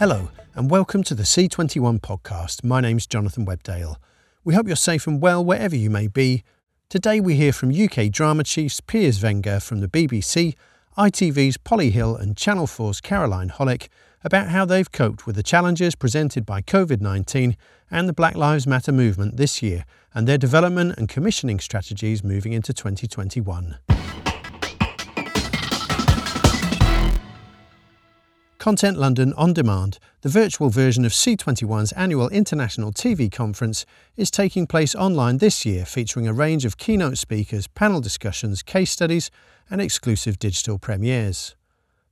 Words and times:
Hello, 0.00 0.30
and 0.54 0.70
welcome 0.70 1.02
to 1.02 1.14
the 1.14 1.24
C21 1.24 2.00
podcast. 2.00 2.64
My 2.64 2.80
name's 2.80 3.06
Jonathan 3.06 3.44
Webdale. 3.44 3.96
We 4.44 4.54
hope 4.54 4.66
you're 4.66 4.74
safe 4.74 5.06
and 5.06 5.20
well 5.20 5.44
wherever 5.44 5.76
you 5.76 5.90
may 5.90 6.06
be. 6.06 6.42
Today 6.88 7.20
we 7.20 7.34
hear 7.34 7.52
from 7.52 7.70
UK 7.70 8.10
drama 8.10 8.44
chiefs 8.44 8.80
Piers 8.80 9.22
Wenger 9.22 9.60
from 9.60 9.80
the 9.80 9.88
BBC, 9.88 10.54
ITV's 10.96 11.58
Polly 11.58 11.90
Hill, 11.90 12.16
and 12.16 12.34
Channel 12.34 12.66
4's 12.66 13.02
Caroline 13.02 13.50
Hollick 13.50 13.88
about 14.24 14.48
how 14.48 14.64
they've 14.64 14.90
coped 14.90 15.26
with 15.26 15.36
the 15.36 15.42
challenges 15.42 15.94
presented 15.94 16.46
by 16.46 16.62
COVID 16.62 17.02
19 17.02 17.54
and 17.90 18.08
the 18.08 18.14
Black 18.14 18.34
Lives 18.34 18.66
Matter 18.66 18.92
movement 18.92 19.36
this 19.36 19.62
year, 19.62 19.84
and 20.14 20.26
their 20.26 20.38
development 20.38 20.96
and 20.96 21.10
commissioning 21.10 21.60
strategies 21.60 22.24
moving 22.24 22.54
into 22.54 22.72
2021. 22.72 23.76
Content 28.60 28.98
London 28.98 29.32
On 29.38 29.54
Demand, 29.54 29.98
the 30.20 30.28
virtual 30.28 30.68
version 30.68 31.06
of 31.06 31.12
C21's 31.12 31.92
annual 31.92 32.28
international 32.28 32.92
TV 32.92 33.32
conference, 33.32 33.86
is 34.18 34.30
taking 34.30 34.66
place 34.66 34.94
online 34.94 35.38
this 35.38 35.64
year, 35.64 35.86
featuring 35.86 36.28
a 36.28 36.34
range 36.34 36.66
of 36.66 36.76
keynote 36.76 37.16
speakers, 37.16 37.66
panel 37.68 38.02
discussions, 38.02 38.62
case 38.62 38.90
studies, 38.90 39.30
and 39.70 39.80
exclusive 39.80 40.38
digital 40.38 40.78
premieres. 40.78 41.56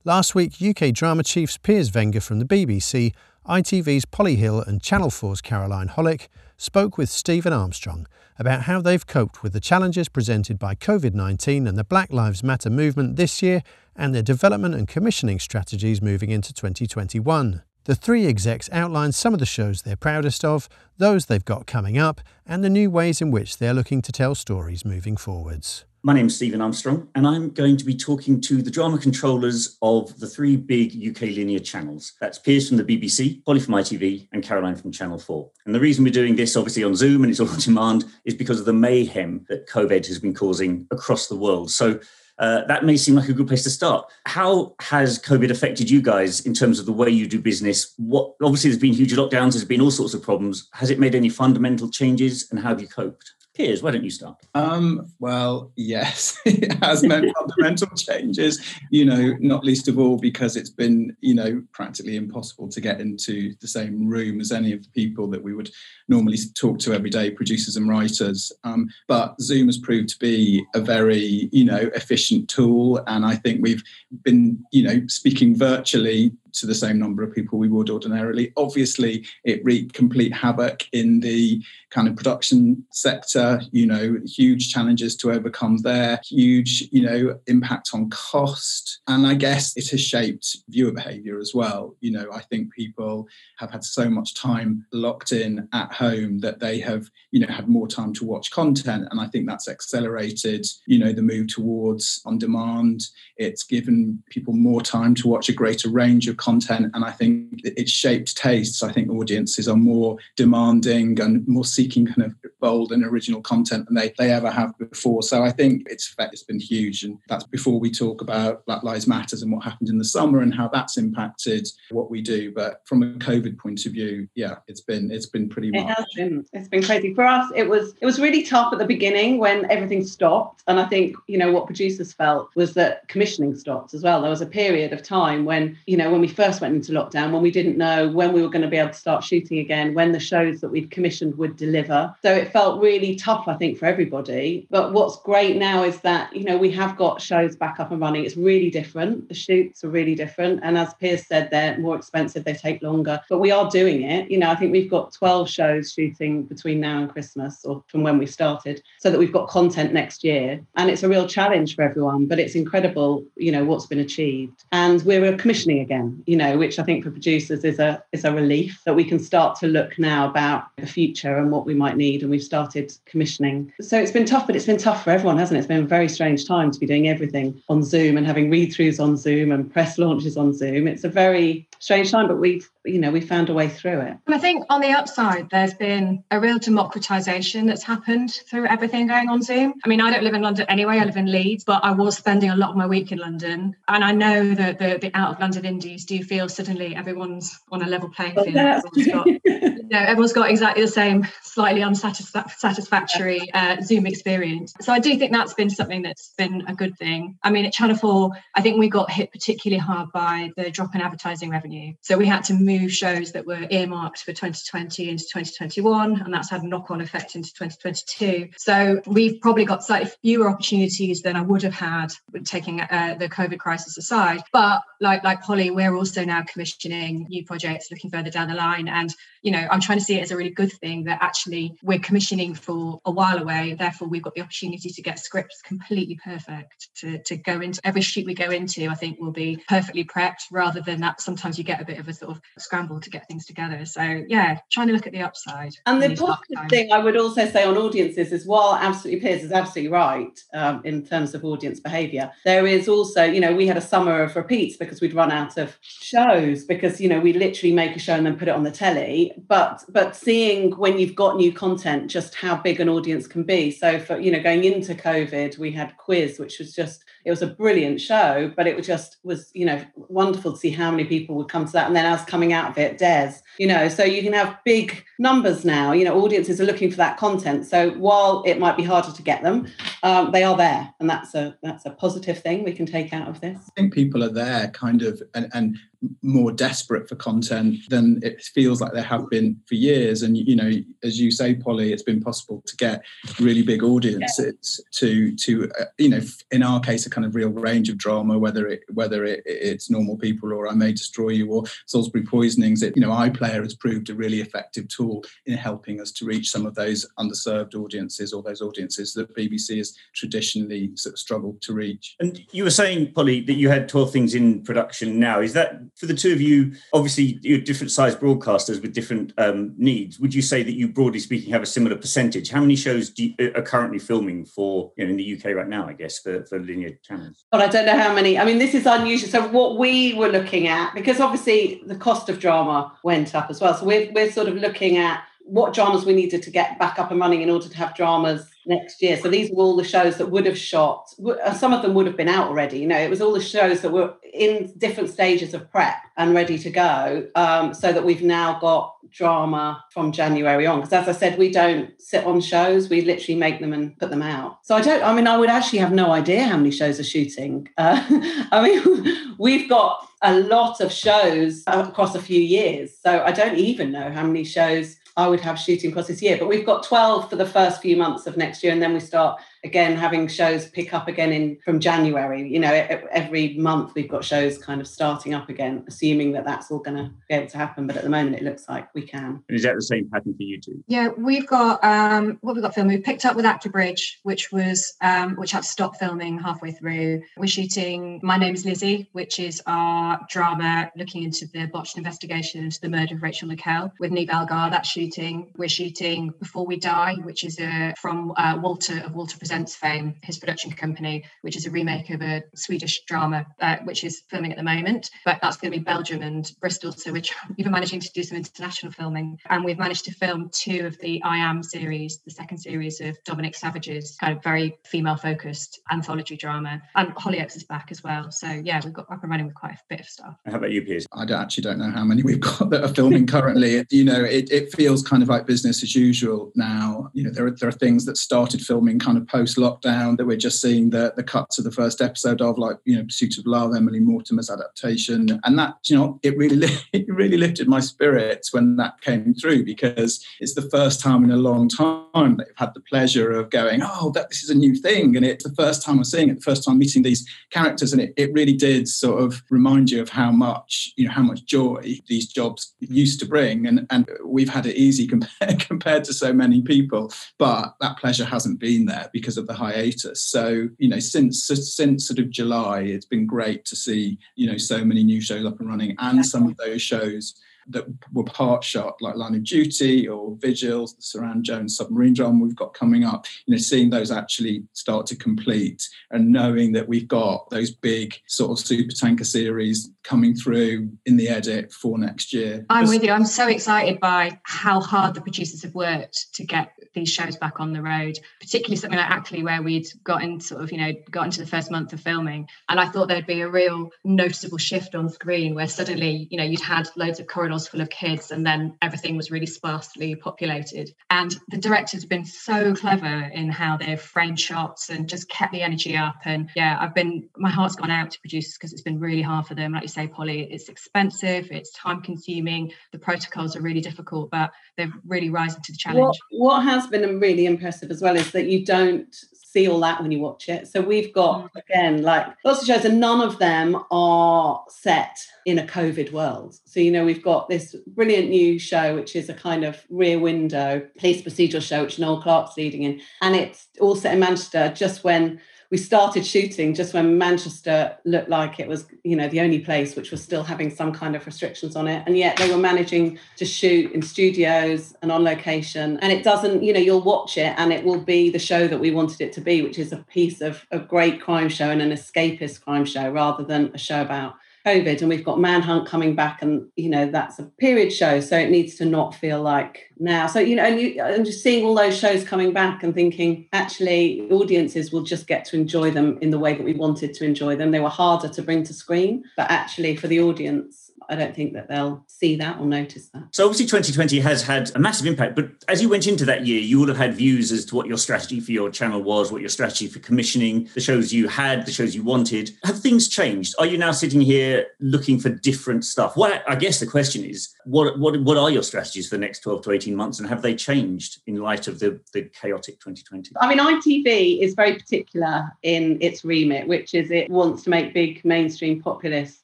Last 0.03 0.33
week, 0.33 0.55
UK 0.59 0.91
drama 0.91 1.21
chiefs 1.21 1.59
Piers 1.59 1.93
Wenger 1.93 2.19
from 2.19 2.39
the 2.39 2.45
BBC, 2.45 3.13
ITV's 3.47 4.05
Polly 4.05 4.35
Hill, 4.35 4.59
and 4.59 4.81
Channel 4.81 5.11
4's 5.11 5.41
Caroline 5.41 5.89
Hollick 5.89 6.29
spoke 6.57 6.97
with 6.97 7.11
Stephen 7.11 7.53
Armstrong 7.53 8.07
about 8.39 8.61
how 8.61 8.81
they've 8.81 9.05
coped 9.05 9.43
with 9.43 9.53
the 9.53 9.59
challenges 9.59 10.09
presented 10.09 10.57
by 10.57 10.73
COVID 10.73 11.13
19 11.13 11.67
and 11.67 11.77
the 11.77 11.83
Black 11.83 12.11
Lives 12.11 12.41
Matter 12.41 12.69
movement 12.69 13.17
this 13.17 13.43
year 13.43 13.61
and 13.95 14.15
their 14.15 14.23
development 14.23 14.73
and 14.73 14.87
commissioning 14.87 15.39
strategies 15.39 16.01
moving 16.01 16.31
into 16.31 16.53
2021. 16.53 17.61
The 17.83 17.95
three 17.95 18.25
execs 18.25 18.69
outlined 18.71 19.15
some 19.15 19.33
of 19.33 19.39
the 19.39 19.45
shows 19.45 19.81
they're 19.81 19.95
proudest 19.95 20.45
of, 20.45 20.69
those 20.97 21.25
they've 21.25 21.43
got 21.43 21.67
coming 21.67 21.97
up, 21.97 22.21
and 22.45 22.63
the 22.63 22.69
new 22.69 22.89
ways 22.89 23.21
in 23.21 23.29
which 23.29 23.57
they're 23.57 23.73
looking 23.73 24.01
to 24.03 24.11
tell 24.11 24.35
stories 24.35 24.85
moving 24.85 25.17
forwards. 25.17 25.85
My 26.01 26.13
name 26.13 26.27
is 26.27 26.35
Stephen 26.37 26.61
Armstrong, 26.61 27.09
and 27.13 27.27
I'm 27.27 27.49
going 27.49 27.75
to 27.75 27.83
be 27.83 27.93
talking 27.93 28.39
to 28.41 28.61
the 28.61 28.71
drama 28.71 28.97
controllers 28.97 29.77
of 29.81 30.17
the 30.17 30.27
three 30.27 30.55
big 30.55 30.95
UK 30.95 31.23
linear 31.23 31.59
channels. 31.59 32.13
That's 32.21 32.39
Piers 32.39 32.69
from 32.69 32.77
the 32.77 32.85
BBC, 32.85 33.43
Polly 33.43 33.59
from 33.59 33.73
ITV, 33.73 34.29
and 34.31 34.41
Caroline 34.41 34.77
from 34.77 34.93
Channel 34.93 35.19
4. 35.19 35.51
And 35.65 35.75
the 35.75 35.79
reason 35.81 36.05
we're 36.05 36.13
doing 36.13 36.37
this, 36.37 36.55
obviously 36.55 36.85
on 36.85 36.95
Zoom 36.95 37.23
and 37.23 37.31
it's 37.31 37.41
all 37.41 37.49
on 37.49 37.59
demand, 37.59 38.05
is 38.23 38.33
because 38.33 38.61
of 38.61 38.65
the 38.65 38.71
mayhem 38.71 39.45
that 39.49 39.67
COVID 39.67 40.07
has 40.07 40.19
been 40.19 40.33
causing 40.33 40.87
across 40.89 41.27
the 41.27 41.35
world. 41.35 41.69
So 41.69 41.99
uh, 42.37 42.63
that 42.67 42.85
may 42.85 42.95
seem 42.95 43.15
like 43.15 43.27
a 43.27 43.33
good 43.33 43.49
place 43.49 43.63
to 43.63 43.69
start. 43.69 44.09
How 44.25 44.75
has 44.79 45.19
COVID 45.19 45.51
affected 45.51 45.89
you 45.89 46.01
guys 46.01 46.45
in 46.45 46.53
terms 46.53 46.79
of 46.79 46.85
the 46.85 46.93
way 46.93 47.09
you 47.09 47.27
do 47.27 47.41
business? 47.41 47.93
What 47.97 48.35
obviously 48.41 48.69
there's 48.69 48.79
been 48.79 48.93
huge 48.93 49.11
lockdowns, 49.11 49.51
there's 49.51 49.65
been 49.65 49.81
all 49.81 49.91
sorts 49.91 50.13
of 50.13 50.23
problems. 50.23 50.69
Has 50.71 50.91
it 50.91 50.99
made 50.99 51.13
any 51.13 51.27
fundamental 51.27 51.89
changes, 51.89 52.47
and 52.51 52.59
how 52.61 52.69
have 52.69 52.79
you 52.79 52.87
coped? 52.87 53.33
Piers, 53.59 53.83
why 53.83 53.91
don't 53.91 54.05
you 54.05 54.09
start? 54.09 54.37
Um, 54.55 55.05
well, 55.19 55.73
yes, 55.75 56.39
it 56.45 56.81
has 56.81 57.03
meant 57.03 57.29
fundamental 57.37 57.89
changes, 57.97 58.65
you 58.89 59.03
know, 59.03 59.35
not 59.41 59.65
least 59.65 59.89
of 59.89 59.99
all 59.99 60.17
because 60.17 60.55
it's 60.55 60.69
been, 60.69 61.13
you 61.19 61.35
know, 61.35 61.61
practically 61.73 62.15
impossible 62.15 62.69
to 62.69 62.79
get 62.79 63.01
into 63.01 63.53
the 63.59 63.67
same 63.67 64.07
room 64.07 64.39
as 64.39 64.53
any 64.53 64.71
of 64.71 64.81
the 64.81 64.89
people 64.91 65.27
that 65.31 65.43
we 65.43 65.53
would 65.53 65.69
normally 66.07 66.37
talk 66.55 66.79
to 66.79 66.93
every 66.93 67.09
day, 67.09 67.31
producers 67.31 67.75
and 67.75 67.89
writers. 67.89 68.49
Um, 68.63 68.87
but 69.09 69.35
Zoom 69.41 69.67
has 69.67 69.77
proved 69.77 70.07
to 70.07 70.19
be 70.19 70.65
a 70.73 70.79
very, 70.79 71.49
you 71.51 71.65
know, 71.65 71.89
efficient 71.93 72.47
tool. 72.47 73.03
And 73.07 73.25
I 73.25 73.35
think 73.35 73.61
we've 73.61 73.83
been, 74.23 74.63
you 74.71 74.83
know, 74.83 75.05
speaking 75.07 75.53
virtually 75.53 76.31
to 76.53 76.65
the 76.65 76.75
same 76.75 76.99
number 76.99 77.23
of 77.23 77.33
people 77.33 77.59
we 77.59 77.69
would 77.69 77.89
ordinarily. 77.89 78.51
Obviously, 78.57 79.25
it 79.43 79.63
wreaked 79.63 79.93
complete 79.93 80.33
havoc 80.33 80.83
in 80.91 81.19
the 81.19 81.63
kind 81.89 82.07
of 82.07 82.15
production 82.15 82.85
sector, 82.91 83.61
you 83.71 83.85
know, 83.85 84.17
huge 84.25 84.71
challenges 84.71 85.15
to 85.17 85.31
overcome 85.31 85.77
there, 85.77 86.19
huge, 86.23 86.87
you 86.91 87.01
know, 87.01 87.39
impact 87.47 87.89
on 87.93 88.09
cost. 88.09 88.99
And 89.07 89.25
I 89.25 89.33
guess 89.33 89.75
it 89.75 89.89
has 89.89 90.01
shaped 90.01 90.57
viewer 90.69 90.91
behavior 90.91 91.39
as 91.39 91.53
well. 91.53 91.95
You 91.99 92.11
know, 92.11 92.29
I 92.31 92.41
think 92.41 92.73
people 92.73 93.27
have 93.57 93.71
had 93.71 93.83
so 93.83 94.09
much 94.09 94.35
time 94.35 94.85
locked 94.91 95.31
in 95.31 95.67
at 95.73 95.91
home 95.93 96.39
that 96.39 96.59
they 96.59 96.79
have, 96.79 97.09
you 97.31 97.39
know, 97.39 97.47
had 97.47 97.67
more 97.67 97.87
time 97.87 98.13
to 98.13 98.25
watch 98.25 98.51
content. 98.51 99.07
And 99.09 99.19
I 99.19 99.27
think 99.27 99.47
that's 99.47 99.67
accelerated, 99.67 100.65
you 100.85 100.99
know, 100.99 101.11
the 101.11 101.21
move 101.21 101.47
towards 101.47 102.21
on 102.25 102.37
demand. 102.37 103.07
It's 103.37 103.63
given 103.63 104.21
people 104.29 104.53
more 104.53 104.81
time 104.81 105.15
to 105.15 105.27
watch 105.27 105.49
a 105.49 105.53
greater 105.53 105.89
range 105.89 106.27
of 106.27 106.37
content. 106.39 106.91
And 106.93 107.05
I 107.05 107.11
think 107.11 107.61
it's 107.63 107.91
shaped 107.91 108.35
tastes. 108.35 108.81
I 108.81 108.91
think 108.91 109.09
audiences 109.09 109.67
are 109.67 109.75
more 109.75 110.17
demanding 110.35 111.19
and 111.19 111.47
more 111.47 111.65
seeking 111.65 112.07
kind 112.07 112.23
of 112.23 112.35
bold 112.59 112.91
and 112.91 113.03
original 113.03 113.41
content 113.41 113.85
than 113.85 113.95
they, 113.95 114.13
they 114.17 114.31
ever 114.31 114.49
have 114.51 114.77
before. 114.77 115.23
So 115.23 115.43
I 115.43 115.51
think 115.51 115.87
it's 115.89 116.13
it's 116.19 116.43
been 116.43 116.59
huge. 116.59 117.03
And 117.03 117.17
that's 117.27 117.45
before 117.45 117.79
we 117.79 117.91
talk 117.91 118.21
about 118.21 118.65
Black 118.65 118.83
Lives 118.83 119.07
Matters 119.07 119.41
and 119.41 119.51
what 119.51 119.63
happened 119.63 119.89
in 119.89 119.97
the 119.97 120.05
summer 120.05 120.41
and 120.41 120.53
how 120.53 120.67
that's 120.67 120.97
impacted 120.97 121.67
what 121.91 122.09
we 122.09 122.21
do. 122.21 122.51
But 122.51 122.81
from 122.85 123.03
a 123.03 123.07
COVID 123.13 123.57
point 123.57 123.85
of 123.85 123.93
view, 123.93 124.27
yeah, 124.35 124.55
it's 124.67 124.81
been 124.81 125.11
it's 125.11 125.25
been 125.25 125.49
pretty 125.49 125.71
much. 125.71 125.81
It 125.81 125.87
has 125.87 126.05
been 126.15 126.45
it's 126.53 126.67
been 126.67 126.83
crazy. 126.83 127.13
For 127.13 127.25
us, 127.25 127.51
it 127.55 127.67
was 127.67 127.93
it 128.01 128.05
was 128.05 128.19
really 128.19 128.43
tough 128.43 128.73
at 128.73 128.79
the 128.79 128.85
beginning 128.85 129.37
when 129.37 129.69
everything 129.71 130.03
stopped. 130.03 130.63
And 130.67 130.79
I 130.79 130.85
think, 130.85 131.15
you 131.27 131.37
know, 131.37 131.51
what 131.51 131.65
producers 131.65 132.13
felt 132.13 132.49
was 132.55 132.73
that 132.75 133.07
commissioning 133.07 133.55
stopped 133.55 133.93
as 133.93 134.03
well. 134.03 134.21
There 134.21 134.29
was 134.29 134.41
a 134.41 134.45
period 134.45 134.93
of 134.93 135.03
time 135.03 135.45
when, 135.45 135.77
you 135.87 135.97
know, 135.97 136.11
when 136.11 136.21
we 136.21 136.27
first 136.27 136.61
went 136.61 136.75
into 136.75 136.91
lockdown, 136.91 137.31
when 137.31 137.41
we 137.41 137.51
didn't 137.51 137.77
know 137.77 138.09
when 138.09 138.33
we 138.33 138.41
were 138.41 138.49
going 138.49 138.61
to 138.61 138.67
be 138.67 138.77
able 138.77 138.89
to 138.89 138.97
start 138.97 139.23
shooting 139.23 139.59
again, 139.59 139.93
when 139.93 140.11
the 140.11 140.19
shows 140.19 140.61
that 140.61 140.69
we'd 140.69 140.91
commissioned 140.91 141.37
would 141.37 141.55
deliver. 141.55 142.13
So 142.21 142.33
it 142.33 142.48
felt 142.51 142.81
really 142.81 143.15
tough, 143.15 143.47
I 143.47 143.55
think, 143.55 143.77
for 143.77 143.85
everybody. 143.85 144.67
But 144.69 144.93
what's 144.93 145.19
great 145.21 145.57
now 145.57 145.83
is 145.83 145.99
that, 146.01 146.35
you 146.35 146.43
know, 146.43 146.57
we 146.57 146.71
have 146.71 146.97
got 146.97 147.21
shows 147.21 147.55
back 147.55 147.79
up 147.79 147.91
and 147.91 148.01
running. 148.01 148.25
It's 148.25 148.37
really 148.37 148.69
different. 148.69 149.27
The 149.29 149.35
shoots 149.35 149.83
are 149.83 149.89
really 149.89 150.15
different. 150.15 150.59
And 150.63 150.77
as 150.77 150.93
Piers 150.95 151.25
said, 151.27 151.49
they're 151.51 151.77
more 151.77 151.95
expensive, 151.95 152.43
they 152.43 152.53
take 152.53 152.81
longer, 152.81 153.21
but 153.29 153.39
we 153.39 153.51
are 153.51 153.69
doing 153.69 154.03
it. 154.03 154.29
You 154.29 154.37
know, 154.37 154.49
I 154.49 154.55
think 154.55 154.71
we've 154.71 154.89
got 154.89 155.13
12 155.13 155.49
shows 155.49 155.91
shooting 155.91 156.43
between 156.43 156.79
now 156.79 156.99
and 156.99 157.11
Christmas 157.11 157.65
or 157.65 157.83
from 157.87 158.03
when 158.03 158.17
we 158.17 158.25
started 158.25 158.81
so 158.99 159.09
that 159.09 159.19
we've 159.19 159.33
got 159.33 159.47
content 159.47 159.93
next 159.93 160.23
year. 160.23 160.61
And 160.75 160.89
it's 160.89 161.03
a 161.03 161.09
real 161.09 161.27
challenge 161.27 161.75
for 161.75 161.83
everyone, 161.83 162.25
but 162.25 162.39
it's 162.39 162.55
incredible, 162.55 163.23
you 163.35 163.51
know, 163.51 163.65
what's 163.65 163.85
been 163.85 163.99
achieved. 163.99 164.63
And 164.71 165.01
we're 165.03 165.35
commissioning 165.37 165.79
again, 165.79 166.23
you 166.25 166.35
know, 166.35 166.57
which 166.57 166.79
I 166.79 166.83
think 166.83 167.03
for 167.03 167.11
producers 167.11 167.63
is 167.63 167.79
a 167.79 168.03
is 168.11 168.25
a 168.25 168.33
relief 168.33 168.81
that 168.85 168.95
we 168.95 169.03
can 169.03 169.19
start 169.19 169.59
to 169.59 169.67
look 169.67 169.97
now 169.99 170.29
about 170.29 170.65
the 170.77 170.87
future 170.87 171.37
and 171.37 171.51
what 171.51 171.65
we 171.65 171.73
might 171.73 171.97
need. 171.97 172.21
And 172.21 172.29
we've 172.39 172.45
started 172.45 172.93
commissioning. 173.05 173.71
So 173.81 173.99
it's 173.99 174.11
been 174.11 174.25
tough, 174.25 174.47
but 174.47 174.55
it's 174.55 174.65
been 174.65 174.77
tough 174.77 175.03
for 175.03 175.09
everyone, 175.09 175.37
hasn't 175.37 175.57
it? 175.57 175.59
It's 175.59 175.67
been 175.67 175.83
a 175.83 175.87
very 175.87 176.07
strange 176.07 176.47
time 176.47 176.71
to 176.71 176.79
be 176.79 176.85
doing 176.85 177.09
everything 177.09 177.61
on 177.67 177.83
Zoom 177.83 178.15
and 178.15 178.25
having 178.25 178.49
read 178.49 178.71
throughs 178.71 179.03
on 179.03 179.17
Zoom 179.17 179.51
and 179.51 179.69
press 179.69 179.97
launches 179.97 180.37
on 180.37 180.53
Zoom. 180.53 180.87
It's 180.87 181.03
a 181.03 181.09
very 181.09 181.67
strange 181.79 182.11
time, 182.11 182.27
but 182.27 182.37
we've 182.37 182.69
you 182.85 182.99
know 182.99 183.11
we 183.11 183.21
found 183.21 183.49
a 183.49 183.53
way 183.53 183.69
through 183.69 184.01
it. 184.01 184.17
And 184.25 184.35
I 184.35 184.37
think 184.37 184.65
on 184.69 184.81
the 184.81 184.89
upside, 184.89 185.49
there's 185.49 185.73
been 185.73 186.23
a 186.31 186.39
real 186.39 186.59
democratization 186.59 187.65
that's 187.65 187.83
happened 187.83 188.31
through 188.49 188.67
everything 188.67 189.07
going 189.07 189.29
on 189.29 189.41
Zoom. 189.41 189.73
I 189.83 189.87
mean, 189.89 190.01
I 190.01 190.11
don't 190.11 190.23
live 190.23 190.33
in 190.33 190.41
London 190.41 190.65
anyway. 190.69 190.99
I 190.99 191.05
live 191.05 191.17
in 191.17 191.31
Leeds, 191.31 191.63
but 191.63 191.83
I 191.83 191.91
was 191.91 192.17
spending 192.17 192.49
a 192.49 192.55
lot 192.55 192.71
of 192.71 192.75
my 192.75 192.85
week 192.85 193.11
in 193.11 193.17
London, 193.17 193.75
and 193.87 194.03
I 194.03 194.11
know 194.11 194.53
that 194.53 194.79
the, 194.79 194.99
the 195.01 195.11
out 195.15 195.33
of 195.33 195.39
London 195.39 195.65
indies 195.65 196.05
do 196.05 196.23
feel 196.23 196.49
suddenly 196.49 196.95
everyone's 196.95 197.59
on 197.71 197.81
a 197.81 197.87
level 197.87 198.09
playing 198.09 198.35
field. 198.35 198.55
Everyone's 198.55 199.07
got, 199.07 199.27
you 199.45 199.89
know, 199.89 199.99
everyone's 199.99 200.33
got 200.33 200.49
exactly 200.49 200.83
the 200.83 200.91
same, 200.91 201.27
slightly 201.41 201.81
unsatisfactory 201.81 203.51
uh, 203.53 203.81
Zoom 203.81 204.05
experience. 204.05 204.73
So 204.81 204.93
I 204.93 204.99
do 204.99 205.17
think 205.17 205.31
that's 205.31 205.53
been 205.53 205.69
something 205.69 206.01
that's 206.01 206.33
been 206.37 206.63
a 206.67 206.75
good 206.75 206.97
thing. 206.97 207.37
I 207.43 207.51
mean, 207.51 207.65
at 207.65 207.73
Channel 207.73 207.95
Four, 207.95 208.31
I 208.55 208.61
think 208.61 208.77
we 208.77 208.89
got 208.89 209.11
hit 209.11 209.31
particularly 209.31 209.79
hard 209.79 210.11
by 210.11 210.51
the 210.57 210.69
drop 210.71 210.95
in 210.95 211.01
advertising 211.01 211.49
revenue. 211.49 211.68
So 212.01 212.17
we 212.17 212.25
had 212.25 212.43
to 212.45 212.53
move 212.53 212.91
shows 212.91 213.31
that 213.33 213.45
were 213.45 213.67
earmarked 213.69 214.19
for 214.19 214.31
2020 214.31 215.09
into 215.09 215.23
2021, 215.23 216.21
and 216.21 216.33
that's 216.33 216.49
had 216.49 216.63
a 216.63 216.67
knock-on 216.67 217.01
effect 217.01 217.35
into 217.35 217.53
2022. 217.53 218.49
So 218.57 219.01
we've 219.05 219.39
probably 219.41 219.65
got 219.65 219.83
slightly 219.83 220.11
fewer 220.21 220.49
opportunities 220.49 221.21
than 221.21 221.35
I 221.35 221.41
would 221.41 221.63
have 221.63 221.73
had 221.73 222.11
taking 222.43 222.81
uh, 222.81 223.15
the 223.19 223.29
COVID 223.29 223.59
crisis 223.59 223.97
aside. 223.97 224.41
But 224.51 224.81
like 224.99 225.23
like 225.23 225.41
Polly, 225.41 225.71
we're 225.71 225.95
also 225.95 226.25
now 226.25 226.43
commissioning 226.43 227.27
new 227.29 227.45
projects 227.45 227.89
looking 227.91 228.09
further 228.09 228.29
down 228.29 228.49
the 228.49 228.55
line, 228.55 228.87
and 228.87 229.13
you 229.41 229.51
know, 229.51 229.67
I'm 229.69 229.81
trying 229.81 229.99
to 229.99 230.03
see 230.03 230.17
it 230.17 230.21
as 230.21 230.31
a 230.31 230.37
really 230.37 230.49
good 230.49 230.71
thing 230.71 231.05
that 231.05 231.19
actually 231.21 231.75
we're 231.83 231.99
commissioning 231.99 232.53
for 232.55 232.99
a 233.05 233.11
while 233.11 233.37
away. 233.37 233.75
Therefore, 233.77 234.07
we've 234.07 234.23
got 234.23 234.35
the 234.35 234.41
opportunity 234.41 234.89
to 234.89 235.01
get 235.01 235.19
scripts 235.19 235.61
completely 235.61 236.19
perfect 236.23 236.89
to, 236.97 237.19
to 237.23 237.37
go 237.37 237.61
into 237.61 237.81
every 237.83 238.01
shoot 238.01 238.25
we 238.25 238.33
go 238.33 238.49
into, 238.49 238.87
I 238.87 238.95
think 238.95 239.19
will 239.19 239.31
be 239.31 239.63
perfectly 239.67 240.03
prepped 240.03 240.43
rather 240.51 240.81
than 240.81 241.01
that 241.01 241.21
sometimes 241.21 241.57
you 241.57 241.63
get 241.63 241.81
a 241.81 241.85
bit 241.85 241.99
of 241.99 242.07
a 242.07 242.13
sort 242.13 242.31
of 242.31 242.41
scramble 242.57 242.99
to 242.99 243.09
get 243.09 243.27
things 243.27 243.45
together. 243.45 243.85
So 243.85 244.23
yeah, 244.27 244.59
trying 244.71 244.87
to 244.87 244.93
look 244.93 245.07
at 245.07 245.13
the 245.13 245.21
upside. 245.21 245.73
And 245.85 246.01
the 246.01 246.15
positive 246.15 246.69
thing 246.69 246.91
I 246.91 246.99
would 246.99 247.17
also 247.17 247.47
say 247.47 247.63
on 247.63 247.77
audiences 247.77 248.31
is 248.31 248.45
while 248.45 248.75
absolutely 248.75 249.21
Piers 249.21 249.43
is 249.43 249.51
absolutely 249.51 249.91
right 249.91 250.39
um, 250.53 250.81
in 250.83 251.05
terms 251.05 251.33
of 251.33 251.45
audience 251.45 251.79
behaviour, 251.79 252.31
there 252.45 252.65
is 252.67 252.87
also, 252.87 253.23
you 253.23 253.39
know, 253.39 253.55
we 253.55 253.67
had 253.67 253.77
a 253.77 253.81
summer 253.81 254.21
of 254.21 254.35
repeats 254.35 254.77
because 254.77 255.01
we'd 255.01 255.13
run 255.13 255.31
out 255.31 255.57
of 255.57 255.77
shows 255.81 256.65
because, 256.65 256.99
you 256.99 257.09
know, 257.09 257.19
we 257.19 257.33
literally 257.33 257.73
make 257.73 257.95
a 257.95 257.99
show 257.99 258.13
and 258.13 258.25
then 258.25 258.37
put 258.37 258.47
it 258.47 258.55
on 258.55 258.63
the 258.63 258.71
telly. 258.71 259.28
But 259.47 259.83
but 259.89 260.15
seeing 260.15 260.71
when 260.71 260.99
you've 260.99 261.15
got 261.15 261.37
new 261.37 261.51
content, 261.51 262.09
just 262.09 262.35
how 262.35 262.55
big 262.55 262.79
an 262.79 262.89
audience 262.89 263.27
can 263.27 263.43
be. 263.43 263.71
So 263.71 263.99
for, 263.99 264.19
you 264.19 264.31
know, 264.31 264.41
going 264.41 264.63
into 264.63 264.95
COVID, 264.95 265.57
we 265.57 265.71
had 265.71 265.97
quiz, 265.97 266.39
which 266.39 266.59
was 266.59 266.73
just 266.73 267.03
it 267.25 267.29
was 267.29 267.41
a 267.41 267.47
brilliant 267.47 267.99
show, 267.99 268.51
but 268.55 268.67
it 268.67 268.75
was 268.75 268.87
just 268.87 269.17
was, 269.23 269.51
you 269.53 269.65
know, 269.65 269.83
wonderful 269.95 270.53
to 270.53 270.57
see 270.57 270.69
how 270.69 270.89
many 270.91 271.05
people 271.05 271.35
would 271.35 271.49
come 271.49 271.65
to 271.65 271.71
that. 271.73 271.87
And 271.87 271.95
then 271.95 272.05
as 272.05 272.23
coming 272.25 272.53
out 272.53 272.71
of 272.71 272.77
it, 272.77 272.97
Des, 272.97 273.33
you 273.57 273.67
know, 273.67 273.89
so 273.89 274.03
you 274.03 274.21
can 274.21 274.33
have 274.33 274.57
big 274.63 275.03
numbers 275.19 275.65
now, 275.65 275.91
you 275.91 276.05
know, 276.05 276.19
audiences 276.21 276.61
are 276.61 276.65
looking 276.65 276.89
for 276.89 276.97
that 276.97 277.17
content. 277.17 277.65
So 277.65 277.91
while 277.91 278.43
it 278.45 278.59
might 278.59 278.77
be 278.77 278.83
harder 278.83 279.11
to 279.11 279.21
get 279.21 279.43
them, 279.43 279.67
um, 280.03 280.31
they 280.31 280.43
are 280.43 280.55
there. 280.55 280.93
And 280.99 281.09
that's 281.09 281.35
a 281.35 281.57
that's 281.61 281.85
a 281.85 281.91
positive 281.91 282.39
thing 282.39 282.63
we 282.63 282.73
can 282.73 282.85
take 282.85 283.13
out 283.13 283.27
of 283.27 283.41
this. 283.41 283.57
I 283.57 283.81
think 283.81 283.93
people 283.93 284.23
are 284.23 284.29
there 284.29 284.69
kind 284.69 285.01
of 285.01 285.21
and, 285.33 285.49
and 285.53 285.77
more 286.21 286.51
desperate 286.51 287.09
for 287.09 287.15
content 287.15 287.77
than 287.89 288.19
it 288.23 288.41
feels 288.41 288.79
like 288.79 288.93
there 288.93 289.03
have 289.03 289.29
been 289.29 289.59
for 289.65 289.75
years. 289.75 290.21
And 290.21 290.37
you 290.37 290.55
know, 290.55 290.71
as 291.03 291.19
you 291.19 291.31
say, 291.31 291.55
Polly, 291.55 291.91
it's 291.91 292.03
been 292.03 292.21
possible 292.21 292.63
to 292.67 292.75
get 292.77 293.03
really 293.39 293.61
big 293.61 293.83
audiences 293.83 294.79
yeah. 294.79 294.99
to 294.99 295.35
to 295.35 295.71
uh, 295.79 295.85
you 295.97 296.09
know, 296.09 296.21
in 296.51 296.63
our 296.63 296.79
case, 296.79 297.05
a 297.05 297.09
kind 297.09 297.25
of 297.25 297.35
real 297.35 297.49
range 297.49 297.89
of 297.89 297.97
drama, 297.97 298.37
whether 298.37 298.67
it 298.67 298.83
whether 298.93 299.25
it, 299.25 299.43
it's 299.45 299.89
normal 299.89 300.17
people 300.17 300.53
or 300.53 300.69
I 300.69 300.73
May 300.73 300.93
Destroy 300.93 301.29
You 301.29 301.51
or 301.51 301.63
Salisbury 301.85 302.23
Poisonings. 302.23 302.81
It, 302.81 302.95
you 302.95 303.01
know, 303.01 303.11
iPlayer 303.11 303.63
has 303.63 303.75
proved 303.75 304.09
a 304.09 304.15
really 304.15 304.39
effective 304.41 304.87
tool 304.87 305.23
in 305.45 305.57
helping 305.57 305.99
us 305.99 306.11
to 306.13 306.25
reach 306.25 306.49
some 306.49 306.65
of 306.65 306.75
those 306.75 307.05
underserved 307.19 307.75
audiences 307.75 308.33
or 308.33 308.41
those 308.41 308.61
audiences 308.61 309.13
that 309.13 309.35
BBC 309.35 309.77
has 309.77 309.95
traditionally 310.13 310.91
sort 310.95 311.13
of 311.13 311.19
struggled 311.19 311.61
to 311.61 311.73
reach. 311.73 312.15
And 312.19 312.41
you 312.51 312.63
were 312.63 312.69
saying, 312.69 313.13
Polly, 313.13 313.41
that 313.41 313.53
you 313.53 313.69
had 313.69 313.89
12 313.89 314.11
things 314.11 314.35
in 314.35 314.63
production 314.63 315.19
now. 315.19 315.41
Is 315.41 315.53
that 315.53 315.81
for 315.95 316.05
the 316.05 316.13
two 316.13 316.31
of 316.31 316.41
you? 316.41 316.73
Obviously, 316.93 317.39
you're 317.41 317.59
different 317.59 317.91
sized 317.91 318.19
broadcasters 318.19 318.81
with 318.81 318.93
different 318.93 319.33
um, 319.37 319.73
needs. 319.77 320.19
Would 320.19 320.33
you 320.33 320.41
say 320.41 320.63
that 320.63 320.73
you, 320.73 320.87
broadly 320.87 321.19
speaking, 321.19 321.51
have 321.51 321.63
a 321.63 321.67
similar 321.67 321.95
percentage? 321.95 322.49
How 322.49 322.61
many 322.61 322.75
shows 322.75 323.11
you, 323.17 323.33
are 323.55 323.61
currently 323.61 323.99
filming 323.99 324.45
for 324.45 324.91
you 324.97 325.05
know, 325.05 325.11
in 325.11 325.17
the 325.17 325.37
UK 325.37 325.55
right 325.55 325.67
now? 325.67 325.87
I 325.87 325.93
guess 325.93 326.19
for, 326.19 326.45
for 326.45 326.59
linear 326.59 326.91
channels. 327.03 327.45
But 327.51 327.61
I 327.61 327.67
don't 327.67 327.85
know 327.85 327.97
how 327.97 328.13
many. 328.13 328.37
I 328.37 328.45
mean, 328.45 328.59
this 328.59 328.73
is 328.73 328.85
unusual. 328.85 329.29
So 329.29 329.47
what 329.47 329.77
we 329.77 330.13
were 330.13 330.29
looking 330.29 330.67
at, 330.67 330.93
because 330.93 331.19
obviously 331.19 331.81
the 331.85 331.95
cost 331.95 332.29
of 332.29 332.39
drama 332.39 332.97
went 333.03 333.35
up 333.35 333.49
as 333.49 333.61
well. 333.61 333.75
So 333.75 333.85
we're 333.85 334.11
we're 334.11 334.31
sort 334.31 334.47
of 334.47 334.55
looking 334.55 334.97
at 334.97 335.23
what 335.45 335.73
dramas 335.73 336.05
we 336.05 336.13
needed 336.13 336.43
to 336.43 336.51
get 336.51 336.77
back 336.77 336.99
up 336.99 337.11
and 337.11 337.19
running 337.19 337.41
in 337.41 337.49
order 337.49 337.67
to 337.67 337.77
have 337.77 337.95
dramas 337.95 338.45
next 338.65 339.01
year. 339.01 339.17
So 339.17 339.29
these 339.29 339.49
were 339.49 339.63
all 339.63 339.75
the 339.75 339.83
shows 339.83 340.17
that 340.17 340.29
would 340.29 340.45
have 340.45 340.57
shot. 340.57 341.13
Uh, 341.25 341.53
some 341.53 341.73
of 341.73 341.81
them 341.81 341.95
would 341.95 342.05
have 342.05 342.15
been 342.15 342.29
out 342.29 342.47
already. 342.47 342.79
You 342.79 342.87
know, 342.87 342.99
it 342.99 343.09
was 343.09 343.19
all 343.19 343.33
the 343.33 343.41
shows 343.41 343.81
that 343.81 343.91
were 343.91 344.13
in 344.31 344.71
different 344.77 345.09
stages 345.09 345.55
of 345.55 345.69
prep 345.71 345.97
and 346.17 346.35
ready 346.35 346.59
to 346.59 346.69
go. 346.69 347.27
Um, 347.35 347.73
so 347.73 347.91
that 347.91 348.05
we've 348.05 348.21
now 348.21 348.59
got 348.59 348.95
drama 349.11 349.83
from 349.91 350.11
January 350.11 350.67
on. 350.67 350.81
Because 350.81 350.93
as 350.93 351.15
I 351.15 351.19
said, 351.19 351.39
we 351.39 351.51
don't 351.51 351.99
sit 351.99 352.25
on 352.25 352.41
shows; 352.41 352.89
we 352.89 353.01
literally 353.01 353.39
make 353.39 353.59
them 353.59 353.73
and 353.73 353.97
put 353.97 354.11
them 354.11 354.21
out. 354.21 354.59
So 354.63 354.75
I 354.75 354.81
don't. 354.81 355.03
I 355.03 355.13
mean, 355.13 355.27
I 355.27 355.37
would 355.37 355.49
actually 355.49 355.79
have 355.79 355.91
no 355.91 356.11
idea 356.11 356.43
how 356.43 356.57
many 356.57 356.71
shows 356.71 356.99
are 356.99 357.03
shooting. 357.03 357.67
Uh, 357.77 358.03
I 358.51 358.61
mean, 358.61 359.35
we've 359.39 359.67
got 359.67 360.07
a 360.21 360.37
lot 360.39 360.81
of 360.81 360.91
shows 360.91 361.63
across 361.67 362.13
a 362.13 362.21
few 362.21 362.41
years. 362.41 362.97
So 363.01 363.23
I 363.23 363.31
don't 363.31 363.57
even 363.57 363.91
know 363.91 364.11
how 364.11 364.23
many 364.23 364.43
shows 364.43 364.97
I 365.17 365.27
would 365.27 365.39
have 365.41 365.59
shooting 365.59 365.91
across 365.91 366.07
this 366.07 366.21
year. 366.21 366.37
But 366.37 366.47
we've 366.47 366.65
got 366.65 366.83
12 366.83 367.29
for 367.29 367.35
the 367.35 367.45
first 367.45 367.81
few 367.81 367.97
months 367.97 368.27
of 368.27 368.37
next 368.37 368.63
year, 368.63 368.71
and 368.71 368.81
then 368.81 368.93
we 368.93 368.99
start 368.99 369.41
again 369.63 369.95
having 369.95 370.27
shows 370.27 370.67
pick 370.67 370.93
up 370.93 371.07
again 371.07 371.31
in 371.31 371.57
from 371.63 371.79
January. 371.79 372.47
You 372.47 372.59
know, 372.59 372.71
every 373.11 373.55
month 373.57 373.93
we've 373.95 374.09
got 374.09 374.23
shows 374.23 374.57
kind 374.57 374.81
of 374.81 374.87
starting 374.87 375.33
up 375.33 375.49
again, 375.49 375.83
assuming 375.87 376.31
that 376.33 376.45
that's 376.45 376.71
all 376.71 376.79
going 376.79 376.97
to 376.97 377.11
be 377.27 377.35
able 377.35 377.47
to 377.47 377.57
happen. 377.57 377.87
But 377.87 377.97
at 377.97 378.03
the 378.03 378.09
moment, 378.09 378.35
it 378.35 378.43
looks 378.43 378.67
like 378.69 378.93
we 378.93 379.01
can. 379.01 379.43
And 379.47 379.55
is 379.57 379.63
that 379.63 379.75
the 379.75 379.81
same 379.81 380.09
pattern 380.09 380.35
for 380.35 380.43
you 380.43 380.59
too? 380.59 380.83
Yeah, 380.87 381.09
we've 381.17 381.47
got 381.47 381.83
um, 381.83 382.37
what 382.41 382.55
we've 382.55 382.63
got 382.63 382.75
filmed. 382.75 382.89
We 382.89 382.97
picked 382.97 383.25
up 383.25 383.35
with 383.35 383.45
Ackley 383.45 383.71
Bridge, 383.71 384.19
which 384.23 384.51
was 384.51 384.95
um, 385.01 385.35
which 385.35 385.51
had 385.51 385.63
to 385.63 385.69
stop 385.69 385.97
filming 385.97 386.39
halfway 386.39 386.71
through. 386.71 387.21
We're 387.37 387.47
shooting 387.47 388.19
My 388.23 388.37
Name 388.37 388.53
Is 388.53 388.65
Lizzie, 388.65 389.09
which 389.13 389.39
is 389.39 389.61
our 389.67 390.19
drama 390.29 390.91
looking 390.95 391.23
into 391.23 391.47
the 391.53 391.67
botched 391.67 391.97
investigation 391.97 392.63
into 392.63 392.79
the 392.81 392.89
murder 392.89 393.15
of 393.15 393.23
Rachel 393.23 393.47
Nickell 393.47 393.91
with 393.99 394.11
Niamh 394.11 394.29
Algar. 394.29 394.69
That's 394.71 394.89
shooting. 394.89 395.51
We're 395.57 395.69
shooting 395.69 396.33
Before 396.39 396.65
We 396.65 396.77
Die, 396.77 397.15
which 397.23 397.43
is 397.43 397.59
a, 397.59 397.93
from 397.99 398.33
uh, 398.37 398.57
Walter 398.61 399.01
of 399.05 399.13
Walter 399.13 399.37
Presents 399.49 399.75
fame, 399.75 400.13
his 400.21 400.37
production 400.37 400.71
company, 400.71 401.25
which 401.41 401.57
is 401.57 401.65
a 401.65 401.71
remake 401.71 402.11
of 402.11 402.21
a 402.21 402.43
Swedish 402.53 403.03
drama, 403.05 403.47
uh, 403.59 403.77
which 403.83 404.03
is 404.03 404.21
filming 404.29 404.51
at 404.51 404.59
the 404.59 404.63
moment. 404.63 405.09
But 405.25 405.39
that's 405.41 405.57
going 405.57 405.71
to 405.73 405.79
be 405.79 405.83
Belgium 405.83 406.21
and 406.21 406.51
Bristol. 406.61 406.91
So 406.91 407.11
we're 407.11 407.23
even 407.57 407.71
managing 407.71 407.99
to 408.01 408.11
do 408.13 408.21
some 408.21 408.37
international 408.37 408.91
filming. 408.91 409.39
And 409.49 409.65
we've 409.65 409.79
managed 409.79 410.05
to 410.05 410.11
film 410.11 410.51
two 410.53 410.85
of 410.85 410.99
the 410.99 411.19
I 411.23 411.37
Am 411.37 411.63
series, 411.63 412.19
the 412.19 412.29
second 412.29 412.59
series 412.59 413.01
of 413.01 413.17
Dominic 413.25 413.55
Savage's 413.55 414.17
kind 414.19 414.37
of 414.37 414.43
very 414.43 414.77
female 414.85 415.15
focused 415.15 415.79
anthology 415.91 416.37
drama. 416.37 416.79
And 416.95 417.15
Hollyoaks 417.15 417.55
is 417.55 417.63
back 417.63 417.87
as 417.89 418.03
well. 418.03 418.29
So 418.29 418.51
yeah, 418.51 418.79
we've 418.83 418.93
got 418.93 419.11
up 419.11 419.23
and 419.23 419.31
running 419.31 419.47
with 419.47 419.55
quite 419.55 419.73
a 419.73 419.79
bit 419.89 420.01
of 420.01 420.05
stuff. 420.05 420.35
How 420.45 420.57
about 420.57 420.69
you, 420.69 420.83
Piers? 420.83 421.07
I 421.11 421.25
don't, 421.25 421.41
actually 421.41 421.63
don't 421.63 421.79
know 421.79 421.89
how 421.89 422.03
many 422.03 422.21
we've 422.21 422.39
got 422.39 422.69
that 422.69 422.83
are 422.83 422.93
filming 422.93 423.25
currently. 423.25 423.83
you 423.89 424.03
know, 424.03 424.23
it, 424.23 424.51
it 424.51 424.71
feels 424.75 425.01
kind 425.01 425.23
of 425.23 425.29
like 425.29 425.47
business 425.47 425.81
as 425.81 425.95
usual 425.95 426.51
now. 426.55 427.09
You 427.13 427.23
know, 427.23 427.31
there 427.31 427.47
are, 427.47 427.51
there 427.51 427.69
are 427.69 427.71
things 427.71 428.05
that 428.05 428.15
started 428.15 428.61
filming 428.61 428.99
kind 428.99 429.17
of 429.17 429.27
post 429.27 429.38
lockdown 429.45 430.17
that 430.17 430.25
we're 430.25 430.37
just 430.37 430.61
seeing 430.61 430.89
the, 430.89 431.13
the 431.15 431.23
cuts 431.23 431.57
of 431.57 431.63
the 431.63 431.71
first 431.71 432.01
episode 432.01 432.41
of, 432.41 432.57
like, 432.57 432.77
you 432.85 432.95
know, 432.95 433.03
Pursuit 433.03 433.37
of 433.37 433.45
Love, 433.45 433.75
Emily 433.75 433.99
Mortimer's 433.99 434.49
adaptation. 434.49 435.39
And 435.43 435.57
that, 435.59 435.75
you 435.85 435.95
know, 435.95 436.19
it 436.23 436.37
really, 436.37 436.67
it 436.93 437.05
really 437.07 437.37
lifted 437.37 437.67
my 437.67 437.79
spirits 437.79 438.53
when 438.53 438.75
that 438.77 439.01
came 439.01 439.33
through 439.33 439.65
because 439.65 440.25
it's 440.39 440.55
the 440.55 440.69
first 440.69 441.01
time 441.01 441.23
in 441.23 441.31
a 441.31 441.37
long 441.37 441.69
time 441.69 442.37
that 442.37 442.47
I've 442.51 442.67
had 442.67 442.73
the 442.73 442.81
pleasure 442.81 443.31
of 443.31 443.49
going, 443.49 443.81
oh, 443.83 444.11
that 444.11 444.29
this 444.29 444.43
is 444.43 444.49
a 444.49 444.55
new 444.55 444.75
thing. 444.75 445.15
And 445.15 445.25
it's 445.25 445.43
the 445.43 445.55
first 445.55 445.83
time 445.83 445.97
I'm 445.97 446.03
seeing 446.03 446.29
it, 446.29 446.35
the 446.35 446.41
first 446.41 446.63
time 446.63 446.79
meeting 446.79 447.03
these 447.03 447.27
characters. 447.49 447.93
And 447.93 448.01
it, 448.01 448.13
it 448.17 448.33
really 448.33 448.53
did 448.53 448.87
sort 448.87 449.21
of 449.21 449.41
remind 449.49 449.91
you 449.91 450.01
of 450.01 450.09
how 450.09 450.31
much, 450.31 450.93
you 450.95 451.05
know, 451.05 451.11
how 451.11 451.23
much 451.23 451.45
joy 451.45 451.99
these 452.07 452.27
jobs 452.27 452.73
used 452.79 453.19
to 453.19 453.25
bring. 453.25 453.65
And, 453.65 453.85
and 453.89 454.09
we've 454.23 454.49
had 454.49 454.65
it 454.65 454.75
easy 454.75 455.07
compared, 455.19 455.59
compared 455.67 456.03
to 456.05 456.13
so 456.13 456.33
many 456.33 456.61
people. 456.61 457.11
But 457.37 457.75
that 457.81 457.97
pleasure 457.97 458.25
hasn't 458.25 458.59
been 458.59 458.85
there 458.85 459.09
because 459.13 459.28
of 459.37 459.47
the 459.47 459.53
hiatus. 459.53 460.23
So, 460.23 460.69
you 460.77 460.89
know, 460.89 460.99
since 460.99 461.47
since 461.47 462.07
sort 462.07 462.19
of 462.19 462.29
July, 462.29 462.81
it's 462.81 463.05
been 463.05 463.25
great 463.25 463.65
to 463.65 463.75
see, 463.75 464.17
you 464.35 464.47
know, 464.47 464.57
so 464.57 464.83
many 464.83 465.03
new 465.03 465.21
shows 465.21 465.45
up 465.45 465.59
and 465.59 465.69
running 465.69 465.95
and 465.99 466.25
some 466.25 466.47
of 466.47 466.57
those 466.57 466.81
shows 466.81 467.35
that 467.69 467.85
were 468.13 468.23
part 468.23 468.63
shot, 468.63 469.01
like 469.01 469.15
Line 469.15 469.35
of 469.35 469.43
Duty 469.43 470.07
or 470.07 470.35
Vigils, 470.39 470.95
the 470.95 471.01
Suranne 471.01 471.41
Jones 471.41 471.77
submarine 471.77 472.13
drama 472.13 472.43
we've 472.43 472.55
got 472.55 472.73
coming 472.73 473.03
up, 473.03 473.25
you 473.45 473.53
know, 473.53 473.57
seeing 473.57 473.89
those 473.89 474.11
actually 474.11 474.63
start 474.73 475.05
to 475.07 475.15
complete 475.15 475.87
and 476.11 476.31
knowing 476.31 476.71
that 476.73 476.87
we've 476.87 477.07
got 477.07 477.49
those 477.49 477.71
big 477.71 478.15
sort 478.27 478.51
of 478.51 478.65
super 478.65 478.91
tanker 478.91 479.23
series 479.23 479.91
coming 480.03 480.33
through 480.33 480.89
in 481.05 481.17
the 481.17 481.29
edit 481.29 481.71
for 481.71 481.97
next 481.97 482.33
year. 482.33 482.65
I'm 482.69 482.87
with 482.87 483.03
you. 483.03 483.11
I'm 483.11 483.25
so 483.25 483.47
excited 483.47 483.99
by 483.99 484.39
how 484.43 484.81
hard 484.81 485.13
the 485.13 485.21
producers 485.21 485.63
have 485.63 485.75
worked 485.75 486.33
to 486.33 486.45
get 486.45 486.71
these 486.93 487.09
shows 487.09 487.37
back 487.37 487.59
on 487.59 487.73
the 487.73 487.81
road, 487.81 488.17
particularly 488.39 488.75
something 488.75 488.97
like 488.97 489.09
Ackley, 489.09 489.43
where 489.43 489.61
we'd 489.61 489.87
gotten 490.03 490.39
sort 490.39 490.63
of, 490.63 490.71
you 490.71 490.79
know, 490.79 490.91
got 491.11 491.25
into 491.25 491.39
the 491.39 491.47
first 491.47 491.69
month 491.69 491.93
of 491.93 492.01
filming. 492.01 492.47
And 492.67 492.79
I 492.79 492.87
thought 492.87 493.07
there'd 493.07 493.27
be 493.27 493.41
a 493.41 493.49
real 493.49 493.91
noticeable 494.03 494.57
shift 494.57 494.95
on 494.95 495.09
screen 495.09 495.53
where 495.53 495.67
suddenly, 495.67 496.27
you 496.31 496.37
know, 496.37 496.43
you'd 496.43 496.61
had 496.61 496.89
loads 496.95 497.19
of 497.19 497.27
full 497.67 497.81
of 497.81 497.89
kids 497.89 498.31
and 498.31 498.45
then 498.45 498.75
everything 498.81 499.17
was 499.17 499.31
really 499.31 499.45
sparsely 499.45 500.15
populated. 500.15 500.91
And 501.09 501.35
the 501.49 501.57
director's 501.57 502.05
been 502.05 502.25
so 502.25 502.73
clever 502.75 503.29
in 503.33 503.49
how 503.49 503.77
they've 503.77 503.99
framed 503.99 504.39
shots 504.39 504.89
and 504.89 505.07
just 505.07 505.29
kept 505.29 505.51
the 505.51 505.61
energy 505.61 505.95
up. 505.95 506.15
And 506.25 506.49
yeah, 506.55 506.77
I've 506.79 506.95
been, 506.95 507.27
my 507.37 507.49
heart's 507.49 507.75
gone 507.75 507.91
out 507.91 508.11
to 508.11 508.19
producers 508.19 508.57
because 508.57 508.73
it's 508.73 508.81
been 508.81 508.99
really 508.99 509.21
hard 509.21 509.47
for 509.47 509.55
them. 509.55 509.73
Like 509.73 509.83
you 509.83 509.87
say, 509.87 510.07
Polly, 510.07 510.47
it's 510.51 510.69
expensive, 510.69 511.49
it's 511.51 511.71
time 511.73 512.01
consuming, 512.01 512.71
the 512.91 512.99
protocols 512.99 513.55
are 513.55 513.61
really 513.61 513.81
difficult, 513.81 514.31
but 514.31 514.51
they've 514.77 514.93
really 515.05 515.29
risen 515.29 515.61
to 515.61 515.71
the 515.71 515.77
challenge. 515.77 516.17
What, 516.31 516.57
what 516.57 516.63
has 516.63 516.87
been 516.87 517.19
really 517.19 517.45
impressive 517.45 517.91
as 517.91 518.01
well 518.01 518.15
is 518.15 518.31
that 518.31 518.47
you 518.47 518.65
don't 518.65 519.15
see 519.51 519.67
all 519.67 519.79
that 519.79 520.01
when 520.01 520.11
you 520.11 520.19
watch 520.19 520.47
it. 520.47 520.67
So 520.67 520.81
we've 520.81 521.13
got 521.13 521.51
mm. 521.53 521.61
again 521.61 522.01
like 522.03 522.27
lots 522.45 522.61
of 522.61 522.67
shows, 522.67 522.85
and 522.85 522.99
none 522.99 523.21
of 523.21 523.39
them 523.39 523.83
are 523.91 524.63
set 524.69 525.17
in 525.45 525.59
a 525.59 525.65
COVID 525.65 526.11
world. 526.11 526.55
So 526.65 526.79
you 526.79 526.91
know 526.91 527.05
we've 527.05 527.23
got 527.23 527.48
this 527.49 527.75
brilliant 527.87 528.29
new 528.29 528.59
show, 528.59 528.95
which 528.95 529.15
is 529.15 529.29
a 529.29 529.33
kind 529.33 529.63
of 529.63 529.83
Rear 529.89 530.19
Window 530.19 530.87
police 530.97 531.21
procedural 531.21 531.61
show, 531.61 531.83
which 531.83 531.99
Noel 531.99 532.21
Clarke's 532.21 532.57
leading 532.57 532.83
in, 532.83 533.01
and 533.21 533.35
it's 533.35 533.67
all 533.79 533.95
set 533.95 534.13
in 534.13 534.19
Manchester 534.19 534.71
just 534.75 535.03
when 535.03 535.39
we 535.71 535.77
started 535.77 536.25
shooting 536.25 536.73
just 536.73 536.93
when 536.93 537.17
Manchester 537.17 537.95
looked 538.03 538.29
like 538.29 538.59
it 538.59 538.67
was, 538.67 538.87
you 539.03 539.15
know, 539.15 539.27
the 539.27 539.39
only 539.39 539.59
place 539.59 539.95
which 539.95 540.09
was 540.09 540.23
still 540.23 540.43
having 540.43 540.71
some 540.71 540.91
kind 540.91 541.15
of 541.15 541.25
restrictions 541.25 541.75
on 541.75 541.87
it. 541.87 542.03
And 542.07 542.17
yet 542.17 542.37
they 542.37 542.49
were 542.49 542.57
managing 542.57 543.19
to 543.37 543.45
shoot 543.45 543.91
in 543.91 544.01
studios 544.01 544.95
and 545.03 545.11
on 545.11 545.23
location. 545.23 545.99
And 546.01 546.11
it 546.11 546.23
doesn't, 546.23 546.63
you 546.63 546.73
know, 546.73 546.79
you'll 546.79 547.03
watch 547.03 547.37
it 547.37 547.53
and 547.57 547.71
it 547.71 547.85
will 547.85 548.01
be 548.01 548.31
the 548.31 548.39
show 548.39 548.67
that 548.67 548.79
we 548.79 548.89
wanted 548.89 549.21
it 549.21 549.31
to 549.33 549.41
be, 549.41 549.61
which 549.61 549.77
is 549.77 549.91
a 549.91 549.97
piece 549.97 550.41
of 550.41 550.65
a 550.71 550.79
great 550.79 551.21
crime 551.21 551.49
show 551.49 551.69
and 551.69 551.81
an 551.81 551.91
escapist 551.91 552.61
crime 552.61 552.85
show 552.85 553.09
rather 553.11 553.43
than 553.43 553.71
a 553.75 553.77
show 553.77 554.01
about 554.01 554.35
COVID 554.69 554.99
and 555.01 555.09
we've 555.09 555.23
got 555.23 555.39
Manhunt 555.39 555.87
coming 555.87 556.15
back, 556.15 556.41
and 556.41 556.67
you 556.75 556.89
know 556.89 557.09
that's 557.09 557.39
a 557.39 557.43
period 557.43 557.91
show, 557.91 558.19
so 558.19 558.37
it 558.37 558.49
needs 558.49 558.75
to 558.75 558.85
not 558.85 559.15
feel 559.15 559.41
like 559.41 559.89
now. 559.97 560.27
So 560.27 560.39
you 560.39 560.55
know, 560.55 560.63
and 560.63 560.79
you 560.79 561.01
and 561.01 561.25
just 561.25 561.41
seeing 561.41 561.65
all 561.65 561.75
those 561.75 561.97
shows 561.97 562.23
coming 562.23 562.53
back 562.53 562.83
and 562.83 562.93
thinking, 562.93 563.47
actually, 563.53 564.29
audiences 564.29 564.91
will 564.91 565.03
just 565.03 565.27
get 565.27 565.45
to 565.45 565.55
enjoy 565.55 565.91
them 565.91 566.17
in 566.21 566.29
the 566.29 566.39
way 566.39 566.53
that 566.53 566.63
we 566.63 566.73
wanted 566.73 567.13
to 567.15 567.25
enjoy 567.25 567.55
them. 567.55 567.71
They 567.71 567.79
were 567.79 567.89
harder 567.89 568.29
to 568.29 568.41
bring 568.41 568.63
to 568.65 568.73
screen, 568.73 569.23
but 569.35 569.49
actually 569.49 569.95
for 569.95 570.07
the 570.07 570.21
audience, 570.21 570.88
I 571.09 571.15
don't 571.15 571.35
think 571.35 571.53
that 571.53 571.67
they'll 571.67 572.05
see 572.07 572.35
that 572.35 572.59
or 572.59 572.65
notice 572.65 573.09
that. 573.09 573.23
So 573.31 573.45
obviously 573.45 573.65
2020 573.65 574.19
has 574.19 574.43
had 574.43 574.71
a 574.75 574.79
massive 574.79 575.07
impact, 575.07 575.35
but 575.35 575.49
as 575.67 575.81
you 575.81 575.89
went 575.89 576.05
into 576.05 576.23
that 576.25 576.45
year, 576.45 576.61
you 576.61 576.79
will 576.79 576.87
have 576.87 576.97
had 576.97 577.15
views 577.15 577.51
as 577.51 577.65
to 577.65 577.75
what 577.75 577.87
your 577.87 577.97
strategy 577.97 578.39
for 578.39 578.51
your 578.51 578.69
channel 578.69 579.01
was, 579.01 579.31
what 579.31 579.41
your 579.41 579.49
strategy 579.49 579.87
for 579.87 579.99
commissioning, 579.99 580.69
the 580.75 580.81
shows 580.81 581.11
you 581.11 581.27
had, 581.27 581.65
the 581.65 581.71
shows 581.71 581.95
you 581.95 582.03
wanted. 582.03 582.51
Have 582.63 582.79
things 582.79 583.07
changed? 583.07 583.55
Are 583.57 583.65
you 583.65 583.77
now 583.77 583.91
sitting 583.91 584.21
here 584.21 584.67
looking 584.79 585.19
for 585.19 585.29
different 585.29 585.83
stuff? 585.83 586.15
Well, 586.15 586.39
I 586.47 586.55
guess 586.55 586.79
the 586.79 586.87
question 586.87 587.23
is, 587.23 587.49
what 587.65 587.97
what 587.99 588.19
what 588.21 588.37
are 588.37 588.51
your 588.51 588.63
strategies 588.63 589.09
for 589.09 589.15
the 589.15 589.21
next 589.21 589.39
12 589.39 589.63
to 589.63 589.71
18 589.71 589.95
months 589.95 590.19
and 590.19 590.29
have 590.29 590.41
they 590.41 590.55
changed 590.55 591.21
in 591.27 591.35
light 591.35 591.67
of 591.67 591.79
the, 591.79 591.99
the 592.13 592.23
chaotic 592.23 592.79
2020? 592.79 593.31
I 593.39 593.47
mean, 593.47 593.59
ITV 593.59 594.41
is 594.41 594.53
very 594.53 594.75
particular 594.75 595.51
in 595.63 595.97
its 596.01 596.23
remit, 596.23 596.67
which 596.67 596.93
is 596.93 597.11
it 597.11 597.29
wants 597.29 597.63
to 597.63 597.69
make 597.69 597.93
big 597.93 598.23
mainstream 598.23 598.81
populist 598.81 599.43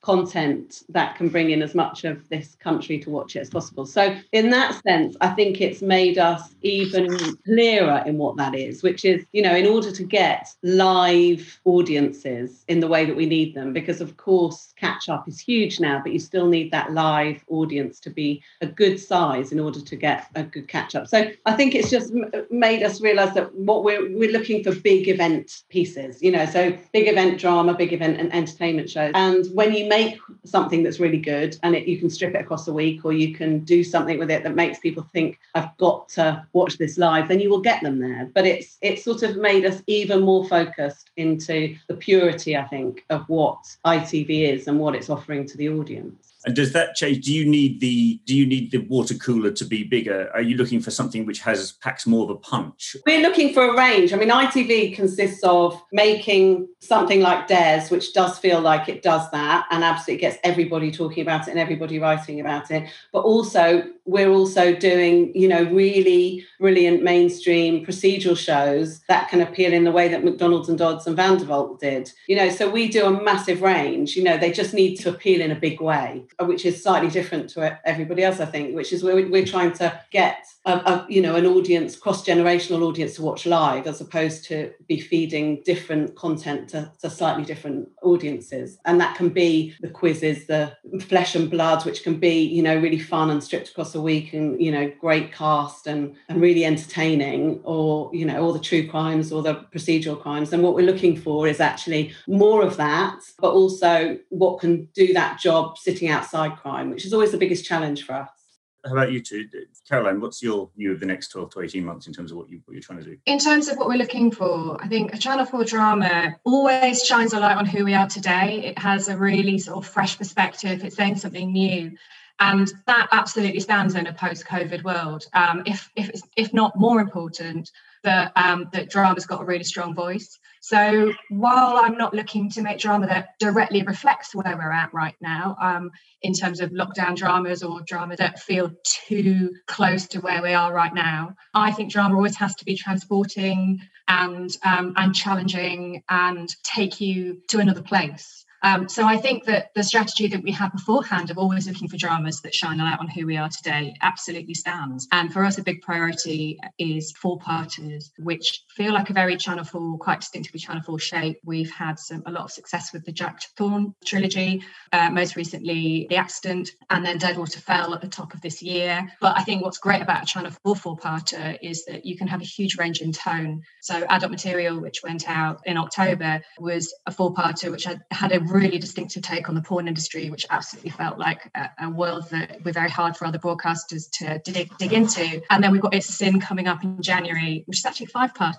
content 0.01 0.83
that 0.89 1.15
can 1.15 1.29
bring 1.29 1.51
in 1.51 1.54
in 1.55 1.63
as 1.63 1.73
much 1.73 2.03
of 2.03 2.27
this 2.29 2.55
country 2.55 2.99
to 2.99 3.09
watch 3.09 3.35
it 3.35 3.39
as 3.39 3.49
possible. 3.49 3.85
So, 3.85 4.15
in 4.31 4.49
that 4.49 4.81
sense, 4.83 5.15
I 5.21 5.29
think 5.29 5.61
it's 5.61 5.81
made 5.81 6.17
us 6.17 6.53
even 6.61 7.17
clearer 7.45 8.03
in 8.05 8.17
what 8.17 8.35
that 8.37 8.53
is, 8.53 8.83
which 8.83 9.05
is, 9.05 9.25
you 9.31 9.41
know, 9.41 9.55
in 9.55 9.65
order 9.65 9.91
to 9.91 10.03
get 10.03 10.49
live 10.61 11.59
audiences 11.63 12.65
in 12.67 12.79
the 12.81 12.87
way 12.87 13.05
that 13.05 13.15
we 13.15 13.25
need 13.25 13.55
them, 13.55 13.73
because 13.73 14.01
of 14.01 14.17
course, 14.17 14.73
catch 14.75 15.07
up 15.09 15.27
is 15.27 15.39
huge 15.39 15.79
now, 15.79 16.01
but 16.03 16.11
you 16.11 16.19
still 16.19 16.47
need 16.47 16.71
that 16.71 16.91
live 16.91 17.43
audience 17.47 17.99
to 18.01 18.09
be 18.09 18.43
a 18.61 18.67
good 18.67 18.99
size 18.99 19.51
in 19.51 19.59
order 19.59 19.81
to 19.81 19.95
get 19.95 20.27
a 20.35 20.43
good 20.43 20.67
catch 20.67 20.93
up. 20.93 21.07
So, 21.07 21.31
I 21.45 21.53
think 21.53 21.73
it's 21.73 21.89
just 21.89 22.13
made 22.51 22.83
us 22.83 23.01
realize 23.01 23.33
that 23.35 23.55
what 23.55 23.83
we're, 23.83 24.11
we're 24.17 24.31
looking 24.31 24.63
for 24.63 24.75
big 24.75 25.07
event 25.07 25.63
pieces, 25.69 26.21
you 26.21 26.31
know, 26.31 26.45
so 26.45 26.77
big 26.91 27.07
event 27.07 27.39
drama, 27.39 27.73
big 27.73 27.93
event 27.93 28.19
and 28.19 28.33
entertainment 28.33 28.89
shows. 28.89 29.11
And 29.15 29.45
when 29.53 29.73
you 29.73 29.87
make 29.87 30.19
something 30.43 30.83
that's 30.83 30.99
really 30.99 31.17
good, 31.17 31.44
good 31.45 31.59
and 31.63 31.75
it, 31.75 31.87
you 31.87 31.97
can 31.97 32.09
strip 32.09 32.35
it 32.35 32.41
across 32.41 32.67
a 32.67 32.73
week 32.73 33.05
or 33.05 33.13
you 33.13 33.33
can 33.33 33.59
do 33.59 33.83
something 33.83 34.17
with 34.19 34.31
it 34.31 34.43
that 34.43 34.55
makes 34.55 34.79
people 34.79 35.07
think 35.13 35.39
I've 35.53 35.75
got 35.77 36.09
to 36.09 36.45
watch 36.53 36.77
this 36.77 36.97
live 36.97 37.27
then 37.27 37.39
you 37.39 37.49
will 37.49 37.61
get 37.61 37.81
them 37.81 37.99
there. 37.99 38.29
But 38.33 38.45
it's 38.45 38.77
it's 38.81 39.03
sort 39.03 39.23
of 39.23 39.37
made 39.37 39.65
us 39.65 39.81
even 39.87 40.21
more 40.21 40.47
focused 40.47 41.11
into 41.17 41.75
the 41.87 41.95
purity 41.95 42.57
I 42.57 42.65
think 42.67 43.05
of 43.09 43.27
what 43.27 43.59
ITV 43.85 44.53
is 44.53 44.67
and 44.67 44.79
what 44.79 44.95
it's 44.95 45.09
offering 45.09 45.45
to 45.47 45.57
the 45.57 45.69
audience 45.69 46.34
and 46.45 46.55
does 46.55 46.73
that 46.73 46.95
change? 46.95 47.25
Do 47.25 47.33
you 47.33 47.45
need 47.45 47.79
the 47.79 48.19
do 48.25 48.35
you 48.35 48.45
need 48.45 48.71
the 48.71 48.79
water 48.79 49.15
cooler 49.15 49.51
to 49.51 49.65
be 49.65 49.83
bigger? 49.83 50.29
Are 50.33 50.41
you 50.41 50.57
looking 50.57 50.79
for 50.79 50.91
something 50.91 51.25
which 51.25 51.39
has 51.39 51.73
packs 51.73 52.05
more 52.05 52.23
of 52.23 52.29
a 52.29 52.35
punch? 52.35 52.95
We're 53.05 53.21
looking 53.21 53.53
for 53.53 53.63
a 53.67 53.75
range. 53.75 54.13
I 54.13 54.17
mean, 54.17 54.29
ITV 54.29 54.95
consists 54.95 55.43
of 55.43 55.81
making 55.91 56.67
something 56.79 57.21
like 57.21 57.47
Des, 57.47 57.87
which 57.89 58.13
does 58.13 58.37
feel 58.37 58.61
like 58.61 58.87
it 58.87 59.01
does 59.01 59.29
that 59.31 59.65
and 59.71 59.83
absolutely 59.83 60.21
gets 60.21 60.37
everybody 60.43 60.91
talking 60.91 61.21
about 61.21 61.47
it 61.47 61.51
and 61.51 61.59
everybody 61.59 61.99
writing 61.99 62.39
about 62.39 62.69
it. 62.69 62.89
But 63.11 63.21
also 63.21 63.83
we're 64.05 64.29
also 64.29 64.75
doing, 64.75 65.35
you 65.35 65.47
know, 65.47 65.63
really 65.63 66.45
brilliant 66.59 67.01
mainstream 67.01 67.85
procedural 67.85 68.37
shows 68.37 68.99
that 69.07 69.29
can 69.29 69.41
appeal 69.41 69.73
in 69.73 69.83
the 69.83 69.91
way 69.91 70.07
that 70.07 70.23
McDonald's 70.23 70.69
and 70.69 70.77
Dodds 70.77 71.07
and 71.07 71.15
Van 71.15 71.37
der 71.37 71.45
Valk 71.45 71.79
did. 71.79 72.11
You 72.27 72.35
know, 72.35 72.49
so 72.49 72.69
we 72.69 72.87
do 72.87 73.05
a 73.05 73.23
massive 73.23 73.61
range. 73.61 74.15
You 74.15 74.23
know, 74.23 74.37
they 74.37 74.51
just 74.51 74.73
need 74.73 74.97
to 74.97 75.09
appeal 75.09 75.41
in 75.41 75.51
a 75.51 75.59
big 75.59 75.81
way, 75.81 76.25
which 76.39 76.65
is 76.65 76.81
slightly 76.81 77.09
different 77.09 77.49
to 77.51 77.79
everybody 77.83 78.23
else, 78.23 78.39
I 78.39 78.45
think, 78.45 78.75
which 78.75 78.93
is 78.93 79.03
where 79.03 79.15
we're 79.15 79.45
trying 79.45 79.73
to 79.73 79.99
get 80.11 80.45
a, 80.65 80.71
a, 80.71 81.05
you 81.07 81.21
know 81.21 81.35
an 81.35 81.45
audience 81.45 81.95
cross 81.95 82.25
generational 82.25 82.81
audience 82.81 83.15
to 83.15 83.21
watch 83.21 83.45
live 83.45 83.87
as 83.87 84.01
opposed 84.01 84.43
to 84.45 84.71
be 84.87 84.99
feeding 84.99 85.61
different 85.63 86.15
content 86.15 86.69
to, 86.69 86.91
to, 86.99 87.09
slightly 87.09 87.45
different 87.45 87.87
audiences. 88.01 88.77
And 88.85 88.99
that 88.99 89.15
can 89.15 89.29
be 89.29 89.75
the 89.81 89.89
quizzes 89.89 90.47
the 90.47 90.75
flesh 91.01 91.35
and 91.35 91.49
blood 91.49 91.85
which 91.85 92.03
can 92.03 92.19
be 92.19 92.41
you 92.41 92.63
know 92.63 92.75
really 92.75 92.99
fun 92.99 93.29
and 93.29 93.43
stripped 93.43 93.69
across 93.69 93.93
a 93.95 94.01
week 94.01 94.33
and 94.33 94.61
you 94.61 94.71
know 94.71 94.91
great 94.99 95.31
cast 95.31 95.87
and 95.87 96.15
and 96.29 96.41
really 96.41 96.65
entertaining 96.65 97.61
or 97.63 98.09
you 98.13 98.25
know 98.25 98.43
all 98.43 98.53
the 98.53 98.59
true 98.59 98.87
crimes 98.87 99.31
or 99.31 99.43
the 99.43 99.55
procedural 99.73 100.19
crimes. 100.19 100.51
And 100.51 100.63
what 100.63 100.73
we're 100.73 100.85
looking 100.85 101.15
for 101.15 101.47
is 101.47 101.59
actually 101.59 102.13
more 102.27 102.63
of 102.63 102.77
that 102.77 103.19
but 103.39 103.51
also 103.51 104.17
what 104.29 104.59
can 104.59 104.85
do 104.95 105.13
that 105.13 105.39
job 105.39 105.77
sitting 105.77 106.09
outside 106.09 106.57
crime 106.57 106.89
which 106.89 107.05
is 107.05 107.13
always 107.13 107.31
the 107.31 107.37
biggest 107.37 107.65
challenge 107.65 108.03
for 108.03 108.13
us 108.13 108.44
how 108.85 108.91
about 108.91 109.11
you 109.11 109.21
two? 109.21 109.47
Caroline, 109.87 110.21
what's 110.21 110.41
your 110.41 110.69
view 110.77 110.91
of 110.91 110.99
the 110.99 111.05
next 111.05 111.29
12 111.29 111.51
to 111.51 111.61
18 111.61 111.83
months 111.83 112.07
in 112.07 112.13
terms 112.13 112.31
of 112.31 112.37
what, 112.37 112.49
you, 112.49 112.61
what 112.65 112.73
you're 112.73 112.81
trying 112.81 112.99
to 112.99 113.05
do? 113.05 113.17
In 113.25 113.39
terms 113.39 113.67
of 113.67 113.77
what 113.77 113.87
we're 113.87 113.97
looking 113.97 114.31
for, 114.31 114.77
I 114.81 114.87
think 114.87 115.13
a 115.13 115.17
Channel 115.17 115.45
4 115.45 115.63
drama 115.65 116.35
always 116.43 117.03
shines 117.03 117.33
a 117.33 117.39
light 117.39 117.57
on 117.57 117.65
who 117.65 117.83
we 117.83 117.93
are 117.93 118.07
today. 118.07 118.63
It 118.63 118.77
has 118.77 119.07
a 119.07 119.17
really 119.17 119.57
sort 119.57 119.77
of 119.77 119.87
fresh 119.87 120.17
perspective, 120.17 120.83
it's 120.83 120.95
saying 120.95 121.17
something 121.17 121.51
new. 121.51 121.97
And 122.39 122.71
that 122.85 123.07
absolutely 123.11 123.61
stands 123.61 123.95
in 123.95 124.07
a 124.07 124.13
post-COVID 124.13 124.83
world. 124.83 125.25
Um, 125.33 125.63
if, 125.65 125.89
if, 125.95 126.11
if 126.35 126.53
not 126.53 126.77
more 126.77 126.99
important, 126.99 127.71
that 128.03 128.31
um, 128.35 128.69
that 128.71 128.89
drama's 128.89 129.25
got 129.25 129.41
a 129.41 129.45
really 129.45 129.63
strong 129.63 129.93
voice. 129.93 130.39
So 130.67 131.13
while 131.29 131.77
I'm 131.77 131.95
not 131.95 132.15
looking 132.15 132.49
to 132.49 132.63
make 132.63 132.79
drama 132.79 133.05
that 133.05 133.37
directly 133.39 133.83
reflects 133.83 134.33
where 134.33 134.57
we're 134.57 134.71
at 134.71 134.91
right 134.95 135.13
now, 135.21 135.55
um, 135.61 135.91
in 136.23 136.33
terms 136.33 136.59
of 136.59 136.71
lockdown 136.71 137.15
dramas 137.15 137.61
or 137.61 137.81
drama 137.81 138.15
that 138.15 138.39
feel 138.39 138.71
too 138.83 139.51
close 139.67 140.07
to 140.07 140.21
where 140.21 140.41
we 140.41 140.53
are 140.53 140.73
right 140.73 140.91
now, 140.91 141.35
I 141.53 141.71
think 141.71 141.91
drama 141.91 142.15
always 142.15 142.35
has 142.37 142.55
to 142.55 142.65
be 142.65 142.75
transporting 142.75 143.79
and 144.07 144.57
um, 144.63 144.93
and 144.95 145.13
challenging 145.13 146.01
and 146.09 146.49
take 146.63 146.99
you 146.99 147.43
to 147.49 147.59
another 147.59 147.83
place. 147.83 148.43
Um, 148.63 148.89
so 148.89 149.05
I 149.05 149.17
think 149.17 149.45
that 149.45 149.69
the 149.75 149.83
strategy 149.83 150.25
that 150.29 150.41
we 150.41 150.51
had 150.51 150.71
beforehand 150.71 151.29
of 151.29 151.37
always 151.37 151.67
looking 151.67 151.87
for 151.87 151.97
dramas 151.97 152.41
that 152.41 152.55
shine 152.55 152.79
a 152.79 152.83
light 152.83 152.99
on 152.99 153.07
who 153.07 153.27
we 153.27 153.37
are 153.37 153.49
today 153.49 153.93
absolutely 154.01 154.55
stands. 154.55 155.07
And 155.11 155.31
for 155.31 155.45
us, 155.45 155.59
a 155.59 155.63
big 155.63 155.81
priority 155.83 156.57
is 156.79 157.11
four 157.11 157.37
parters, 157.37 158.11
which 158.17 158.63
feel 158.75 158.93
like 158.93 159.09
a 159.09 159.13
very 159.13 159.37
Channel 159.37 159.63
4, 159.63 159.97
quite 159.99 160.19
distinctively 160.19 160.59
Channel 160.59 160.83
4 160.83 160.99
shape. 160.99 161.39
We've 161.45 161.71
had 161.71 161.97
some 161.97 162.23
a 162.25 162.31
lot 162.31 162.43
of 162.43 162.51
success 162.51 162.91
with 162.91 163.05
the 163.05 163.11
Jack 163.11 163.41
Thorne 163.57 163.95
trilogy, 164.05 164.61
uh, 164.91 165.09
most 165.09 165.35
recently 165.37 166.07
The 166.09 166.17
Accident, 166.17 166.71
and 166.89 167.05
then 167.05 167.17
Deadwater 167.17 167.59
Fell 167.59 167.93
at 167.93 168.01
the 168.01 168.07
top 168.07 168.33
of 168.33 168.41
this 168.41 168.61
year. 168.61 169.07
But 169.21 169.37
I 169.37 169.43
think 169.43 169.63
what's 169.63 169.77
great 169.77 170.01
about 170.01 170.23
a 170.23 170.25
Channel 170.25 170.51
4 170.63 170.75
four-parter 170.75 171.57
is 171.61 171.85
that 171.85 172.05
you 172.05 172.17
can 172.17 172.27
have 172.27 172.41
a 172.41 172.45
huge 172.45 172.77
range 172.77 172.99
in 172.99 173.13
tone. 173.13 173.61
So 173.81 174.05
Adult 174.09 174.31
Material, 174.31 174.79
which 174.79 175.01
went 175.03 175.29
out 175.29 175.61
in 175.65 175.77
October, 175.77 176.41
was 176.59 176.93
a 177.05 177.11
four-parter 177.11 177.71
which 177.71 177.85
had, 177.85 178.31
a 178.31 178.39
really 178.39 178.79
distinctive 178.79 179.21
take 179.21 179.47
on 179.47 179.55
the 179.55 179.61
porn 179.61 179.87
industry, 179.87 180.29
which 180.29 180.45
absolutely 180.49 180.89
felt 180.89 181.17
like 181.17 181.49
a, 181.55 181.69
a 181.83 181.89
world 181.89 182.27
that 182.31 182.57
we're 182.65 182.73
very 182.73 182.89
hard 182.89 183.15
for 183.15 183.25
other 183.25 183.37
broadcasters 183.37 184.09
to 184.11 184.39
dig, 184.39 184.75
dig 184.77 184.91
into. 184.91 185.41
And 185.49 185.63
then 185.63 185.71
we've 185.71 185.81
got 185.81 185.93
It's 185.93 186.09
a 186.09 186.11
Sin 186.11 186.39
coming 186.39 186.67
up 186.67 186.83
in 186.83 187.01
January, 187.01 187.63
which 187.67 187.77
is 187.77 187.85
actually 187.85 188.07
a 188.07 188.09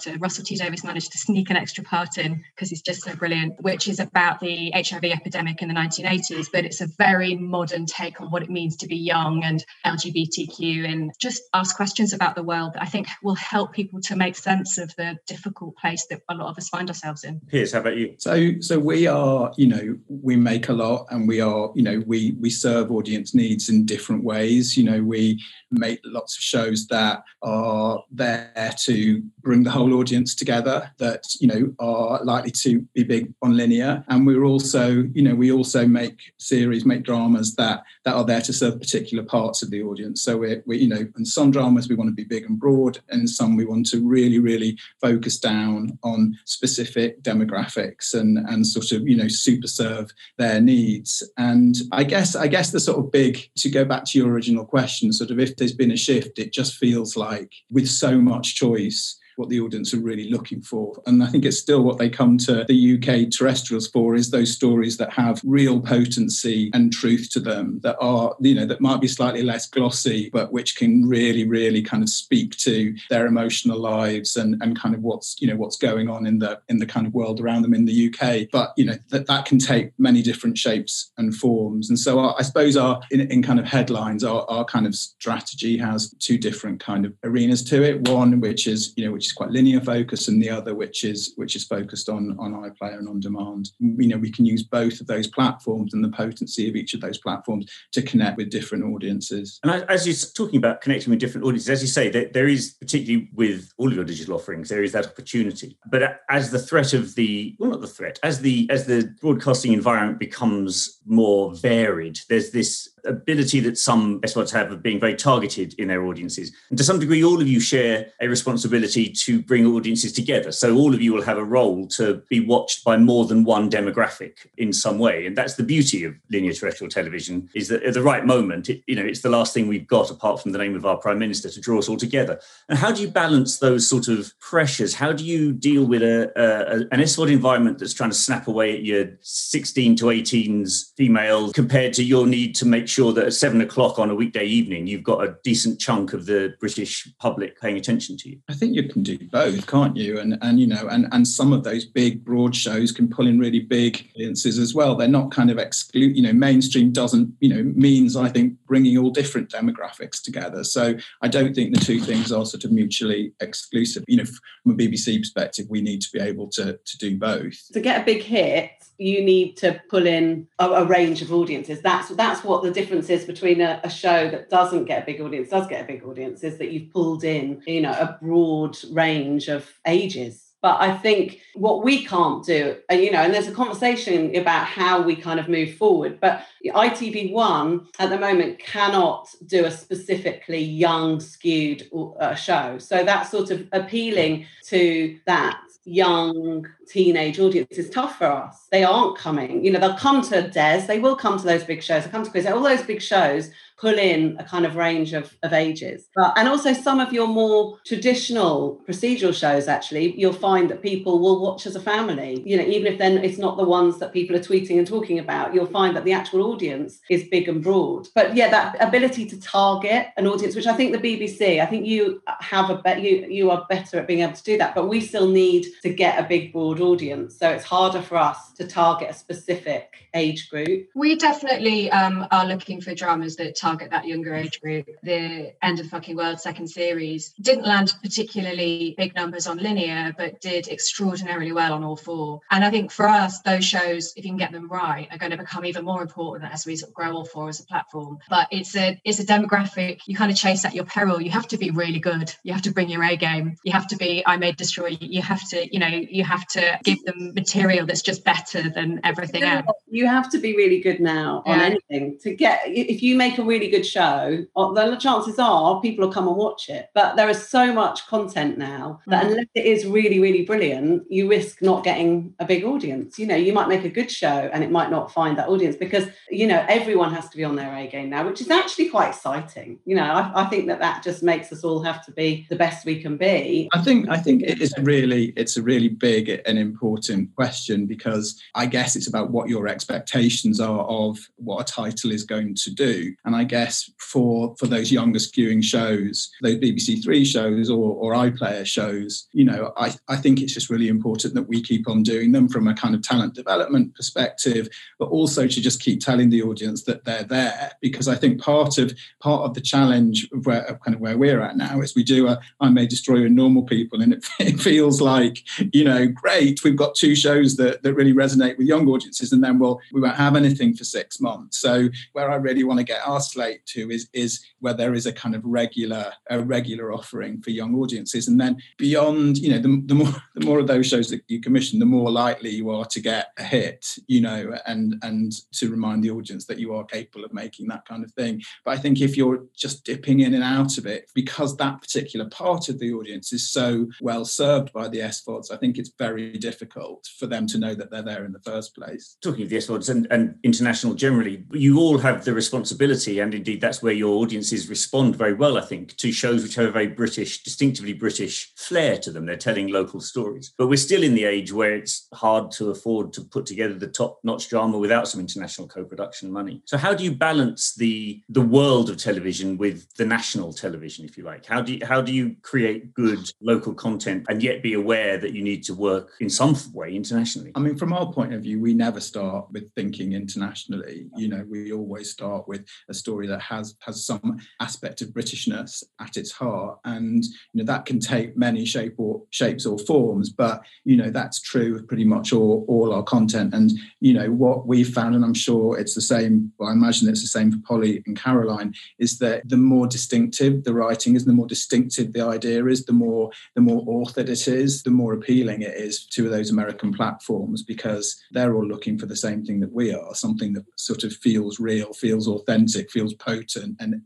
five-parter. 0.07 0.21
Russell 0.21 0.45
T 0.45 0.57
Davies 0.57 0.85
managed 0.85 1.13
to 1.13 1.19
sneak 1.19 1.51
an 1.51 1.57
extra 1.57 1.85
part 1.85 2.19
in 2.19 2.43
because 2.55 2.71
he's 2.71 2.83
just 2.83 3.03
so 3.03 3.15
brilliant, 3.15 3.61
which 3.61 3.89
is 3.89 4.01
about 4.01 4.41
the 4.41 4.73
HIV 4.75 5.05
epidemic 5.05 5.63
in 5.63 5.69
the 5.69 5.75
1980s, 5.75 6.49
but 6.53 6.65
it's 6.65 6.81
a 6.81 6.89
very 6.99 7.37
modern 7.37 7.87
take 7.87 8.21
on 8.21 8.31
what 8.31 8.43
it 8.43 8.51
means 8.51 8.77
to 8.79 8.87
be 8.87 8.97
young 8.97 9.45
and 9.45 9.65
LGBTQ 9.85 10.91
and 10.91 11.13
just 11.21 11.43
ask 11.55 11.77
questions 11.77 12.13
about 12.13 12.35
the 12.35 12.43
world 12.43 12.75
that 12.75 12.83
I 12.83 12.87
think 12.87 13.09
will 13.23 13.35
help 13.37 13.73
people 13.73 14.01
to 14.03 14.17
make 14.17 14.37
sense 14.37 14.79
of 14.79 14.93
the 14.97 15.17
difficult 15.27 15.77
place 15.77 16.07
that 16.11 16.23
a 16.29 16.35
lot 16.35 16.49
of 16.49 16.59
us 16.59 16.69
find 16.69 16.89
ourselves 16.89 17.25
in. 17.25 17.41
Piers, 17.49 17.73
how 17.73 17.81
about 17.81 17.97
you? 17.97 18.15
So, 18.19 18.53
so 18.61 18.79
we 18.79 19.07
are, 19.07 19.53
you 19.57 19.69
know, 19.69 19.77
know 19.77 19.97
we 20.09 20.37
make 20.37 20.69
a 20.69 20.73
lot 20.73 21.07
and 21.11 21.29
we 21.29 21.41
are 21.41 21.71
you 21.75 21.83
know 21.83 22.03
we 22.07 22.37
we 22.41 22.51
serve 22.51 22.91
audience 22.91 23.35
needs 23.35 23.69
in 23.69 23.85
different 23.85 24.25
ways 24.25 24.77
you 24.77 24.85
know 24.85 25.03
we 25.03 25.43
make 25.71 26.01
lots 26.05 26.37
of 26.37 26.43
shows 26.43 26.87
that 26.89 27.23
are 27.43 28.03
there 28.11 28.75
to 28.79 29.23
bring 29.43 29.63
the 29.63 29.71
whole 29.71 29.95
audience 29.97 30.35
together 30.35 30.91
that 30.99 31.25
you 31.41 31.49
know 31.49 31.75
are 31.79 32.25
likely 32.25 32.51
to 32.51 32.81
be 32.95 33.05
big 33.05 33.33
on 33.43 33.57
linear. 33.57 34.05
And 34.09 34.27
we're 34.27 34.45
also 34.45 35.05
you 35.13 35.23
know 35.23 35.35
we 35.35 35.51
also 35.53 35.87
make 35.87 36.33
series 36.39 36.85
make 36.85 37.03
dramas 37.03 37.55
that 37.57 37.83
that 38.05 38.15
are 38.15 38.25
there 38.25 38.41
to 38.43 38.53
serve 38.53 38.81
particular 38.81 39.25
parts 39.25 39.63
of 39.63 39.71
the 39.71 39.83
audience. 39.83 40.23
So 40.23 40.37
we're, 40.37 40.63
we 40.67 40.79
you 40.79 40.89
know 40.89 41.07
in 41.17 41.25
some 41.25 41.51
dramas 41.51 41.89
we 41.89 41.97
want 41.97 42.09
to 42.09 42.15
be 42.15 42.25
big 42.25 42.45
and 42.45 42.59
broad 42.59 43.01
and 43.09 43.29
some 43.29 43.57
we 43.57 43.65
want 43.65 43.87
to 43.91 44.07
really 44.07 44.39
really 44.39 44.79
focus 45.01 45.39
down 45.39 45.99
on 46.03 46.39
specific 46.45 47.23
demographics 47.23 48.15
and 48.15 48.39
and 48.39 48.67
sort 48.67 48.93
of 48.93 49.09
you 49.09 49.17
know 49.17 49.29
super 49.29 49.69
serve 49.69 50.11
their 50.39 50.61
needs. 50.61 51.23
And 51.37 51.77
i 51.93 52.05
guess 52.05 52.37
i 52.37 52.47
guess 52.47 52.71
the 52.71 52.81
sort 52.81 52.99
of 52.99 53.11
big 53.11 53.49
to 53.57 53.71
go 53.71 53.85
back 53.85 54.05
to 54.07 54.19
your 54.19 54.31
original 54.31 54.65
question 54.65 55.13
sort 55.13 55.31
of 55.31 55.39
if 55.39 55.57
there's 55.57 55.73
been 55.73 55.91
a 55.91 55.97
shift 55.97 56.39
it 56.39 56.53
just 56.53 56.75
feels 56.75 57.17
like 57.17 57.53
with 57.71 57.89
so 57.89 58.19
much 58.19 58.55
choice 58.55 59.19
what 59.37 59.49
the 59.49 59.61
audience 59.61 59.95
are 59.95 60.01
really 60.01 60.31
looking 60.31 60.61
for. 60.61 61.01
And 61.07 61.23
I 61.23 61.27
think 61.27 61.45
it's 61.45 61.59
still 61.59 61.83
what 61.83 61.99
they 61.99 62.11
come 62.11 62.39
to 62.39 62.65
the 62.65 62.95
UK 62.95 63.31
terrestrials 63.31 63.89
for 63.89 64.15
is 64.15 64.31
those 64.31 64.53
stories 64.53 64.97
that 64.97 65.13
have 65.13 65.41
real 65.45 65.81
potency 65.81 66.71
and 66.75 66.93
truth 66.93 67.29
to 67.33 67.41
them 67.41 67.81
that 67.83 67.97
are, 68.01 68.35
you 68.41 68.55
know, 68.55 68.67
that 68.67 68.81
might 68.81 69.01
be 69.01 69.09
slightly 69.09 69.43
less 69.43 69.69
glossy, 69.69 70.31
but 70.31 70.53
which 70.53 70.77
can 70.77 71.07
really, 71.07 71.47
really 71.47 71.83
kind 71.83 72.03
of 72.03 72.09
speak 72.09 72.57
to 72.59 72.95
their 73.11 73.27
emotional 73.27 73.79
lives 73.79 74.37
and, 74.37 74.61
and 74.63 74.79
kind 74.79 74.95
of 74.95 75.03
what's, 75.03 75.37
you 75.41 75.47
know, 75.47 75.57
what's 75.57 75.77
going 75.77 76.09
on 76.09 76.27
in 76.27 76.39
the 76.39 76.61
in 76.69 76.79
the 76.79 76.87
kind 76.87 77.07
of 77.07 77.15
world 77.15 77.41
around 77.41 77.63
them 77.63 77.75
in 77.75 77.85
the 77.85 78.13
UK. 78.13 78.49
But, 78.51 78.73
you 78.77 78.85
know, 78.85 78.97
that, 79.11 79.27
that 79.27 79.45
can 79.45 79.59
take 79.59 79.93
many 79.99 80.23
different 80.23 80.59
shapes 80.59 81.13
and 81.19 81.35
forms. 81.35 81.89
And 81.89 81.99
so 81.99 82.19
I 82.21 82.43
suppose 82.43 82.77
our 82.77 83.01
in, 83.11 83.21
in 83.31 83.43
kind 83.43 83.61
of 83.61 83.67
headlines, 83.67 84.25
our, 84.25 84.49
our 84.51 84.65
kind 84.65 84.87
of 84.87 84.95
strategy 84.95 85.77
has 85.79 86.15
two 86.19 86.39
different 86.39 86.81
kind 86.81 87.05
of 87.05 87.13
arenas 87.23 87.63
to 87.65 87.83
it. 87.83 88.09
One 88.09 88.41
which 88.41 88.67
is, 88.67 88.93
you 88.97 89.05
know, 89.05 89.13
which 89.13 89.26
which 89.27 89.33
is 89.33 89.37
quite 89.37 89.51
linear 89.51 89.81
focus, 89.81 90.29
and 90.29 90.41
the 90.41 90.49
other 90.49 90.75
which 90.75 91.03
is 91.03 91.33
which 91.35 91.57
is 91.57 91.65
focused 91.65 92.09
on 92.09 92.37
on 92.39 92.53
iPlayer 92.53 92.99
and 92.99 93.09
on 93.09 93.19
demand. 93.19 93.71
You 93.81 94.07
know, 94.07 94.19
we 94.19 94.31
can 94.31 94.45
use 94.45 94.63
both 94.63 95.01
of 95.01 95.09
those 95.09 95.27
platforms 95.27 95.95
and 95.95 96.05
the 96.05 96.11
potency 96.11 96.69
of 96.69 96.77
each 96.77 96.95
of 96.95 97.01
those 97.01 97.19
platforms 97.19 97.67
to 97.93 98.03
connect 98.03 98.37
with 98.37 98.51
different 98.51 98.85
audiences. 98.85 99.59
And 99.65 99.85
as 99.89 100.07
you're 100.07 100.31
talking 100.35 100.59
about 100.59 100.81
connecting 100.81 101.11
with 101.11 101.19
different 101.19 101.45
audiences, 101.45 101.71
as 101.71 101.83
you 101.83 101.89
say, 101.89 102.09
there, 102.09 102.29
there 102.33 102.47
is 102.47 102.77
particularly 102.81 103.29
with 103.35 103.73
all 103.79 103.89
of 103.89 103.95
your 103.95 104.05
digital 104.05 104.37
offerings, 104.37 104.69
there 104.69 104.85
is 104.85 104.93
that 104.93 105.07
opportunity. 105.07 105.77
But 105.91 106.21
as 106.31 106.53
the 106.53 106.61
threat 106.61 106.93
of 106.93 107.17
the 107.17 107.57
well, 107.59 107.71
not 107.71 107.81
the 107.81 107.89
threat, 107.89 108.21
as 108.23 108.41
the 108.41 108.69
as 108.71 108.87
the 108.87 109.13
broadcasting 109.21 109.73
environment 109.73 110.21
becomes 110.21 111.01
more 111.05 111.53
varied, 111.55 112.21
there's 112.29 112.51
this 112.51 112.91
ability 113.07 113.61
that 113.61 113.79
some 113.79 114.21
SVODs 114.21 114.53
have 114.53 114.73
of 114.73 114.83
being 114.83 115.01
very 115.01 115.15
targeted 115.15 115.75
in 115.79 115.89
their 115.89 116.05
audiences. 116.05 116.53
And 116.71 116.79
to 116.79 116.85
some 116.85 116.99
degree, 116.99 117.25
all 117.25 117.41
of 117.41 117.49
you 117.49 117.61
share 117.61 118.11
a 118.21 118.29
responsibility 118.29 119.09
to 119.11 119.43
bring 119.43 119.67
audiences 119.67 120.13
together. 120.13 120.53
So 120.53 120.77
all 120.77 120.95
of 120.95 121.03
you 121.03 121.13
will 121.13 121.23
have 121.23 121.39
a 121.39 121.45
role 121.45 121.87
to 121.89 122.23
be 122.29 122.41
watched 122.41 122.85
by 122.85 122.97
more 122.97 123.25
than 123.27 123.45
one 123.45 123.71
demographic 123.71 124.47
in 124.57 124.73
some 124.73 124.99
way. 124.99 125.27
And 125.27 125.37
that's 125.37 125.55
the 125.55 125.63
beauty 125.63 126.05
of 126.05 126.15
linear 126.31 126.53
terrestrial 126.53 126.91
television 126.91 127.49
is 127.55 127.69
that 127.69 127.83
at 127.83 127.95
the 127.95 128.03
right 128.03 128.25
moment, 128.25 128.69
it, 128.69 128.83
you 128.87 128.97
know, 128.97 129.05
it's 129.05 129.23
the 129.23 129.31
last 129.31 129.55
thing 129.55 129.69
we've 129.69 129.87
got 129.87 130.11
apart 130.11 130.41
from 130.43 130.53
the 130.53 130.59
name 130.59 130.75
of 130.75 130.87
our 130.87 130.97
prime 130.97 131.19
minister 131.19 131.51
to 131.51 131.61
draw 131.61 131.79
us 131.79 131.89
all 131.89 131.97
together. 131.97 132.41
And 132.69 132.79
how 132.79 132.93
do 132.93 133.03
you 133.03 133.09
balance 133.09 133.59
those 133.59 133.89
sort 133.89 134.09
of 134.09 134.33
pressures? 134.41 134.95
How 134.95 135.13
do 135.13 135.25
you 135.25 135.53
deal 135.53 135.85
with 135.85 136.03
a, 136.03 136.33
a 136.37 136.77
an 136.93 137.01
SVOD 137.01 137.33
environment 137.33 137.79
that's 137.79 137.95
trying 137.95 138.11
to 138.11 138.17
snap 138.17 138.49
away 138.49 138.75
at 138.75 138.83
your 138.83 139.09
16 139.21 139.97
to 139.97 140.07
18s 140.07 140.95
female 140.97 141.53
compared 141.53 141.93
to 141.95 142.03
your 142.03 142.27
need 142.27 142.55
to 142.57 142.67
make 142.67 142.89
sure 142.89 142.96
that 142.97 143.27
at 143.27 143.33
seven 143.35 143.61
o'clock 143.61 143.99
on 143.99 144.11
a 144.11 144.15
weekday 144.15 144.45
evening, 144.45 144.87
you've 144.87 145.03
got 145.03 145.23
a 145.23 145.37
decent 145.45 145.79
chunk 145.79 146.13
of 146.13 146.27
the 146.27 146.55
British 146.61 147.07
public 147.19 147.61
paying 147.61 147.77
attention 147.77 148.17
to 148.17 148.31
you? 148.31 148.39
I 148.49 148.55
think 148.55 148.75
you 148.75 148.89
can 148.89 149.03
do 149.03 149.19
both, 149.31 149.67
can't 149.67 149.97
you? 149.97 150.19
And 150.19 150.39
and 150.41 150.59
you 150.59 150.67
know, 150.67 150.89
and 150.89 151.07
and 151.13 151.29
some 151.29 151.53
of 151.53 151.63
those 151.63 151.85
big 151.85 152.25
broad 152.25 152.57
shows 152.57 152.93
can 152.93 153.09
pull 153.09 153.27
in 153.27 153.39
really 153.39 153.61
big 153.61 154.11
audiences 154.15 154.59
as 154.59 154.75
well. 154.75 154.95
They're 154.95 155.09
not 155.09 155.31
kind 155.31 155.51
of 155.51 155.59
exclude. 155.59 156.17
You 156.17 156.23
know, 156.23 156.33
mainstream 156.33 156.93
doesn't 156.93 157.35
you 157.41 157.49
know 157.49 157.63
means 157.75 158.17
I 158.17 158.29
think 158.29 158.55
bringing 158.67 158.97
all 158.99 159.11
different 159.11 159.51
demographics 159.51 160.23
together. 160.23 160.65
So 160.65 160.95
I 161.21 161.29
don't 161.29 161.55
think 161.55 161.75
the 161.75 161.85
two 161.85 162.01
things 162.01 162.33
are 162.33 162.47
sort 162.47 162.65
of 162.65 162.73
mutually 162.73 163.33
exclusive. 163.41 164.05
You 164.09 164.19
know, 164.19 164.25
from 164.63 164.73
a 164.73 164.75
BBC 164.75 165.19
perspective, 165.19 165.67
we 165.69 165.83
need 165.83 166.01
to 166.01 166.09
be 166.13 166.21
able 166.21 166.49
to 166.49 166.79
to 166.83 166.99
do 166.99 167.19
both. 167.19 167.73
To 167.73 167.81
get 167.81 168.01
a 168.01 168.05
big 168.05 168.23
hit, 168.23 168.71
you 168.99 169.23
need 169.23 169.57
to 169.59 169.81
pull 169.89 170.07
in 170.07 170.49
a, 170.59 170.69
a 170.69 170.85
range 170.85 171.23
of 171.23 171.33
audiences. 171.33 171.81
That's 171.83 172.09
that's 172.11 172.45
what 172.45 172.63
the 172.63 172.71
difference 172.71 173.11
is 173.11 173.25
between 173.25 173.61
a, 173.61 173.81
a 173.85 173.91
show 173.91 174.31
that 174.31 174.51
doesn't 174.51 174.85
get 174.85 175.03
a 175.03 175.07
big 175.07 175.21
audience, 175.21 175.51
does 175.51 175.67
get 175.67 175.85
a 175.85 175.87
big 175.87 176.05
audience, 176.05 176.43
is 176.43 176.59
that 176.59 176.71
you've 176.71 176.93
pulled 176.93 177.25
in 177.25 177.63
you 177.67 177.81
know 177.81 177.93
a 177.93 178.19
broad 178.21 178.77
range 178.93 179.49
of 179.49 179.73
ages 179.87 180.46
but 180.67 180.81
I 180.81 180.97
think 180.97 181.43
what 181.55 181.85
we 181.85 182.05
can't 182.05 182.45
do, 182.45 182.77
you 182.91 183.13
know, 183.13 183.21
and 183.21 183.33
there's 183.33 183.47
a 183.47 183.53
conversation 183.53 184.35
about 184.35 184.67
how 184.67 185.01
we 185.01 185.15
kind 185.15 185.39
of 185.39 185.49
move 185.49 185.75
forward. 185.75 186.19
But 186.19 186.45
ITV1 186.65 187.87
at 188.01 188.11
the 188.11 188.19
moment 188.19 188.59
cannot 188.59 189.33
do 189.47 189.65
a 189.65 189.71
specifically 189.71 190.59
young 190.59 191.21
skewed 191.21 191.89
uh, 192.19 192.35
show. 192.35 192.79
So 192.79 193.05
that's 193.05 193.31
sort 193.31 193.53
of 193.53 193.69
appealing 193.71 194.47
to 194.65 195.21
that 195.27 195.61
young 195.85 196.67
teenage 196.89 197.39
audience 197.39 197.79
is 197.79 197.89
tough 197.89 198.19
for 198.19 198.27
us. 198.27 198.67
They 198.73 198.83
aren't 198.83 199.17
coming. 199.17 199.65
You 199.65 199.71
know, 199.71 199.79
they'll 199.79 199.95
come 199.95 200.21
to 200.23 200.51
Des, 200.51 200.85
they 200.89 200.99
will 200.99 201.15
come 201.15 201.39
to 201.39 201.45
those 201.45 201.63
big 201.63 201.81
shows, 201.81 202.03
they'll 202.03 202.11
come 202.11 202.25
to 202.25 202.31
Quiz, 202.33 202.45
all 202.45 202.61
those 202.61 202.83
big 202.83 203.01
shows 203.01 203.51
pull 203.77 203.99
in 203.99 204.37
a 204.39 204.45
kind 204.45 204.65
of 204.65 204.77
range 204.77 205.13
of, 205.13 205.37
of 205.43 205.53
ages. 205.53 206.09
But, 206.15 206.37
and 206.39 206.49
also 206.49 206.73
some 206.73 207.01
of 207.01 207.13
your 207.13 207.29
more 207.29 207.79
traditional 207.85 208.81
procedural 208.89 209.35
shows, 209.35 209.69
actually, 209.69 210.19
you'll 210.19 210.33
find 210.33 210.71
that 210.71 210.83
people 210.83 211.19
will 211.19 211.43
watch 211.43 211.67
as 211.67 211.77
a 211.77 211.81
family. 211.81 212.43
You 212.47 212.57
know, 212.57 212.65
even 212.65 212.93
if 212.93 212.99
then 212.99 213.19
it's 213.19 213.39
not 213.39 213.57
the 213.57 213.65
ones 213.65 213.99
that 213.99 214.13
people 214.13 214.35
are 214.35 214.41
tweeting 214.41 214.79
and 214.79 214.87
talking 214.87 215.19
about, 215.19 215.55
you'll 215.55 215.67
find 215.67 215.95
that 215.97 216.05
the 216.05 216.13
actual 216.13 216.43
audience 216.53 217.01
is 217.11 217.29
big 217.31 217.49
and 217.49 217.63
broad. 217.63 218.09
But 218.15 218.35
yeah, 218.35 218.51
that 218.51 218.77
ability 218.81 219.27
to 219.27 219.41
target 219.41 220.09
an 220.17 220.27
audience, 220.27 220.57
which 220.57 220.67
I 220.67 220.75
think 220.75 220.93
the 220.93 220.99
BBC, 220.99 221.61
I 221.61 221.67
think 221.67 221.87
you 221.87 222.23
have 222.41 222.71
a 222.71 222.77
bet 222.77 223.03
you 223.03 223.27
you 223.29 223.51
are 223.51 223.67
better 223.69 223.99
at 223.99 224.07
being 224.07 224.21
able 224.21 224.35
to 224.35 224.43
do 224.43 224.57
that, 224.59 224.75
but 224.75 224.89
we 224.89 225.01
still 225.01 225.29
need 225.29 225.67
to 225.83 225.93
get 225.93 226.19
a 226.19 226.27
big 226.27 226.53
broad 226.53 226.81
audience. 226.81 227.39
So 227.39 227.51
it's 227.51 227.65
harder 227.65 228.03
for 228.03 228.17
us 228.17 228.53
to 228.53 228.67
target 228.67 229.11
a 229.11 229.15
specific 229.15 230.09
age 230.15 230.49
group. 230.49 230.89
We 230.95 231.17
definitely 231.17 231.91
um, 231.91 232.27
are 232.31 232.47
looking 232.47 232.81
for 232.81 232.95
dramas 232.95 233.37
that 233.37 233.57
target 233.67 233.91
that 233.91 234.07
younger 234.07 234.35
age 234.35 234.61
group. 234.61 234.87
The 235.03 235.53
End 235.63 235.79
of 235.81 235.87
the 235.87 235.91
Fucking 235.91 236.17
World 236.17 236.41
second 236.41 236.69
series 236.69 237.33
didn't 237.41 237.67
land 237.67 237.95
particularly 238.03 238.95
big 238.97 239.15
numbers 239.15 239.47
on 239.47 239.59
linear, 239.59 240.15
but 240.17 240.41
did 240.41 240.69
extraordinarily 240.69 241.53
well 241.53 241.73
on 241.73 241.83
all 241.83 241.97
four. 241.97 242.41
And 242.51 242.65
I 242.65 242.71
think 242.71 242.93
for 242.93 243.09
us, 243.09 243.41
those 243.41 243.65
shows, 243.65 244.13
if 244.17 244.25
you 244.25 244.31
can 244.31 244.37
get 244.37 244.53
them 244.53 244.69
right, 244.69 245.09
are 245.11 245.19
going 245.19 245.33
to 245.33 245.37
become 245.37 245.65
even 245.65 245.85
more 245.85 246.03
important 246.03 246.53
as 246.53 246.67
we 246.67 246.77
sort 246.77 246.91
of 246.91 246.95
grow 246.95 247.13
all 247.13 247.25
four 247.25 247.49
as 247.49 247.61
a 247.61 247.65
platform. 247.65 248.19
But 248.31 248.49
it's 248.51 248.77
a 248.77 249.01
it's 249.05 249.19
a 249.19 249.25
demographic. 249.25 250.01
You 250.07 250.17
kind 250.17 250.31
of 250.31 250.37
chase 250.37 250.65
at 250.65 250.75
your 250.75 250.85
peril. 250.85 251.21
You 251.21 251.31
have 251.31 251.49
to 251.49 251.59
be 251.59 251.71
really 251.71 251.99
good. 251.99 252.33
You 252.45 252.53
have 252.53 252.63
to 252.63 252.73
bring 252.73 252.89
your 252.89 253.03
A 253.03 253.17
game. 253.17 253.57
You 253.65 253.73
have 253.73 253.89
to 253.89 253.97
be 253.97 254.23
I 254.27 254.37
may 254.37 254.53
destroy. 254.53 254.89
You 255.01 255.17
You 255.17 255.23
have 255.23 255.49
to, 255.51 255.59
you 255.73 255.81
know, 255.81 255.89
you 255.89 256.25
have 256.25 256.47
to 256.49 256.79
give 256.85 257.03
them 257.05 257.33
material 257.35 257.87
that's 257.87 258.03
just 258.03 258.23
better 258.25 258.69
than 258.69 259.01
everything 259.03 259.43
else. 259.43 259.67
You 259.89 260.07
have 260.07 260.31
to 260.31 260.39
be 260.39 260.57
really 260.57 260.81
good 260.81 261.01
now 261.01 261.43
on 261.47 261.61
anything 261.61 262.19
to 262.21 262.35
get. 262.35 262.63
If 262.67 263.03
you 263.03 263.17
make 263.17 263.39
a 263.39 263.43
really 263.43 263.56
good 263.59 263.87
show, 263.87 264.45
uh, 264.57 264.73
the 264.73 264.97
chances 264.97 265.39
are 265.39 265.81
people 265.81 266.07
will 266.07 266.13
come 266.13 266.29
and 266.29 266.37
watch 266.37 266.69
it. 266.69 266.91
But 266.95 267.17
there 267.17 267.29
is 267.29 267.49
so 267.49 267.73
much 267.73 268.07
content 268.07 268.59
now 268.59 269.01
that 269.07 269.25
mm. 269.25 269.29
unless 269.29 269.47
it 269.55 269.67
is 269.67 269.87
really, 269.87 270.21
really 270.21 270.45
brilliant, 270.45 271.05
you 271.09 271.29
risk 271.29 271.63
not 271.63 271.85
getting 271.85 272.35
a 272.39 272.45
big 272.45 272.65
audience. 272.65 273.19
You 273.19 273.27
know, 273.27 273.37
you 273.37 273.53
might 273.53 273.69
make 273.69 273.85
a 273.85 273.89
good 273.89 274.11
show 274.11 274.51
and 274.53 274.63
it 274.63 274.71
might 274.71 274.91
not 274.91 275.13
find 275.13 275.37
that 275.39 275.49
audience 275.49 275.77
because 275.77 276.07
you 276.31 276.47
know 276.47 276.65
everyone 276.69 277.13
has 277.15 277.29
to 277.31 277.37
be 277.37 277.45
on 277.45 277.57
their 277.57 277.75
A 277.75 277.87
game 277.87 278.11
now, 278.11 278.27
which 278.27 278.41
is 278.41 278.51
actually 278.51 278.89
quite 278.89 279.09
exciting. 279.09 279.79
You 279.85 279.97
know, 279.97 280.05
I, 280.05 280.43
I 280.43 280.45
think 280.47 280.67
that 280.67 280.81
that 280.81 281.03
just 281.03 281.23
makes 281.23 281.53
us 281.53 281.65
all 281.65 281.83
have 281.83 282.05
to 282.07 282.13
be 282.13 282.47
the 282.51 282.57
best 282.57 282.85
we 282.85 283.01
can 283.01 283.17
be. 283.17 283.69
I 283.73 283.83
think 283.83 284.09
I 284.09 284.19
think 284.19 284.43
it 284.43 284.61
is 284.61 284.75
really 284.79 285.33
it's 285.37 285.57
a 285.57 285.63
really 285.63 285.89
big 285.89 286.41
and 286.47 286.59
important 286.59 287.35
question 287.35 287.87
because 287.87 288.41
I 288.55 288.67
guess 288.67 288.97
it's 288.97 289.09
about 289.09 289.31
what 289.31 289.49
your 289.49 289.69
expectations 289.69 290.61
are 290.61 290.81
of 290.81 291.19
what 291.37 291.61
a 291.61 291.73
title 291.73 292.13
is 292.13 292.25
going 292.25 292.55
to 292.55 292.71
do. 292.71 293.15
And 293.25 293.35
I 293.35 293.45
guess 293.47 293.91
for 293.99 294.55
for 294.59 294.67
those 294.67 294.93
younger 294.93 295.19
skewing 295.19 295.63
shows, 295.63 296.31
those 296.43 296.57
BBC 296.57 297.03
Three 297.03 297.25
shows 297.25 297.71
or, 297.71 297.95
or 297.95 298.13
iPlayer 298.13 298.67
shows, 298.67 299.29
you 299.33 299.45
know, 299.45 299.73
I, 299.77 299.95
I 300.09 300.17
think 300.17 300.41
it's 300.41 300.55
just 300.55 300.71
really 300.71 300.89
important 300.89 301.35
that 301.35 301.49
we 301.49 301.63
keep 301.63 301.89
on 301.89 302.03
doing 302.03 302.33
them 302.33 302.49
from 302.49 302.69
a 302.69 302.75
kind 302.75 302.95
of 302.95 303.03
talent 303.03 303.35
development 303.35 303.95
perspective, 303.95 304.69
but 304.99 305.07
also 305.07 305.47
to 305.47 305.61
just 305.61 305.81
keep 305.81 306.01
telling 306.01 306.31
the 306.31 306.43
audience 306.43 306.85
that 306.85 307.05
they're 307.05 307.25
there. 307.25 307.73
Because 307.81 308.09
I 308.09 308.15
think 308.15 308.41
part 308.41 308.79
of 308.79 308.93
part 309.21 309.43
of 309.43 309.55
the 309.55 309.61
challenge 309.61 310.29
of 310.33 310.47
where 310.47 310.65
of 310.65 310.81
kind 310.81 310.95
of 310.95 311.01
where 311.01 311.19
we're 311.19 311.41
at 311.41 311.57
now 311.57 311.81
is 311.81 311.95
we 311.95 312.05
do 312.05 312.29
a 312.29 312.39
I 312.61 312.71
May 312.71 312.87
Destroy 312.87 313.17
Your 313.17 313.29
Normal 313.29 313.63
People, 313.63 314.03
and 314.03 314.15
it, 314.15 314.27
it 314.39 314.61
feels 314.61 315.01
like, 315.01 315.43
you 315.73 315.85
know, 315.85 316.07
great, 316.07 316.65
we've 316.65 316.77
got 316.77 316.95
two 316.95 317.15
shows 317.15 317.57
that, 317.57 317.83
that 317.83 317.95
really 317.95 318.13
resonate 318.13 318.59
with 318.59 318.67
young 318.67 318.89
audiences, 318.89 319.33
and 319.33 319.43
then 319.43 319.59
we'll 319.59 319.81
we 319.93 320.01
won't 320.01 320.17
have 320.17 320.37
anything 320.37 320.75
for 320.75 320.85
six 320.85 321.21
months. 321.21 321.59
So 321.59 321.89
where 322.13 322.31
I 322.31 322.37
really 322.37 322.65
want 322.65 322.79
to 322.79 322.85
get 322.85 323.07
our 323.07 323.21
slate 323.37 323.67
to 323.67 323.91
is 323.91 324.09
is 324.15 324.45
where 324.61 324.73
there 324.73 324.95
is 324.95 325.07
a 325.07 325.13
kind 325.13 325.35
of 325.35 325.43
regular 325.45 326.13
a 326.31 326.41
regular 326.41 326.93
offering 326.93 327.43
for 327.43 327.51
young 327.51 327.75
audiences, 327.77 328.29
and 328.29 328.41
then 328.41 328.57
beyond, 328.79 329.37
you 329.39 329.51
know, 329.51 329.59
the, 329.59 329.83
the 329.87 329.95
more 329.95 330.15
the 330.35 330.45
more 330.45 330.59
of 330.59 330.67
those 330.67 330.87
shows 330.87 331.11
that 331.11 331.23
you 331.29 331.41
commission, 331.41 331.79
the 331.79 331.85
more 331.85 332.11
likely 332.11 332.51
you 332.51 332.71
are 332.71 332.87
to 332.87 333.01
get 333.01 333.33
a 333.39 333.43
hit, 333.43 333.87
you 334.07 334.21
know, 334.21 334.57
and 334.67 334.97
and 335.03 335.33
to 335.53 335.71
remind 335.71 336.03
the 336.03 336.11
audience 336.11 336.47
that 336.47 336.59
you 336.59 336.75
are 336.75 336.85
capable 336.85 337.25
of 337.25 337.33
making 337.33 337.69
that 337.69 337.85
kind 337.87 338.03
of 338.03 338.11
thing. 338.13 338.43
But 338.65 338.73
I 338.73 338.79
think 338.79 339.01
if 339.01 339.17
you're 339.17 339.45
just 339.55 339.85
dipping 339.85 340.21
in 340.21 340.35
and 340.35 340.45
out 340.45 340.79
of 340.79 340.87
it 340.87 341.11
because 341.15 341.57
that 341.57 341.81
particular 341.81 342.29
part 342.31 342.69
of 342.69 342.79
the 342.79 342.93
audience 342.93 343.33
is 343.33 343.51
so 343.51 343.87
well 344.01 344.25
served 344.25 344.73
by 344.73 344.89
the 344.89 345.01
SVODs, 345.01 345.53
I 345.53 345.57
think 345.57 345.77
it's 345.77 345.93
very 345.99 346.39
difficult 346.39 347.07
for 347.19 347.27
them 347.27 347.47
to 347.49 347.59
know 347.59 347.75
that 347.75 347.91
they're 347.91 348.03
there 348.03 348.25
in 348.25 348.33
the 348.33 348.41
first 348.41 348.75
place. 348.75 349.17
Talking 349.21 349.45
of 349.45 349.51
the 349.51 349.57
SVODs 349.57 349.91
and, 349.91 350.07
and 350.11 350.37
international 350.43 350.95
generally, 350.95 351.45
you 351.53 351.79
all 351.79 351.99
have 351.99 352.25
the 352.25 352.33
responsibility, 352.33 353.19
and 353.21 353.26
indeed 353.35 353.61
that's 353.61 353.83
where 353.83 353.93
your 353.93 354.17
audiences 354.17 354.69
respond 354.69 355.17
very 355.17 355.35
well, 355.35 355.59
I 355.59 355.63
think, 355.63 355.97
to 355.97 356.13
shows 356.13 356.43
which 356.43 356.55
have 356.57 356.67
a 356.67 356.71
very 356.71 356.89
British, 356.89 357.43
distinctively 357.43 357.93
British 357.93 358.55
flair 358.57 358.97
to 358.99 359.11
them. 359.11 359.27
They're 359.27 359.37
telling 359.37 359.69
local 359.69 360.01
stories. 360.01 360.53
But 360.57 360.69
we're 360.69 360.77
still 360.77 361.03
in 361.03 361.15
the 361.15 361.25
age 361.25 361.53
where 361.53 361.75
it's 361.75 362.09
hard 362.13 362.51
to 362.53 362.71
afford 362.71 363.13
to 363.15 363.23
put 363.23 363.47
together 363.47 363.75
the 363.75 363.89
top 363.89 364.19
notch 364.25 364.49
drama 364.49 364.79
without 364.79 365.09
some 365.09 365.21
international 365.21 365.69
co 365.69 365.85
production 365.85 366.31
money. 366.31 366.63
So, 366.65 366.77
how 366.77 366.95
do 366.95 367.05
you 367.05 367.15
balance 367.15 367.75
the, 367.75 368.23
the 368.29 368.41
world 368.41 368.91
of 368.91 368.97
television 368.97 369.57
with 369.57 369.93
the 369.95 370.07
national 370.07 370.53
television, 370.53 371.05
if 371.05 371.17
you 371.17 371.25
like? 371.25 371.47
How 371.47 371.61
do 371.61 371.75
you, 371.75 371.87
how 371.87 372.01
do 372.01 372.13
you 372.13 372.37
create 372.43 372.95
good 372.95 373.31
local 373.41 373.75
content 373.75 374.27
and 374.29 374.43
yet 374.43 374.63
be 374.63 374.75
aware 374.75 375.19
that 375.19 375.33
you 375.33 375.43
need 375.43 375.63
to 375.65 375.75
work 375.75 376.13
in 376.21 376.31
some 376.31 376.57
way 376.73 376.95
internationally? 376.95 377.53
I 377.55 377.61
mean, 377.61 377.77
from 377.77 377.93
our 377.93 378.13
point 378.13 378.33
of 378.33 378.43
view, 378.43 378.61
we 378.61 378.75
never 378.75 379.01
start 379.01 379.51
with 379.53 379.73
thinking 379.75 380.13
internationally. 380.13 381.07
You 381.17 381.29
know, 381.29 381.45
we 381.49 381.73
always 381.73 382.11
start 382.11 382.49
with 382.49 382.67
a 382.89 382.95
story 383.07 383.27
that 383.29 383.41
has 383.41 383.77
has 383.81 384.05
some 384.05 384.39
aspect 384.61 385.01
of 385.01 385.09
Britishness 385.11 385.85
at 386.01 386.17
its 386.17 386.33
heart, 386.33 386.79
and 386.85 387.23
you 387.53 387.59
know 387.59 387.65
that 387.65 387.87
can 387.87 388.01
take 388.01 388.37
many 388.37 388.65
shape 388.65 388.95
or 388.99 389.23
shapes 389.31 389.65
or 389.65 389.79
forms. 389.79 390.29
But 390.29 390.63
you 390.85 390.97
know 390.97 391.11
that's 391.11 391.41
true 391.41 391.77
of 391.77 391.87
pretty 391.87 392.05
much 392.05 392.33
all 392.33 392.65
all 392.69 392.93
our 392.93 393.05
content. 393.05 393.55
And 393.55 393.71
you 394.01 394.13
know 394.13 394.31
what 394.33 394.67
we've 394.67 394.93
found, 394.99 395.15
and 395.15 395.25
I'm 395.25 395.41
sure 395.49 395.79
it's 395.79 395.95
the 395.95 396.09
same. 396.15 396.53
Well, 396.59 396.71
I 396.71 396.73
imagine 396.73 397.09
it's 397.09 397.23
the 397.23 397.39
same 397.39 397.53
for 397.53 397.59
Polly 397.69 398.03
and 398.07 398.17
Caroline, 398.17 398.75
is 398.99 399.19
that 399.19 399.49
the 399.49 399.57
more 399.57 399.87
distinctive 399.87 400.65
the 400.65 400.75
writing 400.75 401.15
is, 401.15 401.25
the 401.25 401.33
more 401.33 401.47
distinctive 401.47 402.13
the 402.13 402.23
idea 402.23 402.67
is, 402.67 402.85
the 402.85 402.93
more 403.05 403.31
the 403.55 403.61
more 403.61 403.83
authored 403.87 404.29
it 404.29 404.49
is, 404.49 404.83
the 404.83 404.91
more 404.91 405.13
appealing 405.13 405.63
it 405.63 405.77
is 405.77 406.07
to 406.07 406.29
those 406.29 406.51
American 406.51 406.93
platforms 406.93 407.63
because 407.63 408.21
they're 408.33 408.55
all 408.55 408.67
looking 408.67 408.99
for 408.99 409.07
the 409.07 409.23
same 409.27 409.45
thing 409.45 409.61
that 409.61 409.73
we 409.73 409.95
are, 409.95 410.15
something 410.15 410.53
that 410.55 410.65
sort 410.77 411.05
of 411.05 411.13
feels 411.13 411.61
real, 411.61 411.93
feels 411.93 412.27
authentic, 412.29 412.91
feels 412.97 413.13
potent, 413.13 413.77
and 413.79 414.01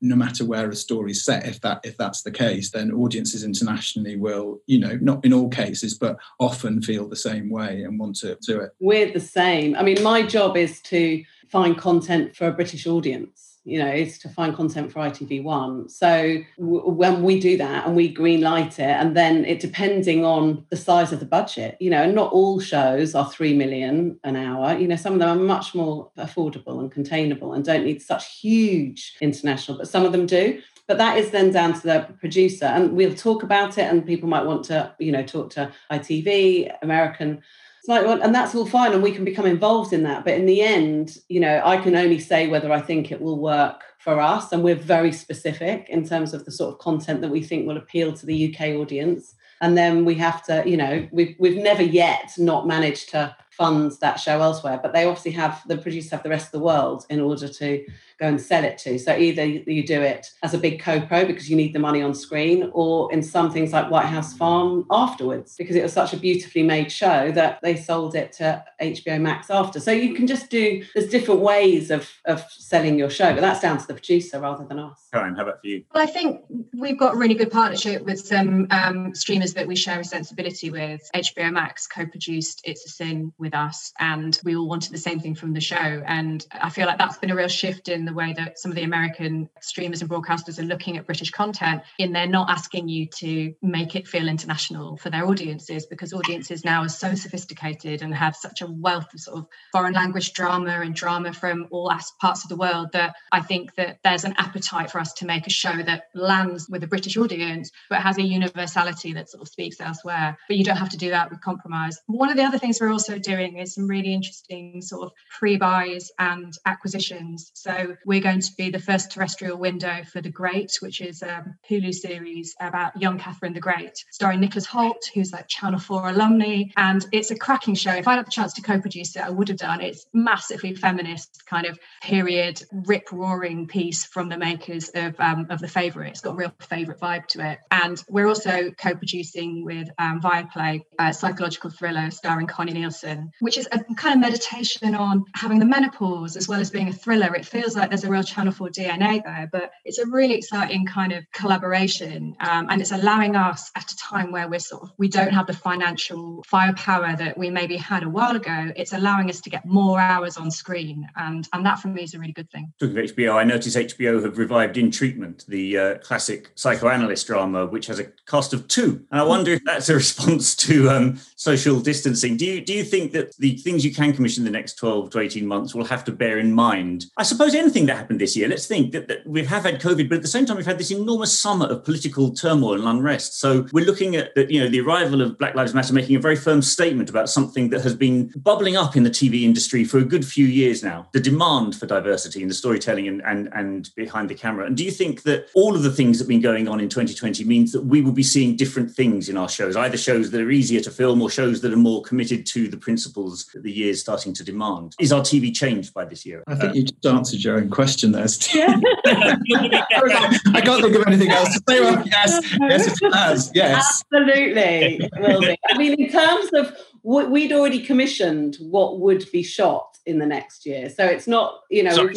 no 0.00 0.14
matter 0.14 0.44
where 0.44 0.70
a 0.70 0.76
story's 0.76 1.24
set, 1.24 1.48
if 1.48 1.60
that 1.62 1.80
if 1.82 1.96
that's 1.96 2.22
the 2.22 2.30
case, 2.30 2.70
then 2.70 2.92
audiences 2.92 3.42
internationally 3.42 4.14
will, 4.14 4.60
you 4.66 4.78
know, 4.78 4.96
not 5.00 5.24
in 5.24 5.32
all 5.32 5.48
cases, 5.48 5.94
but 5.94 6.16
often 6.38 6.80
feel 6.80 7.08
the 7.08 7.16
same 7.16 7.50
way 7.50 7.82
and 7.82 7.98
want 7.98 8.14
to 8.14 8.38
do 8.46 8.60
it. 8.60 8.70
We're 8.78 9.12
the 9.12 9.18
same. 9.18 9.74
I 9.74 9.82
mean, 9.82 10.00
my 10.00 10.22
job 10.22 10.56
is 10.56 10.80
to 10.82 11.24
find 11.48 11.76
content 11.76 12.36
for 12.36 12.46
a 12.46 12.52
British 12.52 12.86
audience 12.86 13.55
you 13.66 13.80
know, 13.80 13.90
is 13.90 14.16
to 14.18 14.28
find 14.28 14.54
content 14.54 14.92
for 14.92 15.00
ITV1. 15.00 15.90
So 15.90 16.38
w- 16.56 16.88
when 16.88 17.24
we 17.24 17.40
do 17.40 17.56
that 17.56 17.84
and 17.84 17.96
we 17.96 18.08
green 18.08 18.40
light 18.40 18.78
it, 18.78 18.82
and 18.82 19.16
then 19.16 19.44
it 19.44 19.58
depending 19.58 20.24
on 20.24 20.64
the 20.70 20.76
size 20.76 21.12
of 21.12 21.18
the 21.18 21.26
budget, 21.26 21.76
you 21.80 21.90
know, 21.90 22.04
and 22.04 22.14
not 22.14 22.32
all 22.32 22.60
shows 22.60 23.14
are 23.16 23.28
three 23.28 23.54
million 23.54 24.20
an 24.22 24.36
hour. 24.36 24.78
You 24.78 24.86
know, 24.86 24.96
some 24.96 25.14
of 25.14 25.18
them 25.18 25.36
are 25.36 25.42
much 25.42 25.74
more 25.74 26.10
affordable 26.16 26.78
and 26.78 26.92
containable 26.92 27.52
and 27.52 27.64
don't 27.64 27.84
need 27.84 28.00
such 28.00 28.38
huge 28.38 29.16
international, 29.20 29.78
but 29.78 29.88
some 29.88 30.04
of 30.04 30.12
them 30.12 30.26
do. 30.26 30.62
But 30.86 30.98
that 30.98 31.18
is 31.18 31.30
then 31.30 31.50
down 31.50 31.74
to 31.74 31.82
the 31.82 32.06
producer, 32.20 32.66
and 32.66 32.92
we'll 32.92 33.14
talk 33.14 33.42
about 33.42 33.76
it. 33.76 33.90
And 33.90 34.06
people 34.06 34.28
might 34.28 34.46
want 34.46 34.64
to, 34.66 34.94
you 35.00 35.10
know, 35.10 35.24
talk 35.24 35.50
to 35.50 35.72
ITV, 35.90 36.72
American 36.82 37.42
and 37.88 38.34
that's 38.34 38.54
all 38.54 38.66
fine, 38.66 38.92
and 38.92 39.02
we 39.02 39.12
can 39.12 39.24
become 39.24 39.46
involved 39.46 39.92
in 39.92 40.02
that. 40.04 40.24
But 40.24 40.34
in 40.34 40.46
the 40.46 40.62
end, 40.62 41.18
you 41.28 41.40
know, 41.40 41.62
I 41.64 41.76
can 41.76 41.94
only 41.94 42.18
say 42.18 42.48
whether 42.48 42.72
I 42.72 42.80
think 42.80 43.12
it 43.12 43.20
will 43.20 43.38
work 43.38 43.82
for 43.98 44.20
us, 44.20 44.52
and 44.52 44.62
we're 44.62 44.74
very 44.74 45.12
specific 45.12 45.88
in 45.88 46.06
terms 46.06 46.34
of 46.34 46.44
the 46.44 46.52
sort 46.52 46.72
of 46.72 46.80
content 46.80 47.20
that 47.20 47.30
we 47.30 47.42
think 47.42 47.66
will 47.66 47.76
appeal 47.76 48.12
to 48.12 48.26
the 48.26 48.54
UK 48.54 48.68
audience. 48.76 49.34
And 49.60 49.76
then 49.76 50.04
we 50.04 50.14
have 50.16 50.42
to, 50.44 50.62
you 50.68 50.76
know, 50.76 51.08
we've 51.12 51.34
we've 51.38 51.62
never 51.62 51.82
yet 51.82 52.32
not 52.38 52.66
managed 52.66 53.10
to 53.10 53.34
fund 53.50 53.92
that 54.02 54.20
show 54.20 54.40
elsewhere, 54.42 54.78
but 54.82 54.92
they 54.92 55.04
obviously 55.04 55.30
have 55.32 55.62
the 55.66 55.78
producers 55.78 56.10
have 56.10 56.22
the 56.22 56.28
rest 56.28 56.46
of 56.46 56.52
the 56.52 56.60
world 56.60 57.06
in 57.08 57.20
order 57.20 57.48
to 57.48 57.84
go 58.18 58.26
and 58.26 58.40
sell 58.40 58.64
it 58.64 58.78
to. 58.78 58.98
So 58.98 59.16
either 59.16 59.44
you 59.44 59.86
do 59.86 60.00
it 60.00 60.26
as 60.42 60.54
a 60.54 60.58
big 60.58 60.80
co-pro 60.80 61.26
because 61.26 61.50
you 61.50 61.56
need 61.56 61.74
the 61.74 61.78
money 61.78 62.02
on 62.02 62.14
screen, 62.14 62.70
or 62.72 63.12
in 63.12 63.22
some 63.22 63.50
things 63.50 63.72
like 63.72 63.90
White 63.90 64.06
House 64.06 64.36
Farm 64.36 64.86
afterwards, 64.90 65.54
because 65.56 65.76
it 65.76 65.82
was 65.82 65.92
such 65.92 66.12
a 66.12 66.16
beautifully 66.16 66.62
made 66.62 66.90
show 66.90 67.30
that 67.32 67.60
they 67.62 67.76
sold 67.76 68.14
it 68.14 68.32
to 68.34 68.64
HBO 68.80 69.20
Max 69.20 69.50
after. 69.50 69.80
So 69.80 69.90
you 69.90 70.14
can 70.14 70.26
just 70.26 70.50
do 70.50 70.84
there's 70.94 71.08
different 71.08 71.40
ways 71.40 71.90
of 71.90 72.10
of 72.24 72.44
selling 72.50 72.98
your 72.98 73.10
show, 73.10 73.32
but 73.34 73.40
that's 73.40 73.60
down 73.60 73.78
to 73.78 73.86
the 73.86 73.94
producer 73.94 74.40
rather 74.40 74.64
than 74.64 74.78
us. 74.78 75.08
Karen, 75.12 75.34
how 75.34 75.42
about 75.42 75.60
for 75.60 75.66
you? 75.66 75.84
Well, 75.94 76.02
I 76.02 76.06
think 76.06 76.42
we've 76.74 76.98
got 76.98 77.14
a 77.14 77.16
really 77.16 77.34
good 77.34 77.50
partnership 77.50 78.04
with 78.04 78.20
some 78.20 78.66
um, 78.70 79.14
streamers 79.14 79.54
that 79.54 79.66
we 79.66 79.76
share 79.76 80.00
a 80.00 80.04
sensibility 80.04 80.70
with. 80.70 81.08
HBO 81.14 81.52
Max 81.52 81.86
co-produced 81.86 82.62
It's 82.64 82.86
a 82.86 82.88
Sin 82.88 83.32
with 83.38 83.54
us, 83.54 83.92
and 83.98 84.38
we 84.44 84.56
all 84.56 84.68
wanted 84.68 84.92
the 84.92 84.98
same 84.98 85.20
thing 85.20 85.34
from 85.34 85.52
the 85.52 85.60
show. 85.60 85.76
And 86.06 86.44
I 86.52 86.70
feel 86.70 86.86
like 86.86 86.98
that's 86.98 87.18
been 87.18 87.30
a 87.30 87.36
real 87.36 87.48
shift 87.48 87.88
in 87.88 88.05
the 88.06 88.14
way 88.14 88.32
that 88.36 88.58
some 88.58 88.70
of 88.70 88.76
the 88.76 88.82
American 88.82 89.48
streamers 89.60 90.00
and 90.00 90.10
broadcasters 90.10 90.58
are 90.58 90.64
looking 90.64 90.96
at 90.96 91.06
British 91.06 91.30
content 91.30 91.82
in 91.98 92.12
they're 92.12 92.26
not 92.26 92.50
asking 92.50 92.88
you 92.88 93.06
to 93.06 93.54
make 93.62 93.94
it 93.94 94.08
feel 94.08 94.28
international 94.28 94.96
for 94.96 95.10
their 95.10 95.26
audiences 95.26 95.86
because 95.86 96.12
audiences 96.12 96.64
now 96.64 96.82
are 96.82 96.88
so 96.88 97.14
sophisticated 97.14 98.02
and 98.02 98.14
have 98.14 98.34
such 98.34 98.62
a 98.62 98.66
wealth 98.66 99.12
of 99.12 99.20
sort 99.20 99.38
of 99.38 99.46
foreign 99.72 99.92
language 99.92 100.32
drama 100.32 100.80
and 100.80 100.94
drama 100.94 101.32
from 101.32 101.66
all 101.70 101.92
parts 102.20 102.44
of 102.44 102.48
the 102.48 102.56
world 102.56 102.88
that 102.92 103.14
I 103.32 103.40
think 103.40 103.74
that 103.76 103.98
there's 104.04 104.24
an 104.24 104.34
appetite 104.38 104.90
for 104.90 105.00
us 105.00 105.12
to 105.14 105.26
make 105.26 105.46
a 105.46 105.50
show 105.50 105.82
that 105.82 106.04
lands 106.14 106.68
with 106.68 106.82
a 106.82 106.86
British 106.86 107.16
audience 107.16 107.70
but 107.90 108.00
has 108.00 108.18
a 108.18 108.22
universality 108.22 109.12
that 109.12 109.28
sort 109.28 109.42
of 109.42 109.48
speaks 109.48 109.80
elsewhere. 109.80 110.38
But 110.48 110.56
you 110.56 110.64
don't 110.64 110.76
have 110.76 110.90
to 110.90 110.96
do 110.96 111.10
that 111.10 111.30
with 111.30 111.40
compromise. 111.40 111.98
One 112.06 112.30
of 112.30 112.36
the 112.36 112.44
other 112.44 112.58
things 112.58 112.78
we're 112.80 112.92
also 112.92 113.18
doing 113.18 113.58
is 113.58 113.74
some 113.74 113.86
really 113.86 114.12
interesting 114.12 114.80
sort 114.82 115.06
of 115.06 115.12
pre-buys 115.38 116.10
and 116.18 116.52
acquisitions. 116.66 117.50
So 117.54 117.95
we're 118.04 118.20
going 118.20 118.40
to 118.40 118.52
be 118.56 118.70
the 118.70 118.78
first 118.78 119.10
terrestrial 119.10 119.58
window 119.58 120.02
for 120.12 120.20
The 120.20 120.30
Great, 120.30 120.72
which 120.80 121.00
is 121.00 121.22
a 121.22 121.44
Hulu 121.68 121.94
series 121.94 122.54
about 122.60 123.00
young 123.00 123.18
Catherine 123.18 123.54
the 123.54 123.60
Great, 123.60 124.04
starring 124.10 124.40
Nicholas 124.40 124.66
Hoult, 124.66 125.10
who's 125.14 125.32
like 125.32 125.48
Channel 125.48 125.78
4 125.78 126.10
alumni. 126.10 126.64
And 126.76 127.04
it's 127.12 127.30
a 127.30 127.36
cracking 127.36 127.74
show. 127.74 127.92
If 127.92 128.08
I 128.08 128.14
had 128.16 128.26
the 128.26 128.30
chance 128.30 128.52
to 128.54 128.62
co 128.62 128.80
produce 128.80 129.16
it, 129.16 129.22
I 129.22 129.30
would 129.30 129.48
have 129.48 129.58
done. 129.58 129.80
It's 129.80 130.06
massively 130.12 130.74
feminist, 130.74 131.44
kind 131.46 131.66
of 131.66 131.78
period, 132.02 132.62
rip 132.72 133.10
roaring 133.12 133.66
piece 133.66 134.04
from 134.04 134.28
the 134.28 134.38
makers 134.38 134.90
of, 134.90 135.18
um, 135.20 135.46
of 135.50 135.60
The 135.60 135.68
Favourite. 135.68 136.10
It's 136.10 136.20
got 136.20 136.32
a 136.32 136.36
real 136.36 136.52
favourite 136.60 137.00
vibe 137.00 137.26
to 137.28 137.50
it. 137.50 137.58
And 137.70 138.02
we're 138.08 138.26
also 138.26 138.70
co 138.72 138.94
producing 138.94 139.64
with 139.64 139.88
um, 139.98 140.20
Viaplay 140.20 140.82
a 140.98 141.12
psychological 141.12 141.70
thriller 141.70 142.10
starring 142.10 142.46
Connie 142.46 142.72
Nielsen, 142.72 143.30
which 143.40 143.58
is 143.58 143.68
a 143.72 143.82
kind 143.94 144.14
of 144.14 144.20
meditation 144.20 144.94
on 144.94 145.24
having 145.34 145.58
the 145.58 145.66
menopause 145.66 146.36
as 146.36 146.48
well 146.48 146.60
as 146.60 146.70
being 146.70 146.88
a 146.88 146.92
thriller. 146.92 147.34
It 147.34 147.46
feels 147.46 147.76
like 147.76 147.85
there's 147.90 148.04
a 148.04 148.10
real 148.10 148.22
Channel 148.22 148.52
4 148.52 148.68
DNA 148.68 149.22
there, 149.22 149.48
but 149.50 149.70
it's 149.84 149.98
a 149.98 150.06
really 150.06 150.34
exciting 150.34 150.86
kind 150.86 151.12
of 151.12 151.24
collaboration. 151.32 152.36
Um, 152.40 152.68
and 152.70 152.80
it's 152.80 152.92
allowing 152.92 153.36
us 153.36 153.70
at 153.74 153.90
a 153.90 153.96
time 153.96 154.32
where 154.32 154.48
we're 154.48 154.58
sort 154.58 154.84
of, 154.84 154.92
we 154.98 155.08
don't 155.08 155.32
have 155.32 155.46
the 155.46 155.52
financial 155.52 156.42
firepower 156.46 157.16
that 157.16 157.36
we 157.36 157.50
maybe 157.50 157.76
had 157.76 158.02
a 158.02 158.08
while 158.08 158.36
ago. 158.36 158.72
It's 158.76 158.92
allowing 158.92 159.30
us 159.30 159.40
to 159.42 159.50
get 159.50 159.64
more 159.64 160.00
hours 160.00 160.36
on 160.36 160.50
screen. 160.50 161.08
And, 161.16 161.48
and 161.52 161.64
that 161.66 161.78
for 161.78 161.88
me 161.88 162.02
is 162.02 162.14
a 162.14 162.18
really 162.18 162.32
good 162.32 162.50
thing. 162.50 162.72
Talking 162.80 162.98
of 162.98 163.04
HBO, 163.04 163.34
I 163.34 163.44
noticed 163.44 163.76
HBO 163.76 164.22
have 164.24 164.38
revived 164.38 164.76
In 164.76 164.90
Treatment, 164.90 165.44
the 165.48 165.78
uh, 165.78 165.98
classic 165.98 166.50
psychoanalyst 166.54 167.26
drama, 167.26 167.66
which 167.66 167.86
has 167.86 167.98
a 167.98 168.04
cast 168.26 168.52
of 168.52 168.68
two. 168.68 169.04
And 169.10 169.20
I 169.20 169.24
wonder 169.24 169.52
if 169.52 169.64
that's 169.64 169.88
a 169.88 169.94
response 169.94 170.54
to 170.56 170.90
um, 170.90 171.20
social 171.36 171.80
distancing. 171.80 172.36
Do 172.36 172.46
you, 172.46 172.60
do 172.60 172.72
you 172.72 172.84
think 172.84 173.12
that 173.12 173.36
the 173.36 173.56
things 173.58 173.84
you 173.84 173.94
can 173.94 174.12
commission 174.12 174.44
the 174.44 174.50
next 174.50 174.74
12 174.74 175.10
to 175.10 175.20
18 175.20 175.46
months 175.46 175.74
will 175.74 175.84
have 175.84 176.04
to 176.04 176.12
bear 176.12 176.38
in 176.38 176.52
mind? 176.52 177.06
I 177.16 177.22
suppose 177.22 177.54
anything 177.54 177.75
thing 177.76 177.84
that 177.84 177.96
happened 177.98 178.18
this 178.18 178.34
year. 178.34 178.48
Let's 178.48 178.66
think 178.66 178.92
that, 178.92 179.06
that 179.08 179.26
we 179.26 179.44
have 179.44 179.64
had 179.64 179.82
COVID, 179.82 180.08
but 180.08 180.16
at 180.16 180.22
the 180.22 180.28
same 180.28 180.46
time, 180.46 180.56
we've 180.56 180.64
had 180.64 180.78
this 180.78 180.90
enormous 180.90 181.38
summer 181.38 181.66
of 181.66 181.84
political 181.84 182.30
turmoil 182.30 182.78
and 182.78 182.88
unrest. 182.88 183.38
So 183.38 183.66
we're 183.70 183.84
looking 183.84 184.16
at 184.16 184.34
the, 184.34 184.50
you 184.50 184.60
know 184.60 184.68
the 184.68 184.80
arrival 184.80 185.20
of 185.20 185.36
Black 185.36 185.54
Lives 185.54 185.74
Matter 185.74 185.92
making 185.92 186.16
a 186.16 186.20
very 186.20 186.36
firm 186.36 186.62
statement 186.62 187.10
about 187.10 187.28
something 187.28 187.68
that 187.70 187.82
has 187.82 187.94
been 187.94 188.32
bubbling 188.36 188.78
up 188.78 188.96
in 188.96 189.02
the 189.02 189.10
TV 189.10 189.42
industry 189.42 189.84
for 189.84 189.98
a 189.98 190.04
good 190.04 190.24
few 190.24 190.46
years 190.46 190.82
now. 190.82 191.06
The 191.12 191.20
demand 191.20 191.76
for 191.76 191.84
diversity 191.84 192.40
in 192.40 192.48
the 192.48 192.54
storytelling 192.54 193.08
and 193.08 193.20
and, 193.26 193.50
and 193.52 193.90
behind 193.94 194.30
the 194.30 194.34
camera. 194.34 194.64
And 194.64 194.74
do 194.74 194.82
you 194.82 194.90
think 194.90 195.24
that 195.24 195.48
all 195.54 195.76
of 195.76 195.82
the 195.82 195.92
things 195.92 196.16
that 196.16 196.24
have 196.24 196.28
been 196.28 196.40
going 196.40 196.68
on 196.68 196.80
in 196.80 196.88
2020 196.88 197.44
means 197.44 197.72
that 197.72 197.82
we 197.82 198.00
will 198.00 198.12
be 198.12 198.22
seeing 198.22 198.56
different 198.56 198.90
things 198.90 199.28
in 199.28 199.36
our 199.36 199.50
shows, 199.50 199.76
either 199.76 199.98
shows 199.98 200.30
that 200.30 200.40
are 200.40 200.50
easier 200.50 200.80
to 200.80 200.90
film 200.90 201.20
or 201.20 201.28
shows 201.28 201.60
that 201.60 201.74
are 201.74 201.84
more 201.90 202.00
committed 202.00 202.46
to 202.46 202.68
the 202.68 202.78
principles 202.78 203.44
that 203.52 203.64
the 203.64 203.72
year 203.72 203.90
is 203.90 204.00
starting 204.00 204.32
to 204.32 204.44
demand? 204.44 204.94
Is 204.98 205.12
our 205.12 205.20
TV 205.20 205.54
changed 205.54 205.92
by 205.92 206.06
this 206.06 206.24
year? 206.24 206.42
I 206.46 206.54
think 206.54 206.74
you 206.74 206.84
just 206.84 207.04
answered 207.04 207.44
your 207.44 207.65
own 207.66 207.70
question 207.70 208.12
there, 208.12 208.28
Steve. 208.28 208.64
I 209.06 210.60
can't 210.64 210.82
think 210.82 210.96
of 210.96 211.06
anything 211.06 211.30
else 211.30 211.54
to 211.54 211.62
say. 211.68 211.80
Well, 211.80 212.02
yes, 212.06 212.56
yes, 212.60 213.02
it 213.02 213.14
has. 213.14 213.50
Yes, 213.54 214.02
absolutely, 214.12 214.96
it 215.02 215.10
will 215.18 215.40
be. 215.40 215.56
I 215.70 215.78
mean, 215.78 215.94
in 215.94 216.10
terms 216.10 216.50
of 216.54 216.76
we'd 217.02 217.52
already 217.52 217.80
commissioned 217.80 218.56
what 218.60 219.00
would 219.00 219.30
be 219.30 219.42
shot 219.42 219.98
in 220.06 220.18
the 220.18 220.26
next 220.26 220.66
year, 220.66 220.88
so 220.88 221.04
it's 221.04 221.26
not 221.26 221.60
you 221.70 221.82
know 221.82 221.90
Sorry, 221.90 222.14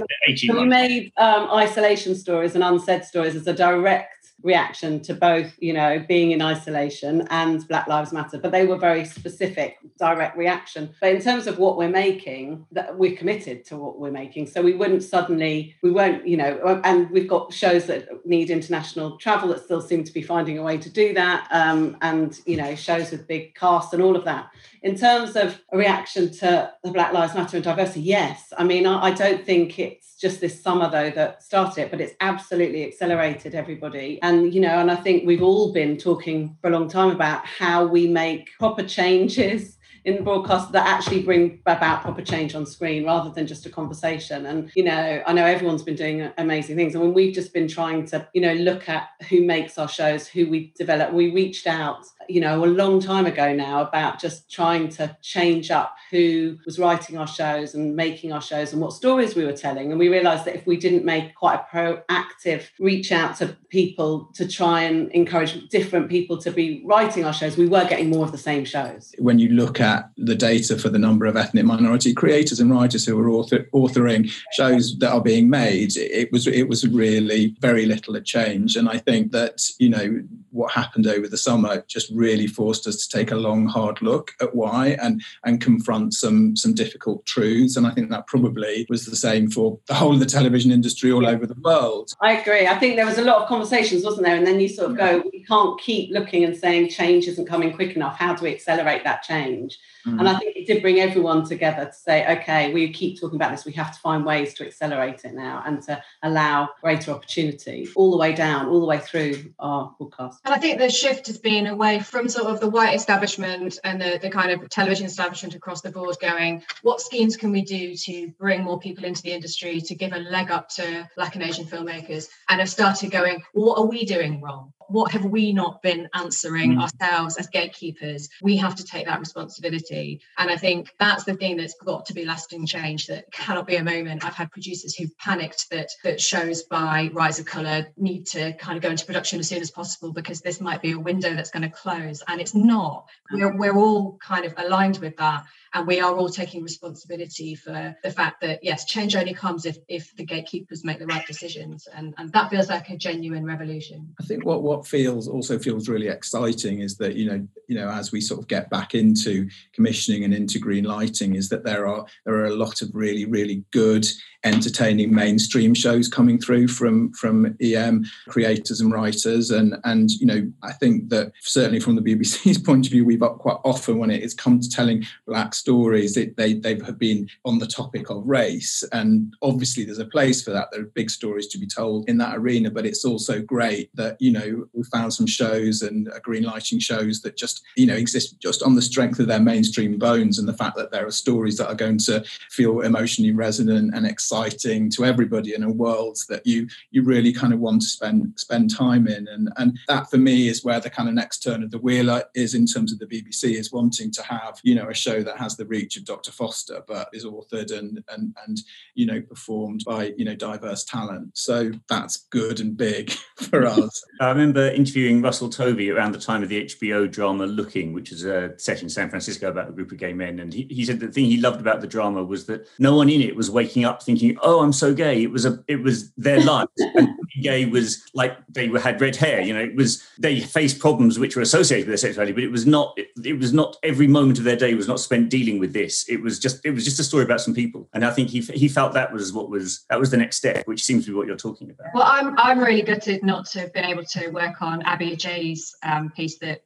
we 0.49 0.65
made 0.65 1.11
um, 1.17 1.49
isolation 1.51 2.15
stories 2.15 2.55
and 2.55 2.63
unsaid 2.63 3.03
stories 3.03 3.35
as 3.35 3.47
a 3.47 3.53
direct 3.53 4.18
reaction 4.43 4.99
to 5.01 5.13
both, 5.13 5.53
you 5.59 5.73
know, 5.73 6.03
being 6.07 6.31
in 6.31 6.41
isolation 6.41 7.27
and 7.29 7.67
Black 7.67 7.87
Lives 7.87 8.13
Matter, 8.13 8.37
but 8.37 8.51
they 8.51 8.65
were 8.65 8.77
very 8.77 9.05
specific, 9.05 9.77
direct 9.97 10.37
reaction. 10.37 10.93
But 11.01 11.13
in 11.13 11.21
terms 11.21 11.47
of 11.47 11.59
what 11.59 11.77
we're 11.77 11.89
making, 11.89 12.65
that 12.71 12.97
we're 12.97 13.15
committed 13.15 13.65
to 13.65 13.77
what 13.77 13.99
we're 13.99 14.11
making. 14.11 14.47
So 14.47 14.61
we 14.61 14.73
wouldn't 14.73 15.03
suddenly, 15.03 15.75
we 15.81 15.91
won't, 15.91 16.27
you 16.27 16.37
know, 16.37 16.81
and 16.83 17.09
we've 17.09 17.27
got 17.27 17.53
shows 17.53 17.85
that 17.87 18.25
need 18.25 18.49
international 18.49 19.17
travel 19.17 19.49
that 19.49 19.63
still 19.63 19.81
seem 19.81 20.03
to 20.03 20.13
be 20.13 20.21
finding 20.21 20.57
a 20.57 20.63
way 20.63 20.77
to 20.77 20.89
do 20.89 21.13
that, 21.13 21.47
um, 21.51 21.97
and 22.01 22.39
you 22.45 22.57
know, 22.57 22.75
shows 22.75 23.11
with 23.11 23.27
big 23.27 23.55
cast 23.55 23.93
and 23.93 24.01
all 24.01 24.15
of 24.15 24.25
that. 24.25 24.49
In 24.81 24.95
terms 24.95 25.35
of 25.35 25.61
a 25.71 25.77
reaction 25.77 26.31
to 26.31 26.71
the 26.83 26.91
Black 26.91 27.13
Lives 27.13 27.35
Matter 27.35 27.57
and 27.57 27.63
diversity, 27.63 28.01
yes. 28.01 28.53
I 28.57 28.63
mean, 28.63 28.85
I, 28.85 29.07
I 29.07 29.11
don't 29.11 29.45
think 29.45 29.77
it's 29.77 30.15
just 30.15 30.39
this 30.39 30.61
summer 30.61 30.89
though 30.89 31.09
that 31.11 31.43
started 31.43 31.81
it, 31.81 31.91
but 31.91 32.01
it's 32.01 32.13
absolutely 32.21 32.85
accelerated 32.85 33.55
everybody. 33.55 34.19
And 34.21 34.53
you 34.53 34.61
know, 34.61 34.79
and 34.79 34.91
I 34.91 34.95
think 34.95 35.25
we've 35.25 35.43
all 35.43 35.73
been 35.73 35.97
talking 35.97 36.57
for 36.61 36.69
a 36.69 36.73
long 36.73 36.89
time 36.89 37.11
about 37.11 37.45
how 37.45 37.85
we 37.85 38.07
make 38.07 38.49
proper 38.59 38.83
changes 38.83 39.78
in 40.05 40.23
broadcast 40.23 40.71
that 40.71 40.87
actually 40.87 41.21
bring 41.23 41.59
about 41.65 42.01
proper 42.01 42.21
change 42.21 42.55
on 42.55 42.65
screen 42.65 43.05
rather 43.05 43.29
than 43.29 43.47
just 43.47 43.65
a 43.65 43.69
conversation. 43.69 44.45
And, 44.45 44.71
you 44.75 44.83
know, 44.83 45.23
I 45.25 45.33
know 45.33 45.45
everyone's 45.45 45.83
been 45.83 45.95
doing 45.95 46.29
amazing 46.37 46.75
things. 46.75 46.95
I 46.95 46.99
mean, 46.99 47.13
we've 47.13 47.33
just 47.33 47.53
been 47.53 47.67
trying 47.67 48.05
to, 48.07 48.27
you 48.33 48.41
know, 48.41 48.53
look 48.53 48.89
at 48.89 49.09
who 49.29 49.43
makes 49.43 49.77
our 49.77 49.87
shows, 49.87 50.27
who 50.27 50.49
we 50.49 50.73
develop. 50.77 51.13
We 51.13 51.31
reached 51.31 51.67
out 51.67 52.05
you 52.29 52.39
know, 52.39 52.63
a 52.63 52.67
long 52.67 53.01
time 53.01 53.25
ago 53.25 53.53
now 53.53 53.81
about 53.81 54.19
just 54.19 54.49
trying 54.51 54.87
to 54.87 55.17
change 55.21 55.71
up 55.71 55.95
who 56.11 56.57
was 56.63 56.77
writing 56.77 57.17
our 57.17 57.27
shows 57.27 57.73
and 57.73 57.95
making 57.95 58.31
our 58.31 58.41
shows 58.41 58.71
and 58.71 58.81
what 58.81 58.93
stories 58.93 59.35
we 59.35 59.43
were 59.43 59.53
telling. 59.53 59.89
And 59.89 59.99
we 59.99 60.09
realized 60.09 60.45
that 60.45 60.55
if 60.55 60.65
we 60.67 60.77
didn't 60.77 61.03
make 61.03 61.33
quite 61.33 61.59
a 61.59 61.75
proactive 61.75 62.67
reach 62.79 63.11
out 63.11 63.35
to 63.37 63.57
people 63.69 64.29
to 64.35 64.47
try 64.47 64.83
and 64.83 65.11
encourage 65.11 65.67
different 65.69 66.09
people 66.09 66.37
to 66.37 66.51
be 66.51 66.83
writing 66.85 67.25
our 67.25 67.33
shows, 67.33 67.57
we 67.57 67.67
were 67.67 67.85
getting 67.85 68.11
more 68.11 68.25
of 68.25 68.31
the 68.31 68.37
same 68.37 68.63
shows. 68.63 69.15
When 69.17 69.39
you 69.39 69.49
look 69.49 69.81
at 69.81 69.88
the 70.17 70.35
data 70.35 70.77
for 70.77 70.89
the 70.89 70.99
number 70.99 71.25
of 71.25 71.35
ethnic 71.35 71.65
minority 71.65 72.13
creators 72.13 72.59
and 72.59 72.71
writers 72.71 73.05
who 73.05 73.17
are 73.19 73.29
author, 73.29 73.67
authoring 73.73 74.31
shows 74.51 74.97
that 74.99 75.11
are 75.11 75.21
being 75.21 75.49
made, 75.49 75.91
it 75.95 76.31
was 76.31 76.47
it 76.47 76.67
was 76.67 76.87
really 76.87 77.55
very 77.59 77.85
little 77.85 78.15
a 78.15 78.21
change. 78.21 78.75
And 78.75 78.89
I 78.89 78.97
think 78.97 79.31
that, 79.31 79.55
you 79.79 79.89
know, 79.89 80.23
what 80.51 80.71
happened 80.71 81.07
over 81.07 81.27
the 81.27 81.37
summer 81.37 81.83
just 81.87 82.11
really 82.11 82.47
forced 82.47 82.87
us 82.87 83.05
to 83.05 83.17
take 83.17 83.31
a 83.31 83.35
long, 83.35 83.67
hard 83.67 84.01
look 84.01 84.33
at 84.41 84.55
why 84.55 84.97
and 85.01 85.21
and 85.43 85.61
confront 85.61 86.13
some 86.13 86.55
some 86.55 86.73
difficult 86.73 87.25
truths. 87.25 87.75
And 87.75 87.85
I 87.85 87.91
think 87.91 88.09
that 88.09 88.27
probably 88.27 88.85
was 88.89 89.05
the 89.05 89.15
same 89.15 89.49
for 89.49 89.79
the 89.87 89.93
whole 89.93 90.13
of 90.13 90.19
the 90.19 90.25
television 90.25 90.71
industry 90.71 91.11
all 91.11 91.27
over 91.27 91.45
the 91.45 91.59
world. 91.61 92.13
I 92.21 92.33
agree. 92.33 92.67
I 92.67 92.77
think 92.77 92.95
there 92.95 93.05
was 93.05 93.17
a 93.17 93.23
lot 93.23 93.41
of 93.41 93.47
conversations, 93.47 94.03
wasn't 94.03 94.25
there? 94.25 94.35
And 94.35 94.45
then 94.45 94.59
you 94.59 94.69
sort 94.69 94.91
of 94.91 94.97
go, 94.97 95.23
we 95.31 95.43
can't 95.43 95.79
keep 95.79 96.11
looking 96.11 96.43
and 96.43 96.55
saying 96.55 96.89
change 96.89 97.27
isn't 97.27 97.47
coming 97.47 97.73
quick 97.73 97.95
enough. 97.95 98.17
How 98.17 98.33
do 98.35 98.43
we 98.43 98.53
accelerate 98.53 99.03
that 99.03 99.23
change? 99.23 99.77
Mm. 100.05 100.19
And 100.19 100.29
I 100.29 100.37
think 100.37 100.55
it 100.55 100.67
did 100.67 100.81
bring 100.81 100.99
everyone 100.99 101.45
together 101.45 101.85
to 101.85 101.93
say, 101.93 102.25
okay, 102.37 102.73
we 102.73 102.91
keep 102.91 103.19
talking 103.19 103.35
about 103.35 103.51
this. 103.51 103.65
We 103.65 103.73
have 103.73 103.93
to 103.93 103.99
find 103.99 104.25
ways 104.25 104.53
to 104.55 104.65
accelerate 104.65 105.25
it 105.25 105.33
now 105.33 105.63
and 105.65 105.81
to 105.83 106.01
allow 106.23 106.69
greater 106.81 107.11
opportunity 107.11 107.87
all 107.95 108.11
the 108.11 108.17
way 108.17 108.33
down, 108.33 108.67
all 108.67 108.79
the 108.79 108.85
way 108.85 108.99
through 108.99 109.53
our 109.59 109.93
broadcast. 109.97 110.39
And 110.45 110.53
I 110.53 110.57
think 110.57 110.79
the 110.79 110.89
shift 110.89 111.27
has 111.27 111.37
been 111.37 111.67
away 111.67 111.99
from 111.99 112.29
sort 112.29 112.47
of 112.47 112.59
the 112.59 112.69
white 112.69 112.95
establishment 112.95 113.79
and 113.83 114.01
the, 114.01 114.19
the 114.21 114.29
kind 114.29 114.51
of 114.51 114.69
television 114.69 115.05
establishment 115.05 115.55
across 115.55 115.81
the 115.81 115.91
board 115.91 116.15
going, 116.21 116.63
what 116.81 117.01
schemes 117.01 117.35
can 117.37 117.51
we 117.51 117.61
do 117.61 117.95
to 117.95 118.29
bring 118.39 118.63
more 118.63 118.79
people 118.79 119.05
into 119.05 119.21
the 119.21 119.31
industry, 119.31 119.81
to 119.81 119.95
give 119.95 120.13
a 120.13 120.19
leg 120.19 120.51
up 120.51 120.69
to 120.69 121.09
Black 121.15 121.35
and 121.35 121.43
Asian 121.43 121.65
filmmakers? 121.65 122.27
And 122.49 122.59
have 122.59 122.69
started 122.69 123.11
going, 123.11 123.43
well, 123.53 123.67
what 123.67 123.79
are 123.79 123.85
we 123.85 124.05
doing 124.05 124.41
wrong? 124.41 124.73
What 124.89 125.11
have 125.11 125.25
we 125.25 125.53
not 125.53 125.81
been 125.81 126.09
answering 126.13 126.75
mm. 126.75 126.81
ourselves 126.81 127.37
as 127.37 127.47
gatekeepers? 127.47 128.29
We 128.41 128.57
have 128.57 128.75
to 128.75 128.83
take 128.83 129.05
that 129.05 129.19
responsibility. 129.19 130.21
And 130.37 130.49
I 130.49 130.57
think 130.57 130.93
that's 130.99 131.23
the 131.23 131.35
thing 131.35 131.57
that's 131.57 131.75
got 131.75 132.05
to 132.07 132.13
be 132.13 132.25
lasting 132.25 132.65
change 132.65 133.07
that 133.07 133.31
cannot 133.31 133.67
be 133.67 133.75
a 133.75 133.83
moment. 133.83 134.25
I've 134.25 134.35
had 134.35 134.51
producers 134.51 134.95
who've 134.95 135.15
panicked 135.17 135.69
that 135.71 135.89
that 136.03 136.19
shows 136.19 136.63
by 136.63 137.09
Rise 137.13 137.39
of 137.39 137.45
Colour 137.45 137.87
need 137.97 138.25
to 138.27 138.53
kind 138.53 138.77
of 138.77 138.83
go 138.83 138.89
into 138.89 139.05
production 139.05 139.39
as 139.39 139.47
soon 139.47 139.61
as 139.61 139.71
possible 139.71 140.11
because 140.11 140.41
this 140.41 140.59
might 140.59 140.81
be 140.81 140.91
a 140.91 140.99
window 140.99 141.33
that's 141.33 141.51
going 141.51 141.63
to 141.63 141.69
close. 141.69 142.23
And 142.27 142.41
it's 142.41 142.55
not. 142.55 143.07
We're, 143.31 143.55
we're 143.55 143.77
all 143.77 144.17
kind 144.17 144.45
of 144.45 144.53
aligned 144.57 144.97
with 144.97 145.17
that 145.17 145.45
and 145.73 145.87
we 145.87 145.99
are 145.99 146.15
all 146.15 146.29
taking 146.29 146.63
responsibility 146.63 147.55
for 147.55 147.95
the 148.03 148.11
fact 148.11 148.41
that 148.41 148.63
yes 148.63 148.85
change 148.85 149.15
only 149.15 149.33
comes 149.33 149.65
if 149.65 149.77
if 149.87 150.15
the 150.15 150.25
gatekeepers 150.25 150.83
make 150.83 150.99
the 150.99 151.05
right 151.05 151.25
decisions 151.27 151.87
and 151.93 152.13
and 152.17 152.31
that 152.33 152.49
feels 152.49 152.69
like 152.69 152.89
a 152.89 152.97
genuine 152.97 153.45
revolution 153.45 154.13
i 154.19 154.23
think 154.23 154.45
what 154.45 154.63
what 154.63 154.78
feels 154.87 155.27
also 155.27 155.59
feels 155.59 155.89
really 155.89 156.07
exciting 156.07 156.79
is 156.79 156.97
that 156.97 157.15
you 157.15 157.29
know 157.29 157.47
you 157.67 157.75
know 157.75 157.89
as 157.89 158.11
we 158.11 158.21
sort 158.21 158.39
of 158.39 158.47
get 158.47 158.69
back 158.69 158.95
into 158.95 159.47
commissioning 159.73 160.23
and 160.23 160.33
into 160.33 160.59
green 160.59 160.83
lighting 160.83 161.35
is 161.35 161.49
that 161.49 161.63
there 161.63 161.87
are 161.87 162.05
there 162.25 162.35
are 162.35 162.45
a 162.45 162.55
lot 162.55 162.81
of 162.81 162.89
really 162.93 163.25
really 163.25 163.63
good 163.71 164.07
entertaining 164.45 165.13
mainstream 165.13 165.73
shows 165.73 166.07
coming 166.07 166.39
through 166.39 166.67
from 166.67 167.11
from 167.13 167.57
em 167.61 168.05
creators 168.29 168.79
and 168.79 168.93
writers 168.93 169.51
and 169.51 169.75
and 169.83 170.11
you 170.11 170.25
know 170.25 170.49
i 170.63 170.71
think 170.71 171.09
that 171.09 171.31
certainly 171.41 171.79
from 171.79 171.95
the 171.95 172.01
bbc's 172.01 172.57
point 172.69 172.85
of 172.85 172.91
view 172.91 173.03
we've 173.03 173.19
got 173.19 173.37
quite 173.37 173.57
often 173.65 173.97
when 173.97 174.09
it 174.09 174.21
has 174.21 174.33
come 174.33 174.59
to 174.59 174.69
telling 174.69 175.05
black 175.25 175.53
stories. 175.53 176.17
It, 176.17 176.37
they 176.37 176.53
they 176.53 176.75
have 176.85 176.97
been 176.97 177.29
on 177.45 177.59
the 177.59 177.67
topic 177.67 178.09
of 178.09 178.25
race, 178.25 178.83
and 178.91 179.33
obviously 179.41 179.83
there's 179.83 179.99
a 179.99 180.05
place 180.05 180.41
for 180.43 180.51
that. 180.51 180.69
There 180.71 180.81
are 180.81 180.95
big 180.95 181.09
stories 181.09 181.47
to 181.47 181.57
be 181.57 181.67
told 181.67 182.07
in 182.09 182.17
that 182.19 182.37
arena, 182.37 182.71
but 182.71 182.85
it's 182.85 183.05
also 183.05 183.41
great 183.41 183.89
that 183.95 184.17
you 184.19 184.31
know 184.31 184.67
we 184.73 184.83
found 184.83 185.13
some 185.13 185.27
shows 185.27 185.81
and 185.81 186.09
uh, 186.09 186.19
green 186.19 186.43
lighting 186.43 186.79
shows 186.79 187.21
that 187.21 187.37
just 187.37 187.63
you 187.75 187.85
know 187.85 187.95
exist 187.95 188.39
just 188.39 188.63
on 188.63 188.75
the 188.75 188.81
strength 188.81 189.19
of 189.19 189.27
their 189.27 189.39
mainstream 189.39 189.97
bones 189.97 190.39
and 190.39 190.47
the 190.47 190.53
fact 190.53 190.75
that 190.75 190.91
there 190.91 191.05
are 191.05 191.11
stories 191.11 191.57
that 191.57 191.67
are 191.67 191.75
going 191.75 191.97
to 191.97 192.23
feel 192.49 192.81
emotionally 192.81 193.31
resonant 193.31 193.93
and 193.93 194.05
exciting 194.05 194.89
to 194.89 195.05
everybody 195.05 195.53
in 195.53 195.63
a 195.63 195.71
world 195.71 196.17
that 196.29 196.45
you 196.45 196.67
you 196.91 197.03
really 197.03 197.33
kind 197.33 197.53
of 197.53 197.59
want 197.59 197.81
to 197.81 197.87
spend 197.87 198.33
spend 198.37 198.75
time 198.75 199.07
in, 199.07 199.27
and 199.27 199.49
and 199.57 199.77
that 199.87 200.09
for 200.09 200.17
me 200.17 200.47
is 200.47 200.63
where 200.63 200.79
the 200.79 200.89
kind 200.89 201.09
of 201.09 201.15
next 201.15 201.39
turn 201.39 201.63
of 201.63 201.71
the 201.71 201.77
wheel 201.77 202.21
is 202.33 202.55
in 202.55 202.65
terms 202.65 202.91
of 202.91 202.99
the 202.99 203.05
BBC 203.05 203.55
is 203.55 203.71
wanting 203.71 204.11
to 204.11 204.23
have 204.23 204.59
you 204.63 204.75
know 204.75 204.89
a 204.89 204.93
show 204.93 205.21
that 205.21 205.37
has 205.37 205.55
the 205.55 205.65
reach 205.65 205.97
of 205.97 206.05
Dr. 206.05 206.31
Foster, 206.31 206.83
but 206.87 207.09
is 207.13 207.25
authored 207.25 207.77
and 207.77 208.03
and 208.09 208.35
and 208.47 208.59
you 208.95 209.05
know 209.05 209.21
performed 209.21 209.83
by 209.85 210.13
you 210.17 210.25
know 210.25 210.35
diverse 210.35 210.83
talent. 210.83 211.37
So 211.37 211.71
that's 211.87 212.17
good 212.29 212.59
and 212.59 212.75
big 212.75 213.11
for 213.49 213.65
us. 213.65 214.03
remember 214.53 214.75
interviewing 214.75 215.21
Russell 215.21 215.49
Tovey 215.49 215.93
around 215.93 216.13
the 216.13 216.19
time 216.19 216.43
of 216.43 216.49
the 216.49 216.65
HBO 216.65 217.09
drama 217.09 217.45
Looking, 217.45 217.93
which 217.93 218.11
is 218.11 218.25
a 218.25 218.57
set 218.57 218.81
in 218.81 218.89
San 218.89 219.09
Francisco 219.09 219.49
about 219.49 219.69
a 219.69 219.71
group 219.71 219.91
of 219.91 219.97
gay 219.97 220.13
men, 220.13 220.39
and 220.39 220.53
he, 220.53 220.63
he 220.69 220.85
said 220.85 220.99
the 220.99 221.07
thing 221.07 221.25
he 221.25 221.37
loved 221.37 221.61
about 221.61 221.81
the 221.81 221.87
drama 221.87 222.23
was 222.23 222.45
that 222.45 222.67
no 222.79 222.95
one 222.95 223.09
in 223.09 223.21
it 223.21 223.35
was 223.35 223.51
waking 223.51 223.85
up 223.85 224.01
thinking, 224.01 224.37
"Oh, 224.41 224.61
I'm 224.61 224.73
so 224.73 224.93
gay." 224.93 225.21
It 225.23 225.31
was 225.31 225.45
a 225.45 225.63
it 225.67 225.77
was 225.77 226.11
their 226.11 226.41
life. 226.41 226.67
and 226.95 227.09
gay 227.41 227.65
was 227.65 228.03
like 228.13 228.37
they 228.49 228.67
had 228.79 228.99
red 229.01 229.15
hair. 229.15 229.41
You 229.41 229.53
know, 229.53 229.61
it 229.61 229.75
was 229.75 230.03
they 230.17 230.39
faced 230.39 230.79
problems 230.79 231.19
which 231.19 231.35
were 231.35 231.41
associated 231.41 231.87
with 231.87 231.91
their 231.91 232.09
sexuality, 232.09 232.33
but 232.33 232.43
it 232.43 232.51
was 232.51 232.65
not. 232.65 232.93
It, 232.97 233.09
it 233.23 233.33
was 233.33 233.53
not 233.53 233.77
every 233.83 234.07
moment 234.07 234.37
of 234.37 234.43
their 234.43 234.55
day 234.55 234.73
was 234.73 234.87
not 234.87 234.99
spent 234.99 235.29
dealing 235.29 235.59
with 235.59 235.73
this. 235.73 236.07
It 236.09 236.21
was 236.21 236.39
just 236.39 236.65
it 236.65 236.71
was 236.71 236.85
just 236.85 236.99
a 236.99 237.03
story 237.03 237.23
about 237.23 237.41
some 237.41 237.53
people, 237.53 237.87
and 237.93 238.05
I 238.05 238.11
think 238.11 238.29
he 238.29 238.41
he 238.41 238.67
felt 238.67 238.93
that 238.93 239.11
was 239.11 239.33
what 239.33 239.49
was 239.49 239.85
that 239.89 239.99
was 239.99 240.11
the 240.11 240.17
next 240.17 240.37
step, 240.37 240.67
which 240.67 240.83
seems 240.83 241.05
to 241.05 241.11
be 241.11 241.17
what 241.17 241.27
you're 241.27 241.35
talking 241.35 241.69
about. 241.69 241.87
Well, 241.93 242.03
I'm 242.05 242.37
I'm 242.37 242.59
really 242.59 242.81
gutted 242.81 243.23
not 243.23 243.45
to 243.47 243.59
have 243.59 243.73
been 243.73 243.85
able 243.85 244.03
to 244.05 244.29
work 244.39 244.61
on 244.61 244.81
Abby 244.83 245.15
Ajayi's 245.15 245.75
um, 245.83 246.09
piece 246.15 246.37
that 246.39 246.61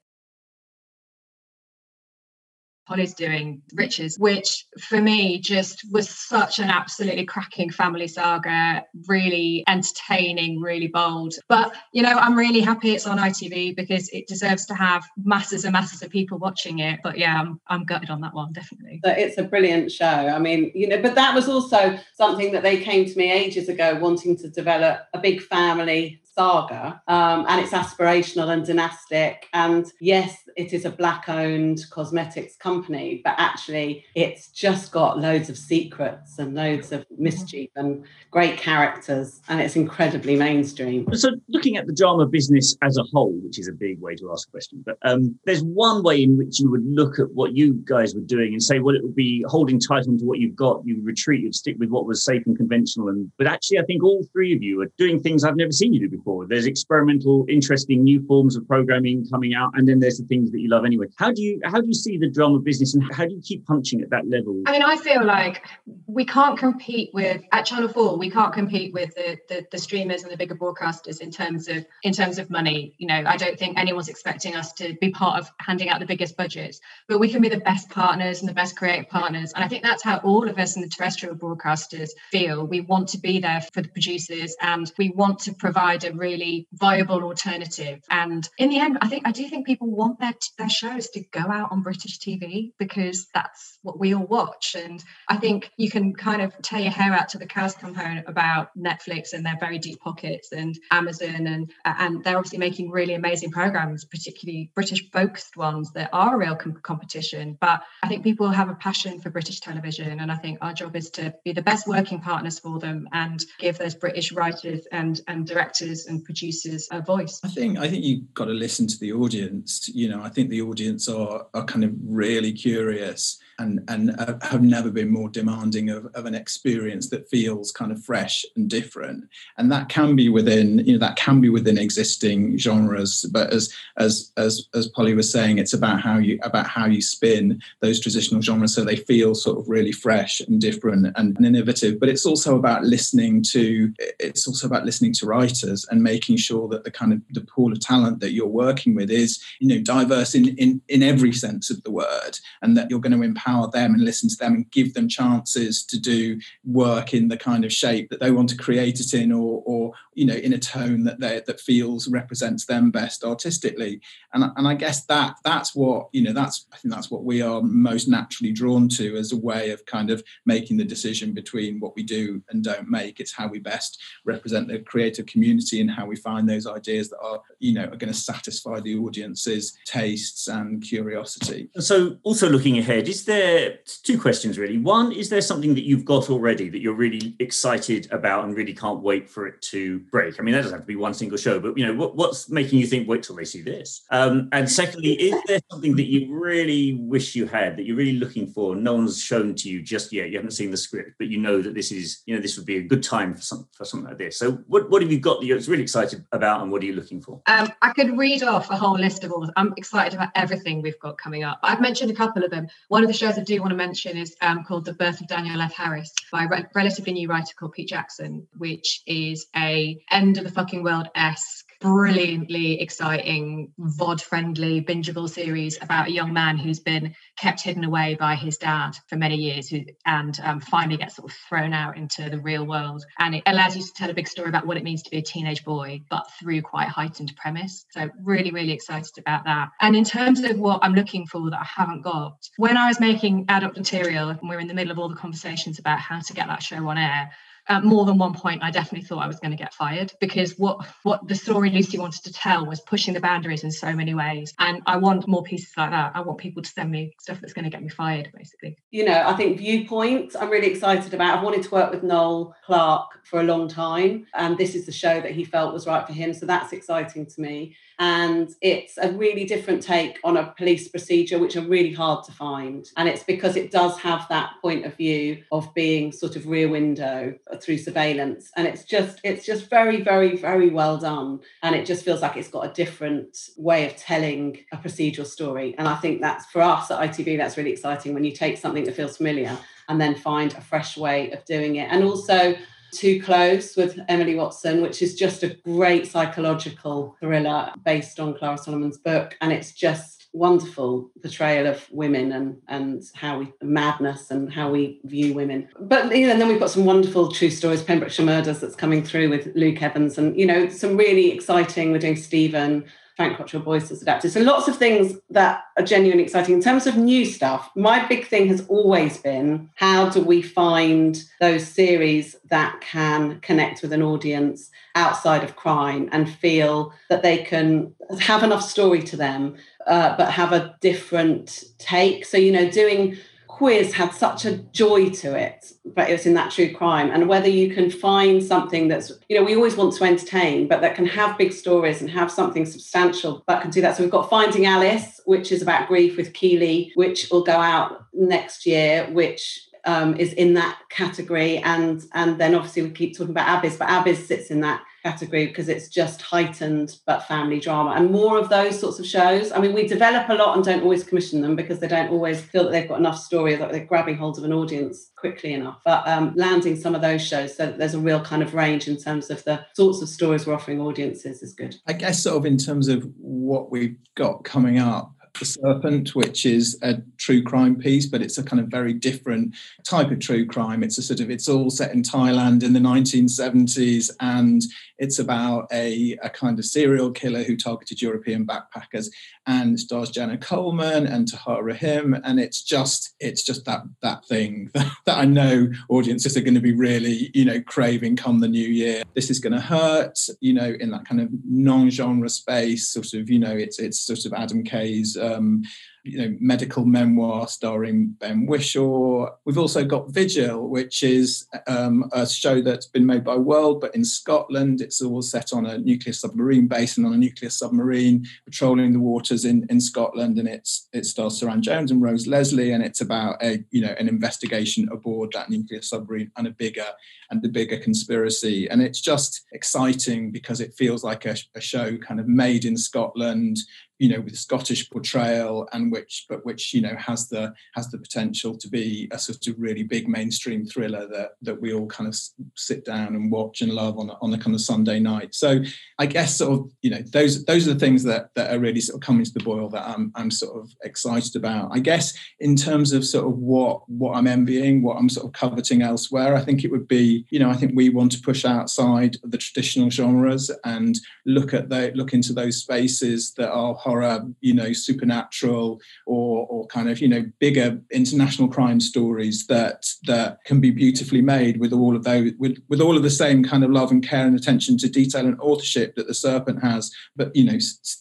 Polly's 2.86 3.14
doing 3.14 3.62
Riches, 3.74 4.20
which 4.20 4.66
for 4.80 5.02
me 5.02 5.40
just 5.40 5.86
was 5.92 6.10
such 6.10 6.60
an 6.60 6.70
absolutely 6.70 7.26
cracking 7.26 7.70
family 7.70 8.08
saga, 8.08 8.84
really 9.08 9.64
entertaining, 9.68 10.60
really 10.60 10.88
bold. 10.88 11.34
But, 11.48 11.74
you 11.94 12.04
know, 12.04 12.12
I'm 12.12 12.36
really 12.36 12.60
happy 12.60 12.92
it's 12.92 13.08
on 13.08 13.18
ITV 13.18 13.76
because 13.76 14.10
it 14.10 14.28
deserves 14.28 14.66
to 14.66 14.74
have 14.74 15.04
masses 15.18 15.64
and 15.64 15.72
masses 15.72 16.02
of 16.02 16.10
people 16.10 16.38
watching 16.40 16.80
it. 16.80 17.00
But 17.04 17.18
yeah, 17.18 17.40
I'm, 17.40 17.62
I'm 17.68 17.86
gutted 17.86 18.10
on 18.10 18.22
that 18.22 18.34
one, 18.34 18.52
definitely. 18.52 19.00
But 19.02 19.18
it's 19.18 19.38
a 19.38 19.44
brilliant 19.44 19.92
show. 19.92 20.06
I 20.06 20.40
mean, 20.40 20.72
you 20.76 20.88
know, 20.88 21.02
but 21.02 21.16
that 21.16 21.34
was 21.34 21.48
also 21.48 21.98
something 22.16 22.52
that 22.52 22.64
they 22.64 22.84
came 22.84 23.06
to 23.06 23.18
me 23.18 23.32
ages 23.32 23.70
ago 23.70 23.96
wanting 23.96 24.36
to 24.38 24.50
develop 24.50 25.04
a 25.14 25.20
big 25.20 25.42
family 25.42 26.20
saga 26.36 27.02
um, 27.08 27.46
and 27.48 27.62
it's 27.62 27.74
aspirational 27.74 28.50
and 28.50 28.66
dynastic. 28.66 29.48
And 29.54 29.92
yes 30.00 30.38
it 30.56 30.74
is 30.74 30.86
a 30.86 30.90
black 30.90 31.30
owned 31.30 31.80
cosmetics 31.90 32.56
company 32.58 33.22
but 33.24 33.34
actually 33.38 34.06
it's 34.16 34.50
just 34.50 34.92
got 34.92 35.20
loads 35.20 35.50
of 35.50 35.58
secrets 35.58 36.38
and 36.40 36.54
loads 36.54 36.92
of 36.92 37.06
mischief 37.18 37.70
and 37.76 38.06
great 38.32 38.58
characters 38.58 39.42
and 39.50 39.62
it's 39.62 39.76
incredibly 39.76 40.36
mainstream. 40.36 41.08
So 41.14 41.30
looking 41.50 41.78
at 41.78 41.88
the 41.88 41.94
drama 41.94 42.26
business 42.26 42.76
as 42.82 42.98
a 42.98 43.04
whole 43.14 43.34
which 43.44 43.60
is 43.60 43.68
a 43.68 43.74
big 43.74 44.00
way 44.00 44.16
to 44.16 44.32
ask 44.32 44.48
a 44.48 44.52
question 44.52 44.84
but 44.86 44.98
um, 45.04 45.38
there's 45.46 45.64
one 45.64 46.04
way 46.04 46.24
in 46.24 46.38
which 46.38 46.60
you 46.60 46.70
would 46.72 46.86
look 46.86 47.20
at 47.20 47.32
what 47.32 47.56
you 47.56 47.74
guys 47.86 48.14
were 48.16 48.22
doing 48.22 48.54
and 48.54 48.62
say 48.62 48.80
well 48.80 48.96
it 48.96 49.04
would 49.04 49.16
be 49.16 49.44
holding 49.48 49.80
tight 49.80 50.08
onto 50.08 50.26
what 50.26 50.40
you've 50.40 50.56
got. 50.56 50.86
You 50.86 51.02
retreat 51.04 51.42
you'd 51.42 51.56
stick 51.56 51.76
with 51.80 51.90
what 51.90 52.06
was 52.06 52.24
safe 52.24 52.44
and 52.46 52.58
conventional 52.58 53.10
and 53.10 53.32
but 53.38 53.48
actually 53.48 53.80
i 53.80 53.84
think 53.84 54.04
all 54.04 54.26
three 54.32 54.56
of 54.56 54.64
you 54.64 54.82
are 54.82 54.92
doing 54.98 55.20
things 55.20 55.44
i've 55.44 55.56
never 55.56 55.72
seen 55.72 55.94
you 55.94 56.00
do 56.00 56.10
before 56.10 56.23
There's 56.48 56.66
experimental, 56.66 57.46
interesting 57.50 58.04
new 58.04 58.26
forms 58.26 58.56
of 58.56 58.68
programming 58.68 59.26
coming 59.30 59.54
out, 59.54 59.72
and 59.76 59.88
then 59.88 60.00
there's 60.00 60.18
the 60.18 60.26
things 60.26 60.52
that 60.52 60.60
you 60.60 60.70
love 60.70 60.86
anyway. 60.86 61.08
How 61.18 61.32
do 61.32 61.42
you 61.42 61.60
how 61.66 61.82
do 61.82 61.88
you 61.88 61.94
see 61.94 62.18
the 62.18 62.30
drama 62.30 62.60
business, 62.60 62.94
and 62.94 63.04
how 63.14 63.26
do 63.26 63.34
you 63.34 63.42
keep 63.42 63.66
punching 63.66 64.02
at 64.02 64.10
that 64.10 64.28
level? 64.28 64.62
I 64.66 64.72
mean, 64.72 64.82
I 64.84 64.98
feel 64.98 65.24
like 65.24 65.66
we 66.08 66.26
can't 66.26 66.58
compete 66.58 67.10
with 67.14 67.42
at 67.52 67.66
Channel 67.66 67.90
Four. 67.90 68.18
We 68.18 68.30
can't 68.30 68.54
compete 68.54 68.94
with 68.94 69.14
the, 69.16 69.38
the 69.50 69.66
the 69.72 69.78
streamers 69.78 70.24
and 70.24 70.32
the 70.32 70.38
bigger 70.38 70.56
broadcasters 70.56 71.22
in 71.22 71.32
terms 71.32 71.68
of 71.68 71.86
in 72.04 72.14
terms 72.14 72.38
of 72.38 72.50
money. 72.50 72.96
You 72.98 73.08
know, 73.08 73.24
I 73.26 73.38
don't 73.38 73.58
think 73.58 73.78
anyone's 73.78 74.10
expecting 74.10 74.56
us 74.56 74.74
to 74.74 74.96
be 75.02 75.10
part 75.10 75.40
of 75.40 75.52
handing 75.60 75.90
out 75.90 76.00
the 76.00 76.06
biggest 76.06 76.38
budgets, 76.38 76.80
but 77.08 77.20
we 77.20 77.30
can 77.30 77.42
be 77.42 77.50
the 77.50 77.60
best 77.60 77.90
partners 77.90 78.40
and 78.40 78.50
the 78.50 78.54
best 78.54 78.78
creative 78.78 79.10
partners. 79.10 79.54
And 79.54 79.64
I 79.64 79.68
think 79.68 79.84
that's 79.84 80.04
how 80.04 80.18
all 80.18 80.48
of 80.48 80.58
us 80.58 80.76
in 80.76 80.82
the 80.82 80.90
terrestrial 80.90 81.36
broadcasters 81.36 82.10
feel. 82.32 82.66
We 82.66 82.82
want 82.82 83.08
to 83.10 83.18
be 83.20 83.40
there 83.40 83.62
for 83.74 83.82
the 83.82 83.90
producers, 83.90 84.56
and 84.62 84.92
we 84.98 85.10
want 85.10 85.40
to 85.40 85.54
provide 85.54 86.04
a 86.04 86.13
really 86.18 86.68
viable 86.74 87.24
alternative. 87.24 88.02
And 88.10 88.48
in 88.58 88.70
the 88.70 88.80
end, 88.80 88.98
I 89.02 89.08
think 89.08 89.28
I 89.28 89.32
do 89.32 89.48
think 89.48 89.66
people 89.66 89.90
want 89.90 90.20
their 90.20 90.34
their 90.58 90.70
shows 90.70 91.10
to 91.10 91.22
go 91.32 91.42
out 91.42 91.72
on 91.72 91.82
British 91.82 92.20
TV 92.20 92.74
because 92.78 93.28
that's 93.34 93.80
what 93.82 94.00
we 94.00 94.14
all 94.14 94.26
watch. 94.26 94.76
And 94.78 95.04
I 95.28 95.38
think 95.38 95.72
you 95.78 95.90
can 95.90 96.14
kind 96.14 96.42
of 96.42 96.54
tear 96.62 96.82
your 96.82 96.92
hair 96.92 97.14
out 97.14 97.30
to 97.30 97.38
the 97.38 97.46
cows 97.46 97.76
come 97.76 97.94
home 97.94 98.24
about 98.28 98.70
Netflix 98.78 99.34
and 99.34 99.46
their 99.46 99.58
very 99.60 99.80
deep 99.80 100.00
pockets 100.00 100.52
and 100.52 100.78
Amazon 100.92 101.48
and 101.48 101.72
and 101.86 102.24
they're 102.24 102.38
obviously 102.38 102.60
making 102.60 102.90
really 102.90 103.14
amazing 103.14 103.52
programs, 103.52 104.06
particularly 104.06 104.72
British 104.76 105.10
focused 105.12 105.58
ones 105.58 105.92
that 105.92 106.10
are 106.14 106.36
a 106.36 106.38
real 106.38 106.56
com- 106.56 106.80
competition. 106.82 107.58
But 107.60 107.84
I 108.02 108.08
think 108.08 108.24
people 108.24 108.50
have 108.50 108.70
a 108.70 108.76
passion 108.76 109.20
for 109.20 109.30
British 109.30 109.60
television, 109.60 110.20
and 110.20 110.32
I 110.32 110.36
think 110.36 110.60
our 110.62 110.74
job 110.74 110.96
is 110.96 111.10
to 111.12 111.34
be 111.44 111.54
the 111.54 111.62
best 111.62 111.88
working 111.88 112.20
partners 112.20 112.60
for 112.60 112.80
them 112.80 113.08
and 113.12 113.44
give 113.60 113.78
those 113.78 113.96
British 113.96 114.32
writers 114.32 114.88
and 114.92 115.20
and 115.28 115.46
directors 115.46 116.03
and 116.06 116.24
producers 116.24 116.88
a 116.92 117.02
voice. 117.02 117.40
I 117.44 117.50
think 117.50 117.78
I 117.78 117.90
think 117.90 118.04
you've 118.04 118.34
got 118.34 118.46
to 118.46 118.54
listen 118.54 118.88
to 118.88 119.00
the 119.00 119.14
audience. 119.14 119.90
You 119.94 120.10
know, 120.10 120.22
I 120.22 120.30
think 120.30 120.50
the 120.50 120.62
audience 120.62 121.08
are 121.08 121.48
are 121.54 121.66
kind 121.66 121.84
of 121.84 121.92
really 122.04 122.52
curious 122.52 123.40
and 123.60 123.84
and 123.88 124.20
uh, 124.20 124.36
have 124.42 124.64
never 124.64 124.90
been 124.90 125.10
more 125.10 125.30
demanding 125.30 125.90
of, 125.90 126.06
of 126.16 126.26
an 126.26 126.36
experience 126.36 127.10
that 127.10 127.30
feels 127.30 127.72
kind 127.72 127.92
of 127.92 128.04
fresh 128.04 128.46
and 128.56 128.70
different 128.70 129.28
and 129.58 129.72
that 129.72 129.90
can 129.90 130.16
be 130.16 130.30
within 130.30 130.80
you 130.80 130.94
know 130.94 131.00
that 131.00 131.16
can 131.16 131.40
be 131.42 131.50
within 131.50 131.78
existing 131.78 132.58
genres 132.58 133.26
but 133.32 133.52
as 133.52 133.74
as 133.98 134.32
as 134.38 134.68
as 134.74 134.88
polly 134.88 135.14
was 135.14 135.32
saying 135.32 135.58
it's 135.58 135.74
about 135.74 136.02
how 136.02 136.18
you 136.18 136.40
about 136.44 136.68
how 136.68 136.86
you 136.86 137.02
spin 137.02 137.62
those 137.82 138.00
traditional 138.00 138.42
genres 138.42 138.74
so 138.74 138.84
they 138.84 138.96
feel 138.96 139.36
sort 139.36 139.60
of 139.60 139.70
really 139.70 139.92
fresh 139.92 140.40
and 140.42 140.60
different 140.60 141.06
and, 141.16 141.38
and 141.38 141.46
innovative 141.46 142.00
but 142.00 142.10
it's 142.10 142.26
also 142.26 142.58
about 142.58 142.84
listening 142.84 143.42
to 143.42 143.94
it's 144.20 144.48
also 144.48 144.68
about 144.68 144.86
listening 144.86 145.14
to 145.14 145.26
writers 145.26 145.86
and 145.94 146.04
making 146.04 146.38
sure 146.38 146.68
that 146.68 146.84
the 146.84 146.92
kind 146.92 147.14
of 147.14 147.22
the 147.30 147.42
pool 147.42 147.72
of 147.72 147.80
talent 147.80 148.20
that 148.20 148.34
you're 148.34 148.48
working 148.48 148.96
with 148.96 149.10
is 149.10 149.42
you 149.60 149.68
know 149.68 149.82
diverse 149.82 150.36
in 150.36 150.50
in 150.58 150.82
in 150.90 151.02
every 151.02 151.32
sense 151.32 151.70
of 151.70 151.82
the 151.84 151.92
word 151.92 152.40
and 152.62 152.76
that 152.76 152.90
you're 152.90 153.00
going 153.00 153.16
to 153.16 153.22
empower 153.22 153.70
them 153.70 153.94
and 153.94 154.04
listen 154.04 154.28
to 154.28 154.36
them 154.36 154.54
and 154.54 154.72
give 154.72 154.94
them 154.94 155.08
chances 155.08 155.86
to 155.86 156.00
do 156.00 156.40
work 156.66 157.14
in 157.14 157.28
the 157.28 157.38
kind 157.38 157.64
of 157.64 157.72
shape 157.72 158.10
that 158.10 158.20
they 158.20 158.32
want 158.32 158.50
to 158.50 158.58
create 158.58 159.00
it 159.00 159.14
in 159.14 159.32
or, 159.32 159.62
or 159.66 159.92
you 160.14 160.26
know 160.26 160.34
in 160.34 160.52
a 160.52 160.58
tone 160.58 161.04
that 161.04 161.20
they 161.20 161.42
that 161.46 161.62
feels 161.62 162.08
represents 162.08 162.66
them 162.66 162.92
best 162.92 163.24
artistically. 163.24 164.02
And, 164.34 164.52
and 164.56 164.68
i 164.68 164.74
guess 164.74 165.06
that 165.06 165.36
that's 165.44 165.76
what 165.76 166.10
you 166.12 166.24
know 166.24 166.34
that's 166.34 166.66
i 166.74 166.78
think 166.78 166.94
that's 166.94 167.12
what 167.12 167.24
we 167.24 167.42
are 167.42 167.62
most 167.62 168.08
naturally 168.08 168.52
drawn 168.52 168.90
to 168.90 169.16
as 169.16 169.32
a 169.32 169.38
way 169.38 169.70
of 169.70 169.86
kind 169.86 170.10
of 170.10 170.24
making 170.46 170.78
the 170.78 170.84
decision 170.84 171.34
between 171.34 171.80
what 171.80 171.96
we 171.96 172.04
do 172.04 172.42
and 172.50 172.64
don't 172.64 172.90
make. 172.90 173.20
It's 173.20 173.34
how 173.34 173.48
we 173.48 173.60
best 173.60 174.02
represent 174.26 174.68
the 174.68 174.80
creative 174.80 175.26
community 175.26 175.80
and 175.84 175.92
how 175.92 176.06
we 176.06 176.16
find 176.16 176.50
those 176.50 176.68
ideas 176.68 177.10
that 177.10 177.20
are 177.20 177.40
you 177.60 177.74
know 177.74 177.86
are 177.86 178.00
going 178.02 178.12
to 178.12 178.20
satisfy 178.32 178.80
the 178.80 178.96
audience's 178.98 179.78
tastes 179.86 180.48
and 180.48 180.82
curiosity 180.82 181.70
so 181.80 182.18
also 182.24 182.50
looking 182.50 182.78
ahead 182.78 183.08
is 183.08 183.26
there 183.26 183.78
two 184.04 184.20
questions 184.20 184.58
really. 184.58 184.78
One, 184.78 185.12
is 185.12 185.30
there 185.30 185.42
something 185.42 185.74
that 185.76 185.84
you've 185.84 186.06
got 186.06 186.30
already 186.30 186.70
that 186.70 186.80
you're 186.80 186.94
really 186.94 187.36
excited 187.40 188.12
about 188.12 188.46
and 188.46 188.56
really 188.56 188.74
can't 188.74 189.02
wait 189.02 189.30
for 189.30 189.48
it 189.48 189.62
to 189.74 190.00
break? 190.12 190.40
I 190.40 190.44
mean, 190.44 190.54
that 190.54 190.62
doesn't 190.62 190.74
have 190.74 190.84
to 190.84 190.88
be 190.88 190.96
one 190.96 191.14
single 191.14 191.38
show, 191.38 191.60
but 191.60 191.78
you 191.78 191.86
know, 191.86 191.94
what, 191.94 192.16
what's 192.16 192.50
making 192.50 192.80
you 192.80 192.88
think, 192.88 193.08
wait 193.08 193.24
till 193.24 193.36
they 193.36 193.46
see 193.46 193.62
this? 193.62 194.04
Um, 194.12 194.50
and 194.52 194.70
secondly, 194.70 195.14
is 195.14 195.42
there 195.48 195.60
something 195.72 195.96
that 195.96 196.08
you 196.08 196.34
really 196.34 196.96
wish 196.96 197.36
you 197.36 197.46
had 197.46 197.78
that 197.78 197.84
you're 197.84 197.98
really 197.98 198.20
looking 198.20 198.48
for? 198.48 198.76
No 198.76 198.94
one's 198.94 199.22
shown 199.22 199.56
to 199.56 199.70
you 199.70 199.82
just 199.82 200.12
yet. 200.12 200.30
You 200.30 200.38
haven't 200.38 200.52
seen 200.52 200.72
the 200.72 200.78
script, 200.78 201.12
but 201.18 201.28
you 201.28 201.38
know 201.38 201.62
that 201.62 201.74
this 201.74 201.92
is, 201.92 202.24
you 202.26 202.36
know, 202.36 202.42
this 202.42 202.58
would 202.58 202.66
be 202.66 202.78
a 202.78 202.84
good 202.84 203.04
time 203.04 203.34
for 203.34 203.42
some 203.42 203.68
for 203.74 203.86
something 203.86 204.10
like 204.10 204.18
this. 204.18 204.38
So, 204.38 204.54
what 204.68 204.90
what 204.90 205.02
have 205.02 205.12
you 205.12 205.20
got 205.20 205.40
that 205.40 205.46
you're 205.46 205.58
really 205.74 205.84
excited 205.84 206.24
about, 206.32 206.62
and 206.62 206.72
what 206.72 206.82
are 206.82 206.86
you 206.86 206.94
looking 206.94 207.20
for? 207.20 207.42
Um, 207.48 207.70
I 207.82 207.92
could 207.92 208.18
read 208.18 208.44
off 208.44 208.70
a 208.70 208.78
whole 208.78 208.98
list 208.98 209.24
of 209.24 209.32
all. 209.34 209.50
I'm 209.58 209.74
excited 209.76 210.14
about 210.14 210.30
everything 210.36 210.82
we've 210.82 211.00
got 211.00 211.18
coming 211.18 211.44
up. 211.44 211.60
I've 211.64 211.82
mentioned 211.82 212.10
a 212.10 212.16
couple 212.16 212.44
of 212.44 212.52
them. 212.52 212.68
One 212.88 213.04
of 213.04 213.08
the 213.08 213.14
shows 213.14 213.24
shows 213.24 213.40
I 213.40 213.44
do 213.44 213.60
want 213.62 213.72
to 213.72 213.78
mention 213.78 214.18
is 214.18 214.36
um, 214.42 214.64
called 214.64 214.86
The 214.86 214.94
Birth 214.94 215.22
of 215.22 215.28
Daniel 215.28 215.62
F. 215.62 215.74
Harris 215.74 216.14
by 216.32 216.44
a 216.44 216.48
re- 216.48 216.66
relatively 216.76 217.14
new 217.14 217.28
writer 217.28 217.54
called 217.58 217.72
Pete 217.72 217.88
Jackson, 217.88 218.46
which 218.58 219.02
is 219.08 219.48
a 219.56 220.04
end 220.12 220.38
of 220.38 220.44
the 220.44 220.52
fucking 220.52 220.84
world 220.84 221.08
esque 221.16 221.63
brilliantly 221.84 222.80
exciting, 222.80 223.74
VOD 223.78 224.22
friendly, 224.22 224.82
bingeable 224.82 225.30
series 225.30 225.78
about 225.82 226.08
a 226.08 226.12
young 226.12 226.32
man 226.32 226.58
who's 226.58 226.80
been 226.80 227.14
kept 227.36 227.60
hidden 227.60 227.84
away 227.84 228.16
by 228.18 228.36
his 228.36 228.58
dad 228.58 228.92
for 229.08 229.18
many 229.18 229.36
years 229.36 229.68
who, 229.68 229.82
and 230.06 230.40
um, 230.44 230.62
finally 230.62 230.96
gets 230.96 231.18
sort 231.18 231.30
of 231.30 231.38
thrown 231.50 231.74
out 231.74 231.98
into 231.98 232.30
the 232.30 232.40
real 232.40 232.66
world. 232.66 233.04
And 233.20 233.36
it 233.36 233.44
allows 233.46 233.76
you 233.76 233.84
to 233.84 233.94
tell 233.94 234.10
a 234.10 234.14
big 234.14 234.30
story 234.30 234.48
about 234.48 234.66
what 234.66 234.78
it 234.78 234.84
means 234.84 235.04
to 235.04 235.12
be 235.12 235.18
a 235.18 235.22
teenage 235.22 235.66
boy, 235.66 236.02
but 236.10 236.26
through 236.40 236.62
quite 236.62 236.88
heightened 236.88 237.36
premise. 237.36 237.86
So, 237.92 238.10
really, 238.24 238.52
really 238.52 238.72
excited 238.72 239.18
about 239.18 239.44
that. 239.44 239.70
And 239.82 239.94
in 239.94 240.06
terms 240.06 240.40
of 240.40 240.58
what 240.58 240.80
I'm 240.84 240.94
looking 240.94 241.28
for 241.28 241.50
that 241.50 241.60
I 241.60 241.68
haven't 241.82 242.02
got, 242.02 242.38
when 242.56 242.78
I 242.78 242.88
was 242.88 243.02
making 243.02 243.46
adult 243.50 243.76
material, 243.76 244.30
and 244.30 244.40
we 244.42 244.56
we're 244.56 244.62
in 244.62 244.68
the 244.68 244.74
middle 244.74 244.94
of 244.94 245.00
all 245.00 245.10
the 245.10 245.16
conversations 245.16 245.80
about 245.80 246.00
how 246.00 246.22
to 246.22 246.34
get 246.34 246.48
that 246.48 246.64
show 246.64 246.88
on 246.88 246.98
air, 246.98 247.30
at 247.68 247.84
more 247.84 248.06
than 248.06 248.18
one 248.18 248.34
point, 248.34 248.62
I 248.62 248.72
definitely 248.72 249.08
thought 249.08 249.24
I 249.24 249.28
was 249.28 249.40
going 249.40 249.52
to 249.52 249.58
get 249.58 249.74
fired 249.74 250.14
because 250.20 250.58
what 250.58 250.86
what 251.04 251.28
the 251.28 251.36
story 251.36 251.70
Lucy 251.70 251.98
wanted 251.98 252.24
to 252.24 252.34
tell 252.34 252.66
was 252.66 252.82
pushing 252.82 253.14
the 253.14 253.22
boundaries 253.22 253.64
in 253.64 253.72
so 253.72 253.94
many 253.94 254.14
ways. 254.14 254.54
And 254.60 254.82
I 254.86 254.98
want 254.98 255.28
more 255.28 255.44
pieces 255.44 255.72
like 255.78 255.92
that. 255.92 256.12
I 256.16 256.22
want 256.22 256.40
people 256.40 256.62
to 256.62 256.70
send 256.70 256.92
me 256.92 257.14
stuff 257.20 257.40
that's 257.40 257.54
going 257.54 257.66
to 257.66 257.72
get 257.72 257.82
me 257.82 257.90
fired, 257.90 258.30
basically. 258.36 258.78
You 258.92 259.06
know, 259.06 259.24
I 259.26 259.34
think 259.36 259.58
viewpoints 259.58 260.36
I'm 260.36 260.50
really 260.50 260.68
excited 260.68 261.14
about. 261.14 261.38
I've 261.38 261.44
wanted 261.44 261.64
to 261.64 261.72
work 261.72 261.92
with 261.92 262.04
Noel 262.04 262.56
Clarke 262.66 263.26
for 263.26 263.40
a 263.40 263.44
long 263.44 263.68
time, 263.68 264.28
and 264.34 264.58
this 264.58 264.76
is 264.76 264.86
the 264.86 264.92
show 264.92 265.22
that 265.22 265.32
he 265.32 265.44
felt 265.44 265.74
was 265.74 265.88
right 265.88 266.06
for 266.06 266.14
him. 266.14 266.34
So 266.34 266.46
that's 266.46 266.74
exciting 266.74 267.26
to 267.28 267.42
me 267.42 267.76
and 268.04 268.54
it's 268.60 268.98
a 268.98 269.14
really 269.14 269.46
different 269.46 269.82
take 269.82 270.20
on 270.26 270.36
a 270.36 270.54
police 270.58 270.90
procedure 270.90 271.40
which 271.40 271.56
are 271.56 271.62
really 271.62 271.94
hard 271.94 272.26
to 272.26 272.34
find. 272.34 272.92
And 272.98 273.08
it's 273.08 273.24
because 273.24 273.56
it 273.56 273.72
does 273.72 273.98
have 274.00 274.28
that 274.28 274.56
point 274.62 274.86
of 274.86 274.98
view 274.98 275.42
of 275.54 275.74
being 275.74 276.12
sort 276.12 276.36
of 276.36 276.46
rear 276.46 276.68
window 276.68 277.34
through 277.62 277.78
surveillance. 277.78 278.52
And 278.58 278.68
it's 278.68 278.84
just 278.84 279.22
it's 279.24 279.46
just 279.46 279.70
very 279.70 280.02
very 280.02 280.36
very 280.36 280.70
well 280.70 280.98
done. 280.98 281.40
And 281.62 281.78
it 281.78 281.86
just 281.86 282.04
feels 282.04 282.22
like 282.22 282.36
it's 282.36 282.50
got 282.50 282.70
a 282.70 282.74
different 282.74 283.38
way 283.56 283.86
of 283.86 283.96
telling 283.96 284.66
a 284.74 284.78
procedural 284.78 285.26
story. 285.26 285.74
And 285.78 285.88
i 285.88 285.96
think 285.96 286.20
that's 286.20 286.46
for 286.48 286.62
us 286.62 286.92
at 286.92 287.00
itv 287.00 287.38
that's 287.38 287.56
really 287.58 287.72
exciting 287.72 288.14
when 288.14 288.26
you 288.26 288.34
take 288.34 288.58
something 288.58 288.84
that 288.84 288.96
feels 288.96 289.16
familiar 289.18 289.58
and 289.90 290.00
then 290.00 290.16
find 290.16 290.54
a 290.54 290.62
fresh 290.62 290.98
way 290.98 291.32
of 291.32 291.44
doing 291.46 291.76
it. 291.76 291.88
And 291.92 292.04
also 292.04 292.56
too 292.94 293.22
Close 293.22 293.76
with 293.76 294.00
Emily 294.08 294.36
Watson, 294.36 294.82
which 294.82 295.02
is 295.02 295.16
just 295.16 295.44
a 295.44 295.56
great 295.66 296.08
psychological 296.08 297.16
thriller 297.20 297.72
based 297.84 298.20
on 298.20 298.34
Clara 298.34 298.58
Salaman's 298.58 298.98
book. 298.98 299.38
And 299.42 299.52
it's 299.52 299.72
just 299.72 300.14
wonderful 300.34 301.12
portrayal 301.22 301.68
of 301.68 301.88
women 301.92 302.32
and 302.32 302.58
and 302.68 303.04
how 303.14 303.38
we 303.40 303.54
madness 303.62 304.32
and 304.32 304.52
how 304.52 304.72
we 304.72 305.00
view 305.04 305.34
women. 305.34 305.70
But 305.80 306.16
you 306.16 306.26
know, 306.26 306.34
and 306.34 306.42
then 306.42 306.48
we've 306.48 306.60
got 306.60 306.72
some 306.72 306.86
wonderful 306.86 307.32
true 307.32 307.50
stories, 307.50 307.84
Pembrokeshire 307.84 308.26
Murders, 308.26 308.60
that's 308.60 308.76
coming 308.76 309.04
through 309.04 309.30
with 309.30 309.56
Luke 309.56 309.82
Evans, 309.82 310.18
and 310.18 310.38
you 310.38 310.46
know, 310.46 310.70
some 310.70 310.98
really 310.98 311.32
exciting. 311.32 311.92
We're 311.92 312.00
doing 312.00 312.16
Stephen. 312.16 312.86
Frank 313.16 313.38
Cottrell 313.38 313.62
Boyce 313.62 313.90
has 313.90 314.02
adapted. 314.02 314.32
So 314.32 314.42
lots 314.42 314.68
of 314.68 314.76
things 314.76 315.20
that 315.30 315.64
are 315.78 315.84
genuinely 315.84 316.24
exciting. 316.24 316.56
In 316.56 316.62
terms 316.62 316.88
of 316.88 316.98
new 316.98 317.26
stuff, 317.26 317.70
my 317.76 318.06
big 318.08 318.28
thing 318.28 318.48
has 318.48 318.66
always 318.68 319.18
been 319.20 319.70
how 319.76 320.10
do 320.10 320.22
we 320.22 320.42
find 320.42 321.24
those 321.40 321.68
series 321.68 322.36
that 322.50 322.82
can 322.82 323.40
connect 323.42 323.82
with 323.84 323.94
an 323.94 324.02
audience 324.02 324.72
outside 324.96 325.44
of 325.44 325.56
crime 325.56 326.10
and 326.12 326.30
feel 326.30 326.92
that 327.10 327.22
they 327.22 327.38
can 327.44 327.94
have 328.20 328.42
enough 328.42 328.64
story 328.64 329.04
to 329.04 329.16
them, 329.16 329.56
uh, 329.86 330.16
but 330.18 330.32
have 330.32 330.52
a 330.52 330.76
different 330.82 331.64
take. 331.78 332.26
So, 332.26 332.38
you 332.38 332.52
know, 332.52 332.70
doing 332.70 333.18
quiz 333.64 333.94
had 333.94 334.14
such 334.14 334.44
a 334.44 334.58
joy 334.74 335.10
to 335.10 335.38
it, 335.38 335.72
but 335.96 336.10
it 336.10 336.12
was 336.12 336.26
in 336.26 336.34
that 336.34 336.52
true 336.52 336.74
crime. 336.74 337.10
And 337.10 337.30
whether 337.30 337.48
you 337.48 337.74
can 337.74 337.90
find 337.90 338.44
something 338.44 338.90
that's, 338.90 339.10
you 339.30 339.38
know, 339.38 339.46
we 339.46 339.56
always 339.56 339.78
want 339.78 339.94
to 339.94 340.04
entertain, 340.04 340.68
but 340.68 340.82
that 340.82 340.96
can 340.96 341.06
have 341.06 341.38
big 341.38 341.54
stories 341.54 342.02
and 342.02 342.10
have 342.10 342.30
something 342.30 342.66
substantial 342.66 343.42
that 343.48 343.62
can 343.62 343.72
do 343.72 343.80
that. 343.80 343.96
So 343.96 344.04
we've 344.04 344.12
got 344.12 344.30
Finding 344.30 344.66
Alice, 344.66 345.22
which 345.24 345.50
is 345.54 345.62
about 345.62 345.88
grief 345.88 346.18
with 346.18 346.34
Keeley, 346.34 346.92
which 346.96 347.30
will 347.32 347.46
go 347.46 347.54
out 347.54 348.06
next 348.12 348.66
year, 348.66 349.10
which 349.12 349.70
um, 349.86 350.18
is 350.18 350.34
in 350.34 350.56
that 350.56 350.78
category. 350.90 351.60
And 351.60 352.02
and 352.14 352.38
then 352.38 352.56
obviously 352.56 352.82
we 352.82 352.90
keep 352.90 353.16
talking 353.16 353.32
about 353.32 353.60
Abyss, 353.60 353.78
but 353.78 353.90
Abyss 353.90 354.28
sits 354.28 354.52
in 354.52 354.60
that 354.60 354.84
category 355.04 355.48
because 355.48 355.70
it's 355.70 355.90
just 355.90 356.22
heightened 356.22 356.98
but 357.06 357.28
family 357.28 357.60
drama 357.60 357.92
and 357.92 358.10
more 358.10 358.40
of 358.40 358.50
those 358.50 358.80
sorts 358.80 359.00
of 359.00 359.06
shows. 359.06 359.52
I 359.52 359.60
mean, 359.60 359.74
we 359.74 359.88
develop 359.88 360.30
a 360.30 360.34
lot 360.34 360.56
and 360.56 360.64
don't 360.64 360.84
always 360.84 361.04
commission 361.04 361.42
them 361.42 361.56
because 361.56 361.80
they 361.80 361.88
don't 361.88 362.10
always 362.10 362.42
feel 362.42 362.64
that 362.64 362.72
they've 362.72 362.88
got 362.88 363.00
enough 363.00 363.20
story 363.20 363.54
or 363.54 363.58
that 363.58 363.72
they're 363.72 363.86
grabbing 363.86 364.18
hold 364.18 364.38
of 364.38 364.44
an 364.44 364.54
audience 364.54 365.12
quickly 365.18 365.54
enough. 365.54 365.82
But 365.86 366.08
um, 366.08 366.34
landing 366.36 366.76
some 366.76 366.96
of 366.96 367.02
those 367.02 367.22
shows 367.22 367.56
so 367.56 367.66
that 367.66 367.78
there's 367.78 367.94
a 367.94 368.00
real 368.00 368.22
kind 368.22 368.42
of 368.42 368.54
range 368.54 368.88
in 368.88 368.98
terms 368.98 369.30
of 369.30 369.44
the 369.44 369.66
sorts 369.74 370.02
of 370.02 370.10
stories 370.10 370.48
we're 370.48 370.54
offering 370.54 370.80
audiences 370.80 371.44
is 371.44 371.54
good. 371.54 371.76
I 371.88 371.94
guess, 371.94 372.24
sort 372.24 372.38
of, 372.38 372.46
in 372.46 372.58
terms 372.58 372.88
of 372.88 373.08
what 373.18 373.72
we've 373.72 373.98
got 374.16 374.44
coming 374.44 374.80
up, 374.80 375.14
the 375.40 375.46
Serpent, 375.46 376.16
which 376.16 376.46
is 376.46 376.78
a 376.82 377.02
true 377.18 377.42
crime 377.42 377.76
piece, 377.76 378.06
but 378.06 378.22
it's 378.22 378.38
a 378.38 378.44
kind 378.44 378.60
of 378.60 378.68
very 378.68 378.94
different 378.94 379.56
type 379.84 380.12
of 380.12 380.20
true 380.20 380.46
crime. 380.46 380.84
It's 380.84 380.98
a 380.98 381.02
sort 381.02 381.20
of 381.20 381.30
it's 381.30 381.50
all 381.50 381.70
set 381.70 381.94
in 381.94 382.04
Thailand 382.04 382.64
in 382.64 382.74
the 382.74 382.80
1970s, 382.80 384.12
and 384.20 384.62
it's 385.00 385.20
about 385.20 385.68
a, 385.72 386.18
a 386.24 386.30
kind 386.30 386.60
of 386.60 386.66
serial 386.66 387.12
killer 387.12 387.44
who 387.44 387.58
targeted 387.58 388.02
European 388.02 388.46
backpackers 388.46 389.08
and 389.46 389.80
stars 389.80 390.10
Jenna 390.10 390.38
Coleman 390.38 391.06
and 391.06 391.28
Tahar 391.28 391.64
Rahim, 391.64 392.14
and 392.24 392.40
it's 392.40 392.62
just 392.62 393.16
it's 393.20 393.44
just 393.44 393.66
that 393.66 393.84
that 394.02 394.26
thing 394.26 394.70
that, 394.74 394.92
that 395.06 395.18
I 395.18 395.26
know 395.26 395.70
audiences 395.90 396.38
are 396.38 396.42
going 396.42 396.54
to 396.56 396.62
be 396.62 396.74
really 396.74 397.32
you 397.34 397.46
know 397.46 397.62
craving 397.62 398.16
come 398.16 398.40
the 398.40 398.48
new 398.48 398.68
year. 398.68 399.04
This 399.16 399.30
is 399.30 399.40
going 399.40 399.54
to 399.54 399.62
hurt, 399.62 400.20
you 400.40 400.54
know, 400.54 400.74
in 400.80 400.92
that 400.92 401.06
kind 401.06 401.22
of 401.22 401.30
non-genre 401.46 402.30
space, 402.30 402.90
sort 402.90 403.14
of 403.14 403.30
you 403.30 403.40
know 403.40 403.56
it's 403.56 403.80
it's 403.80 404.00
sort 404.00 404.26
of 404.26 404.34
Adam 404.34 404.64
Kay's 404.64 405.18
um, 405.18 405.64
you 406.04 406.18
know, 406.18 406.36
medical 406.40 406.86
memoir 406.86 407.48
starring 407.48 408.10
Ben 408.20 408.46
Whishaw. 408.46 409.30
We've 409.46 409.58
also 409.58 409.86
got 409.86 410.12
Vigil, 410.12 410.68
which 410.70 411.02
is 411.02 411.48
um, 411.66 412.10
a 412.12 412.28
show 412.28 412.62
that's 412.62 412.88
been 412.88 413.06
made 413.06 413.24
by 413.24 413.36
World, 413.36 413.80
but 413.80 413.96
in 413.96 414.04
Scotland. 414.04 414.82
It's 414.82 415.02
all 415.02 415.22
set 415.22 415.54
on 415.54 415.66
a 415.66 415.78
nuclear 415.78 416.14
submarine 416.14 416.68
base 416.68 416.98
and 416.98 417.06
on 417.06 417.14
a 417.14 417.18
nuclear 417.18 417.50
submarine 417.50 418.26
patrolling 418.46 418.92
the 418.92 419.00
waters 419.00 419.33
in, 419.46 419.66
in 419.70 419.82
Scotland. 419.82 420.38
And 420.38 420.48
it's 420.48 420.88
it 420.94 421.06
stars 421.06 421.40
Suranne 421.40 421.62
Jones 421.62 421.92
and 421.92 422.02
Rose 422.02 422.28
Leslie, 422.28 422.72
and 422.72 422.84
it's 422.84 423.02
about 423.02 423.42
a 423.44 423.64
you 423.72 423.82
know 423.82 423.96
an 424.00 424.08
investigation 424.08 424.88
aboard 424.92 425.32
that 425.34 425.50
nuclear 425.50 425.82
submarine 425.82 426.32
and 426.38 426.48
a 426.48 426.52
bigger 426.52 426.88
and 427.30 427.42
the 427.42 427.50
bigger 427.50 427.78
conspiracy. 427.78 428.70
And 428.70 428.82
it's 428.82 429.02
just 429.02 429.42
exciting 429.52 430.32
because 430.32 430.62
it 430.62 430.74
feels 430.76 431.04
like 431.04 431.26
a, 431.26 431.36
a 431.56 431.62
show 431.62 431.98
kind 431.98 432.20
of 432.20 432.28
made 432.28 432.64
in 432.66 432.78
Scotland 432.78 433.58
you 434.00 434.10
know 434.10 434.22
with 434.22 434.38
Scottish 434.38 434.90
portrayal 434.90 435.68
and 435.74 435.92
which 435.92 436.26
but 436.28 436.46
which 436.46 436.74
you 436.74 436.82
know 436.82 436.96
has 436.98 437.30
the 437.30 437.54
has 437.76 437.90
the 437.90 437.98
potential 437.98 438.58
to 438.58 438.68
be 438.68 439.08
a 439.12 439.20
sort 439.20 439.46
of 439.48 439.56
really 439.58 439.84
big 439.84 440.08
mainstream 440.08 440.66
thriller 440.66 441.08
that 441.08 441.32
that 441.42 441.62
we 441.62 441.74
all 441.74 441.88
kind 441.88 442.08
of 442.08 442.18
sit 442.56 442.86
down 442.86 443.16
and 443.16 443.32
watch 443.32 443.62
and 443.62 443.72
love 443.72 443.98
on 444.00 444.10
a, 444.10 444.18
on 444.22 444.34
a 444.34 444.38
kind 444.38 444.56
of 444.56 444.62
Sunday 444.62 445.00
night. 445.00 445.36
So 445.36 445.60
I 446.00 446.06
guess 446.06 446.38
sort 446.38 446.60
of 446.60 446.72
you 446.82 446.90
know 446.90 447.02
those 447.12 447.46
those 447.46 447.68
are 447.68 447.74
the 447.74 447.80
things 447.80 448.04
that 448.04 448.30
that 448.36 448.54
are 448.54 448.60
really 448.60 448.82
sort 448.82 449.02
of 449.02 449.06
coming 449.06 449.26
to 449.26 449.34
the 449.34 449.44
boil 449.44 449.70
that 449.70 449.88
I'm 449.88 450.12
I'm 450.16 450.32
sort 450.32 450.58
of 450.58 450.72
excited 450.84 451.36
about. 451.36 451.70
I 451.72 451.80
guess 451.80 452.14
in 452.40 452.56
terms 452.56 452.94
of 452.94 453.06
sort 453.06 453.26
of 453.26 453.38
what 453.38 453.88
what 453.90 454.16
I'm 454.16 454.28
envying, 454.28 454.82
what 454.82 454.98
I'm 454.98 455.10
sort 455.10 455.28
of 455.28 455.34
coveting 455.34 455.82
elsewhere, 455.82 456.36
I 456.36 456.42
think 456.42 456.64
it 456.64 456.72
would 456.72 456.88
be 456.88 457.26
you 457.30 457.40
know 457.40 457.50
I 457.50 457.56
think 457.56 457.74
we 457.76 457.90
want 457.90 458.12
to 458.14 458.22
push 458.22 458.44
outside 458.44 459.18
the 459.24 459.38
traditional 459.38 459.90
genres 459.90 460.52
and 460.66 461.00
look 461.26 461.54
at 461.54 461.70
the 461.70 461.92
look 461.96 462.14
into 462.14 462.34
those 462.34 462.58
spaces 462.58 463.34
that 463.36 463.52
are 463.52 463.76
horror, 463.84 464.26
you 464.42 464.54
know, 464.54 464.72
supernatural, 464.74 465.80
or 466.06 466.48
or 466.50 466.68
kind 466.68 466.90
of 466.90 467.00
you 467.00 467.08
know 467.08 467.24
bigger 467.40 467.80
international 467.92 468.48
crime 468.48 468.80
stories 468.80 469.46
that 469.48 469.86
that 470.06 470.44
can 470.46 470.60
be 470.62 470.72
beautifully 470.72 471.22
made 471.22 471.60
with 471.60 471.74
all 471.74 471.96
of 471.96 472.04
those 472.04 472.32
with 472.40 472.58
with 472.70 472.82
all 472.82 472.96
of 472.96 473.04
the 473.04 473.10
same 473.10 473.44
kind 473.44 473.64
of 473.64 473.72
love 473.72 473.92
and 473.92 474.08
care 474.08 474.26
and 474.26 474.38
attention 474.38 474.78
to 474.78 474.90
detail 474.90 475.26
and 475.26 475.40
authorship 475.40 475.96
that 475.96 476.08
the 476.08 476.14
Serpent 476.14 476.64
has, 476.64 476.92
but 477.16 477.36
you 477.36 477.44
know 477.44 477.58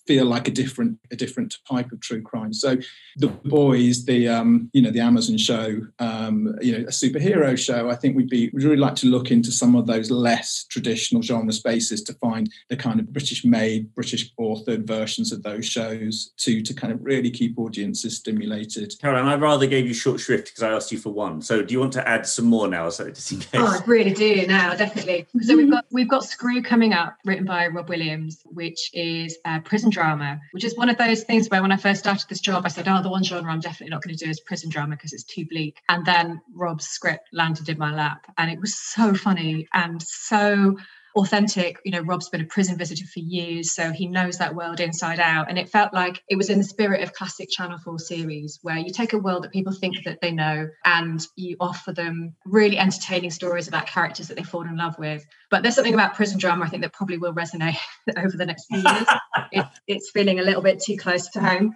feel 0.07 0.27
like 0.27 0.49
a 0.49 0.51
different 0.51 0.99
a 1.11 1.17
different 1.17 1.57
type 1.69 1.91
of 1.93 2.01
true 2.01 2.23
crime. 2.23 2.53
So 2.53 2.77
the 3.17 3.29
boys, 3.29 4.05
the 4.05 4.29
um, 4.29 4.71
you 4.73 4.83
know 4.83 4.91
the 4.91 5.01
Amazon 5.01 5.39
show, 5.39 5.81
um, 5.99 6.55
you 6.61 6.73
know 6.73 6.85
a 6.85 6.93
superhero 6.93 7.59
show. 7.59 7.91
I 7.91 7.97
think 7.97 8.17
we'd 8.17 8.29
be 8.29 8.51
we'd 8.53 8.65
really 8.65 8.77
like 8.77 8.97
to 8.97 9.09
look 9.09 9.31
into 9.31 9.51
some 9.51 9.75
of 9.75 9.87
those 9.87 10.11
less 10.11 10.65
traditional 10.71 11.23
genre 11.23 11.53
spaces 11.53 12.03
to 12.05 12.15
find 12.15 12.51
the 12.69 12.77
kind 12.77 13.01
of 13.01 13.13
British 13.13 13.45
made, 13.45 13.93
British 13.95 14.33
authored 14.39 14.87
versions 14.87 15.33
of 15.33 15.43
those 15.43 15.67
shows 15.73 16.33
to 16.39 16.63
to 16.63 16.75
kind 16.75 16.93
of 16.93 17.05
really 17.05 17.31
keep 17.31 17.59
audiences 17.59 18.17
stimulated. 18.17 18.95
Caroline, 19.01 19.27
I 19.27 19.35
rather 19.37 19.67
gave 19.67 19.87
you 19.87 19.95
short 19.95 20.21
shrift 20.21 20.47
because 20.47 20.63
I 20.63 20.71
asked 20.71 20.93
you 20.93 20.99
for 20.99 21.11
one. 21.11 21.41
So 21.43 21.63
do 21.63 21.73
you 21.73 21.81
want 21.81 21.93
to 21.95 22.07
add 22.07 22.27
some 22.27 22.45
more 22.45 22.69
now, 22.69 22.91
so 22.91 23.09
just 23.09 23.33
in 23.33 23.39
oh, 23.39 23.41
case? 23.41 23.61
Oh, 23.61 23.81
I 23.81 23.85
really 23.87 24.13
do 24.13 24.47
now, 24.47 24.75
definitely. 24.75 25.27
So 25.41 25.57
we've 25.57 25.67
mm-hmm. 25.67 25.75
got 25.75 25.85
we've 25.91 26.09
got 26.09 26.25
Screw 26.25 26.63
coming 26.63 26.93
up, 26.93 27.17
written 27.25 27.45
by 27.45 27.67
Rob 27.69 27.89
Williams, 27.89 28.43
which 28.45 28.91
is 28.93 29.39
a 29.47 29.61
prison 29.61 29.91
drama, 29.91 30.41
which 30.53 30.65
is 30.65 30.77
one 30.77 30.89
of 30.89 30.99
those 30.99 31.25
things 31.25 31.49
where 31.49 31.63
when 31.63 31.73
I 31.73 31.77
first 31.77 32.01
started 32.01 32.29
this 32.29 32.41
job, 32.41 32.65
I 32.65 32.69
said, 32.69 32.87
"Oh, 32.89 33.03
the 33.03 33.11
one 33.11 33.25
genre 33.25 33.51
I'm 33.51 33.61
definitely 33.61 33.91
not 33.91 34.03
going 34.03 34.17
to 34.17 34.25
do 34.25 34.31
is 34.31 34.41
prison 34.41 34.71
drama 34.71 34.97
because 34.97 35.13
it's 35.13 35.25
too 35.25 35.47
bleak." 35.47 35.81
And 35.89 36.05
then 36.05 36.41
Rob's 36.55 36.87
script 36.87 37.29
landed 37.33 37.69
in 37.69 37.79
my 37.79 37.95
lap, 37.95 38.27
and 38.39 38.51
it 38.51 38.61
was 38.61 38.75
so 38.75 39.15
funny 39.15 39.69
and 39.73 40.03
so 40.03 40.77
authentic. 41.17 41.79
You 41.85 41.93
know, 41.93 42.01
Rob's 42.01 42.29
been 42.29 42.41
a 42.41 42.47
prison 42.47 42.77
visitor 42.79 43.05
for 43.07 43.21
years, 43.21 43.73
so 43.73 43.93
he 43.93 44.07
knows 44.07 44.39
that 44.39 44.55
world 44.55 44.81
inside 44.81 45.21
out. 45.21 45.49
And 45.49 45.59
it 45.59 45.69
felt 45.69 45.93
like 45.93 46.23
it 46.29 46.37
was 46.37 46.51
in 46.51 46.59
the 46.59 46.65
spirit 46.65 47.03
of 47.03 47.13
classic 47.13 47.49
Channel 47.51 47.79
4 47.79 47.99
series, 47.99 48.59
where 48.63 48.79
you 48.79 48.93
take 48.93 49.13
a 49.13 49.19
world 49.19 49.45
that 49.45 49.53
people 49.53 49.73
think 49.73 50.05
that 50.05 50.21
they 50.21 50.33
know 50.33 50.69
and 50.85 51.25
you 51.37 51.57
offer 51.61 51.93
them 51.93 52.35
really 52.45 52.79
entertaining 52.79 53.31
stories 53.31 53.69
about 53.69 53.87
characters 53.87 54.29
that 54.29 54.37
they 54.37 54.43
fall 54.43 54.63
in 54.63 54.77
love 54.77 54.99
with. 54.99 55.25
But 55.51 55.63
there's 55.63 55.75
something 55.75 55.95
about 55.95 56.15
prison 56.15 56.39
drama 56.39 56.65
I 56.65 56.69
think 56.69 56.83
that 56.83 56.93
probably 56.93 57.19
will 57.19 57.35
resonate 57.35 57.77
over 58.17 58.37
the 58.37 58.47
next 58.47 58.67
few 58.67 58.79
years. 58.79 59.07
it, 59.53 59.67
it's 59.87 60.11
feeling 60.11 60.39
a 60.39 60.43
little 60.43 60.63
bit 60.63 60.81
too 60.81 60.97
close 60.97 61.29
to 61.31 61.41
home. 61.41 61.75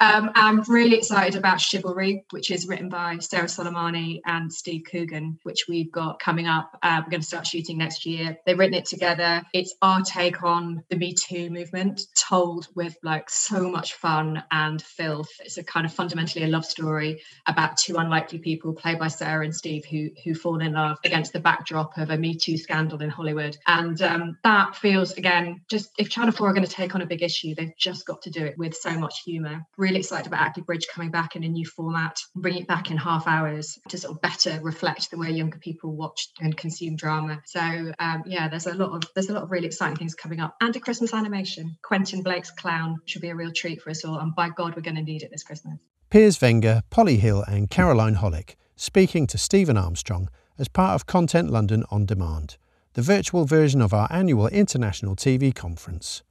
Um, 0.00 0.30
I'm 0.34 0.62
really 0.62 0.96
excited 0.96 1.36
about 1.36 1.60
Chivalry, 1.60 2.24
which 2.30 2.50
is 2.50 2.68
written 2.68 2.88
by 2.88 3.18
Sarah 3.18 3.46
Solemani 3.46 4.20
and 4.24 4.52
Steve 4.52 4.82
Coogan, 4.90 5.38
which 5.42 5.66
we've 5.68 5.90
got 5.90 6.20
coming 6.20 6.46
up. 6.46 6.76
Uh, 6.82 7.02
we're 7.04 7.10
going 7.10 7.20
to 7.20 7.26
start 7.26 7.46
shooting 7.46 7.78
next 7.78 8.06
year. 8.06 8.38
They've 8.46 8.58
written 8.58 8.74
it 8.74 8.86
together. 8.86 9.42
It's 9.52 9.74
our 9.82 10.02
take 10.02 10.42
on 10.42 10.84
the 10.88 10.96
Me 10.96 11.14
Too 11.14 11.50
movement, 11.50 12.02
told 12.16 12.68
with 12.74 12.96
like 13.02 13.28
so 13.28 13.70
much 13.70 13.94
fun 13.94 14.42
and 14.50 14.80
filth. 14.80 15.30
It's 15.40 15.58
a 15.58 15.64
kind 15.64 15.84
of 15.84 15.92
fundamentally 15.92 16.44
a 16.44 16.48
love 16.48 16.64
story 16.64 17.20
about 17.46 17.76
two 17.76 17.96
unlikely 17.96 18.38
people, 18.38 18.74
played 18.74 18.98
by 18.98 19.08
Sarah 19.08 19.44
and 19.44 19.54
Steve, 19.54 19.84
who 19.84 20.10
who 20.24 20.34
fall 20.34 20.60
in 20.60 20.72
love 20.72 20.98
against 21.04 21.32
the 21.32 21.40
backdrop 21.40 21.98
of 21.98 22.10
a 22.10 22.16
Me 22.16 22.36
Too 22.36 22.56
scandal 22.56 23.02
in 23.02 23.10
Hollywood. 23.10 23.56
And 23.66 24.00
um, 24.02 24.38
that 24.44 24.76
feels 24.76 25.12
again 25.12 25.62
just 25.68 25.90
if 25.98 26.08
Channel 26.08 26.32
Four 26.32 26.50
are 26.50 26.54
going 26.54 26.66
to 26.66 26.70
take 26.70 26.94
on 26.94 27.02
a 27.02 27.06
big 27.06 27.22
issue, 27.22 27.54
they've 27.54 27.76
just 27.76 28.06
got 28.06 28.22
to 28.22 28.30
do 28.30 28.44
it 28.44 28.56
with 28.56 28.74
so 28.74 28.96
much 28.98 29.22
humour. 29.24 29.66
Really 29.76 29.98
excited 29.98 30.26
about 30.26 30.40
Ackley 30.40 30.62
Bridge 30.62 30.86
coming 30.92 31.10
back 31.10 31.36
in 31.36 31.44
a 31.44 31.48
new 31.48 31.64
format, 31.64 32.16
bringing 32.34 32.62
it 32.62 32.68
back 32.68 32.90
in 32.90 32.96
half 32.96 33.28
hours 33.28 33.78
to 33.88 33.98
sort 33.98 34.14
of 34.14 34.20
better 34.20 34.58
reflect 34.62 35.10
the 35.10 35.18
way 35.18 35.30
younger 35.30 35.58
people 35.58 35.94
watch 35.94 36.28
and 36.40 36.56
consume 36.56 36.96
drama. 36.96 37.40
So 37.46 37.60
um, 37.60 38.24
yeah, 38.26 38.48
there's 38.48 38.66
a 38.66 38.74
lot 38.74 38.90
of 38.90 39.02
there's 39.14 39.28
a 39.28 39.32
lot 39.34 39.44
of 39.44 39.50
really 39.50 39.66
exciting 39.66 39.96
things 39.96 40.14
coming 40.14 40.40
up, 40.40 40.56
and 40.60 40.74
a 40.74 40.80
Christmas 40.80 41.14
animation. 41.14 41.76
Quentin 41.82 42.22
Blake's 42.22 42.50
Clown 42.50 42.96
should 43.06 43.22
be 43.22 43.28
a 43.28 43.36
real 43.36 43.52
treat 43.52 43.82
for 43.82 43.90
us 43.90 44.04
all, 44.04 44.18
and 44.18 44.34
by 44.34 44.48
God, 44.48 44.74
we're 44.74 44.82
going 44.82 44.96
to 44.96 45.02
need 45.02 45.22
it 45.22 45.30
this 45.30 45.44
Christmas. 45.44 45.78
Piers 46.10 46.40
Wenger, 46.40 46.82
Polly 46.90 47.18
Hill, 47.18 47.44
and 47.46 47.70
Caroline 47.70 48.16
Hollick 48.16 48.56
speaking 48.76 49.26
to 49.26 49.36
Stephen 49.36 49.76
Armstrong 49.76 50.30
as 50.56 50.68
part 50.68 50.94
of 50.94 51.06
Content 51.06 51.50
London 51.50 51.84
On 51.90 52.06
Demand, 52.06 52.56
the 52.94 53.02
virtual 53.02 53.44
version 53.44 53.82
of 53.82 53.92
our 53.92 54.08
annual 54.10 54.46
international 54.48 55.16
TV 55.16 55.54
conference. 55.54 56.22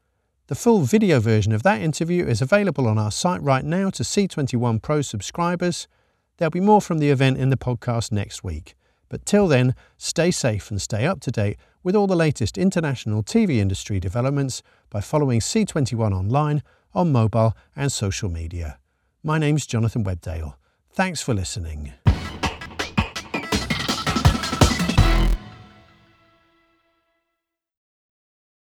The 0.48 0.56
full 0.56 0.84
video 0.84 1.20
version 1.20 1.52
of 1.52 1.64
that 1.64 1.82
interview 1.82 2.26
is 2.26 2.42
available 2.42 2.88
on 2.88 2.98
our 2.98 3.12
site 3.12 3.42
right 3.42 3.66
now 3.66 3.90
to 3.90 4.02
C21 4.02 4.82
Pro 4.82 5.02
subscribers. 5.02 5.90
There'll 6.38 6.52
be 6.52 6.62
more 6.62 6.82
from 6.82 7.00
the 7.00 7.10
event 7.10 7.38
in 7.38 7.50
the 7.50 7.58
podcast 7.58 8.14
next 8.14 8.46
week. 8.46 8.74
But 9.10 9.26
till 9.26 9.50
then, 9.50 9.76
stay 9.98 10.32
safe 10.32 10.72
and 10.72 10.82
stay 10.82 11.06
up 11.06 11.20
to 11.22 11.32
date 11.32 11.58
with 11.84 11.98
all 11.98 12.08
the 12.08 12.16
latest 12.16 12.58
international 12.58 13.24
TV 13.24 13.58
industry 13.58 14.00
developments 14.00 14.64
by 14.90 15.02
following 15.02 15.42
C21 15.42 16.14
online, 16.14 16.64
on 16.94 17.12
mobile, 17.12 17.54
and 17.76 17.92
social 17.92 18.30
media. 18.30 18.80
My 19.24 19.38
name's 19.38 19.68
Jonathan 19.68 20.06
Webdale. 20.06 20.54
Thanks 20.90 21.22
for 21.22 21.34
listening. 21.34 21.92